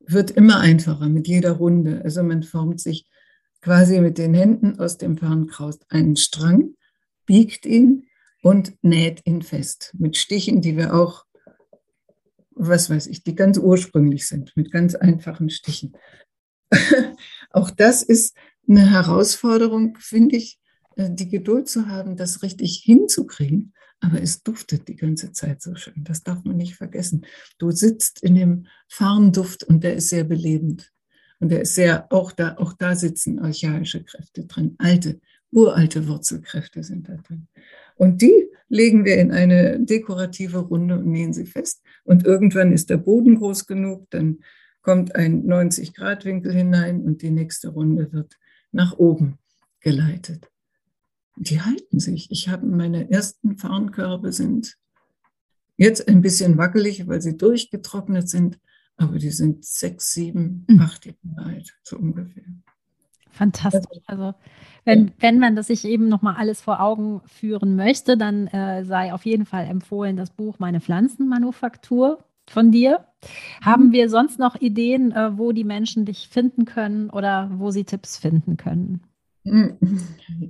wird 0.00 0.30
immer 0.30 0.58
einfacher 0.60 1.08
mit 1.08 1.28
jeder 1.28 1.52
Runde. 1.52 2.00
Also 2.04 2.22
man 2.22 2.42
formt 2.42 2.80
sich 2.80 3.06
quasi 3.60 4.00
mit 4.00 4.18
den 4.18 4.34
Händen 4.34 4.78
aus 4.78 4.98
dem 4.98 5.16
Farnkraut 5.16 5.80
einen 5.88 6.16
Strang, 6.16 6.74
biegt 7.26 7.66
ihn 7.66 8.06
und 8.42 8.72
näht 8.82 9.22
ihn 9.24 9.42
fest 9.42 9.94
mit 9.98 10.16
Stichen, 10.16 10.60
die 10.60 10.76
wir 10.76 10.94
auch, 10.94 11.24
was 12.50 12.90
weiß 12.90 13.06
ich, 13.06 13.22
die 13.22 13.34
ganz 13.34 13.58
ursprünglich 13.58 14.26
sind, 14.26 14.52
mit 14.56 14.72
ganz 14.72 14.94
einfachen 14.94 15.48
Stichen. 15.48 15.96
auch 17.50 17.70
das 17.70 18.02
ist 18.02 18.34
eine 18.68 18.90
Herausforderung, 18.90 19.96
finde 19.98 20.36
ich, 20.36 20.58
äh, 20.96 21.10
die 21.10 21.28
Geduld 21.28 21.68
zu 21.68 21.88
haben, 21.88 22.16
das 22.16 22.42
richtig 22.42 22.82
hinzukriegen. 22.84 23.72
Aber 24.00 24.20
es 24.20 24.42
duftet 24.42 24.88
die 24.88 24.96
ganze 24.96 25.32
Zeit 25.32 25.62
so 25.62 25.76
schön. 25.76 26.02
Das 26.02 26.24
darf 26.24 26.42
man 26.44 26.56
nicht 26.56 26.74
vergessen. 26.74 27.24
Du 27.58 27.70
sitzt 27.70 28.20
in 28.22 28.34
dem 28.34 28.66
Farnduft 28.88 29.62
und 29.62 29.84
der 29.84 29.94
ist 29.94 30.08
sehr 30.08 30.24
belebend. 30.24 30.92
Und 31.38 31.50
der 31.50 31.62
ist 31.62 31.76
sehr, 31.76 32.12
auch 32.12 32.32
da, 32.32 32.56
auch 32.58 32.72
da 32.72 32.96
sitzen 32.96 33.38
archaische 33.38 34.02
Kräfte 34.02 34.44
drin. 34.44 34.74
Alte, 34.78 35.20
uralte 35.52 36.08
Wurzelkräfte 36.08 36.82
sind 36.82 37.08
da 37.08 37.14
drin. 37.14 37.46
Und 37.94 38.22
die 38.22 38.48
legen 38.68 39.04
wir 39.04 39.18
in 39.18 39.30
eine 39.30 39.78
dekorative 39.78 40.58
Runde 40.58 40.98
und 40.98 41.06
nähen 41.06 41.32
sie 41.32 41.46
fest. 41.46 41.82
Und 42.04 42.24
irgendwann 42.24 42.72
ist 42.72 42.90
der 42.90 42.96
Boden 42.96 43.36
groß 43.36 43.66
genug, 43.66 44.08
dann 44.10 44.38
kommt 44.82 45.14
ein 45.14 45.46
90-Grad-Winkel 45.46 46.52
hinein 46.52 47.02
und 47.02 47.22
die 47.22 47.30
nächste 47.30 47.68
Runde 47.68 48.12
wird 48.12 48.38
nach 48.72 48.98
oben 48.98 49.38
geleitet. 49.80 50.48
Die 51.36 51.60
halten 51.60 51.98
sich. 51.98 52.30
Ich 52.30 52.48
habe 52.48 52.66
meine 52.66 53.10
ersten 53.10 53.56
Farnkörbe 53.56 54.32
sind 54.32 54.76
jetzt 55.76 56.08
ein 56.08 56.20
bisschen 56.20 56.58
wackelig, 56.58 57.06
weil 57.08 57.22
sie 57.22 57.36
durchgetrocknet 57.36 58.28
sind 58.28 58.58
aber 58.96 59.18
die 59.18 59.30
sind 59.30 59.64
sechs, 59.64 60.12
sieben, 60.12 60.64
mhm. 60.68 60.80
acht 60.80 61.06
Jahre 61.06 61.48
alt, 61.48 61.74
so 61.82 61.96
ungefähr. 61.96 62.44
Fantastisch. 63.30 64.00
Also 64.06 64.34
wenn, 64.84 65.12
wenn 65.18 65.38
man 65.38 65.56
das 65.56 65.68
sich 65.68 65.84
eben 65.84 66.08
nochmal 66.08 66.36
alles 66.36 66.60
vor 66.60 66.80
Augen 66.80 67.22
führen 67.26 67.76
möchte, 67.76 68.16
dann 68.16 68.46
äh, 68.48 68.84
sei 68.84 69.12
auf 69.12 69.24
jeden 69.24 69.46
Fall 69.46 69.66
empfohlen 69.66 70.16
das 70.16 70.30
Buch 70.30 70.58
Meine 70.58 70.80
Pflanzenmanufaktur 70.80 72.22
von 72.48 72.70
dir. 72.70 73.00
Mhm. 73.00 73.64
Haben 73.64 73.92
wir 73.92 74.08
sonst 74.08 74.38
noch 74.38 74.60
Ideen, 74.60 75.12
äh, 75.12 75.38
wo 75.38 75.52
die 75.52 75.64
Menschen 75.64 76.04
dich 76.04 76.28
finden 76.28 76.64
können 76.64 77.10
oder 77.10 77.50
wo 77.54 77.70
sie 77.70 77.84
Tipps 77.84 78.16
finden 78.16 78.56
können? 78.56 79.02
Mhm. 79.44 79.78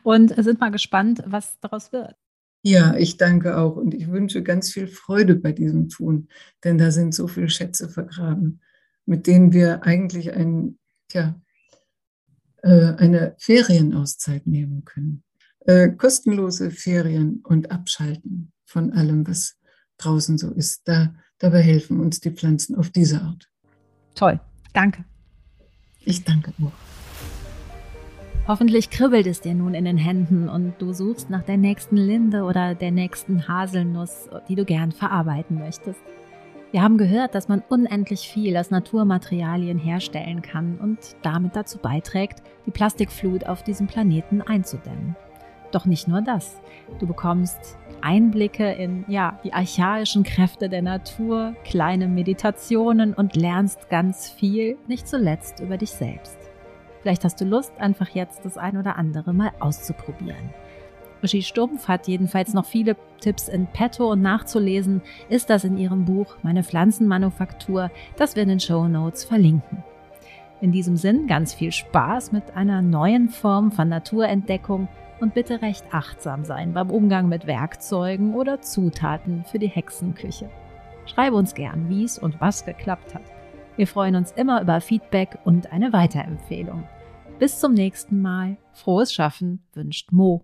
und 0.03 0.35
sind 0.43 0.59
mal 0.59 0.71
gespannt, 0.71 1.23
was 1.25 1.59
daraus 1.61 1.93
wird. 1.93 2.15
Ja, 2.61 2.95
ich 2.95 3.15
danke 3.15 3.57
auch 3.57 3.77
und 3.77 3.93
ich 3.93 4.09
wünsche 4.09 4.43
ganz 4.43 4.71
viel 4.71 4.87
Freude 4.87 5.35
bei 5.35 5.53
diesem 5.53 5.87
Tun, 5.87 6.27
denn 6.65 6.77
da 6.77 6.91
sind 6.91 7.15
so 7.15 7.27
viele 7.27 7.49
Schätze 7.49 7.87
vergraben 7.87 8.59
mit 9.09 9.25
denen 9.25 9.53
wir 9.53 9.83
eigentlich 9.83 10.31
ein, 10.33 10.77
tja, 11.07 11.41
äh, 12.61 12.93
eine 12.93 13.35
Ferienauszeit 13.39 14.45
nehmen 14.45 14.85
können. 14.85 15.23
Äh, 15.61 15.89
kostenlose 15.89 16.69
Ferien 16.69 17.41
und 17.43 17.71
Abschalten 17.71 18.53
von 18.65 18.93
allem, 18.93 19.27
was 19.27 19.57
draußen 19.97 20.37
so 20.37 20.51
ist. 20.51 20.87
Da, 20.87 21.15
dabei 21.39 21.61
helfen 21.61 21.99
uns 21.99 22.19
die 22.19 22.31
Pflanzen 22.31 22.75
auf 22.75 22.89
diese 22.89 23.21
Art. 23.21 23.49
Toll, 24.15 24.39
danke. 24.73 25.03
Ich 26.01 26.23
danke 26.23 26.53
auch. 26.61 26.71
Hoffentlich 28.47 28.89
kribbelt 28.89 29.27
es 29.27 29.41
dir 29.41 29.53
nun 29.53 29.75
in 29.75 29.85
den 29.85 29.97
Händen 29.97 30.49
und 30.49 30.73
du 30.79 30.91
suchst 30.91 31.29
nach 31.29 31.43
der 31.43 31.57
nächsten 31.57 31.97
Linde 31.97 32.43
oder 32.43 32.73
der 32.73 32.89
nächsten 32.89 33.47
Haselnuss, 33.47 34.27
die 34.47 34.55
du 34.55 34.65
gern 34.65 34.91
verarbeiten 34.91 35.59
möchtest. 35.59 36.01
Wir 36.71 36.81
haben 36.81 36.97
gehört, 36.97 37.35
dass 37.35 37.47
man 37.47 37.63
unendlich 37.67 38.21
viel 38.21 38.57
aus 38.57 38.71
Naturmaterialien 38.71 39.77
herstellen 39.77 40.41
kann 40.41 40.77
und 40.79 40.97
damit 41.21 41.55
dazu 41.55 41.77
beiträgt, 41.77 42.43
die 42.65 42.71
Plastikflut 42.71 43.45
auf 43.45 43.63
diesem 43.63 43.87
Planeten 43.87 44.41
einzudämmen. 44.41 45.15
Doch 45.71 45.85
nicht 45.85 46.07
nur 46.07 46.21
das. 46.21 46.59
Du 46.99 47.07
bekommst 47.07 47.77
Einblicke 48.01 48.71
in 48.71 49.05
ja, 49.07 49.39
die 49.43 49.53
archaischen 49.53 50.23
Kräfte 50.23 50.69
der 50.69 50.81
Natur, 50.81 51.53
kleine 51.63 52.07
Meditationen 52.07 53.13
und 53.13 53.35
lernst 53.35 53.89
ganz 53.89 54.29
viel, 54.29 54.77
nicht 54.87 55.07
zuletzt 55.07 55.59
über 55.59 55.77
dich 55.77 55.91
selbst. 55.91 56.37
Vielleicht 57.01 57.23
hast 57.23 57.39
du 57.39 57.45
Lust, 57.45 57.73
einfach 57.79 58.09
jetzt 58.09 58.43
das 58.45 58.57
ein 58.57 58.77
oder 58.77 58.97
andere 58.97 59.33
mal 59.33 59.51
auszuprobieren. 59.59 60.53
Uschi 61.21 61.41
Stumpf 61.41 61.87
hat 61.87 62.07
jedenfalls 62.07 62.53
noch 62.53 62.65
viele 62.65 62.95
Tipps 63.19 63.49
in 63.49 63.67
petto 63.67 64.09
und 64.11 64.21
nachzulesen 64.21 65.01
ist 65.27 65.49
das 65.49 65.65
in 65.65 65.77
ihrem 65.77 66.05
Buch 66.05 66.37
Meine 66.43 66.63
Pflanzenmanufaktur, 66.63 67.91
das 68.15 68.35
wir 68.35 68.43
in 68.43 68.49
den 68.49 68.59
Show 68.59 68.87
Notes 68.87 69.25
verlinken. 69.25 69.83
In 70.61 70.71
diesem 70.71 70.97
Sinn 70.97 71.27
ganz 71.27 71.53
viel 71.53 71.71
Spaß 71.71 72.31
mit 72.31 72.55
einer 72.55 72.81
neuen 72.81 73.29
Form 73.29 73.71
von 73.71 73.89
Naturentdeckung 73.89 74.87
und 75.21 75.33
bitte 75.33 75.61
recht 75.61 75.85
achtsam 75.91 76.45
sein 76.45 76.73
beim 76.73 76.89
Umgang 76.89 77.27
mit 77.29 77.47
Werkzeugen 77.47 78.33
oder 78.35 78.61
Zutaten 78.61 79.43
für 79.45 79.59
die 79.59 79.67
Hexenküche. 79.67 80.49
Schreibe 81.05 81.35
uns 81.35 81.55
gern, 81.55 81.89
wie 81.89 82.03
es 82.03 82.17
und 82.17 82.39
was 82.39 82.65
geklappt 82.65 83.15
hat. 83.15 83.23
Wir 83.75 83.87
freuen 83.87 84.15
uns 84.15 84.31
immer 84.33 84.61
über 84.61 84.81
Feedback 84.81 85.37
und 85.45 85.71
eine 85.71 85.93
Weiterempfehlung. 85.93 86.83
Bis 87.39 87.59
zum 87.59 87.73
nächsten 87.73 88.21
Mal. 88.21 88.57
Frohes 88.73 89.13
Schaffen 89.13 89.63
wünscht 89.73 90.11
Mo. 90.11 90.43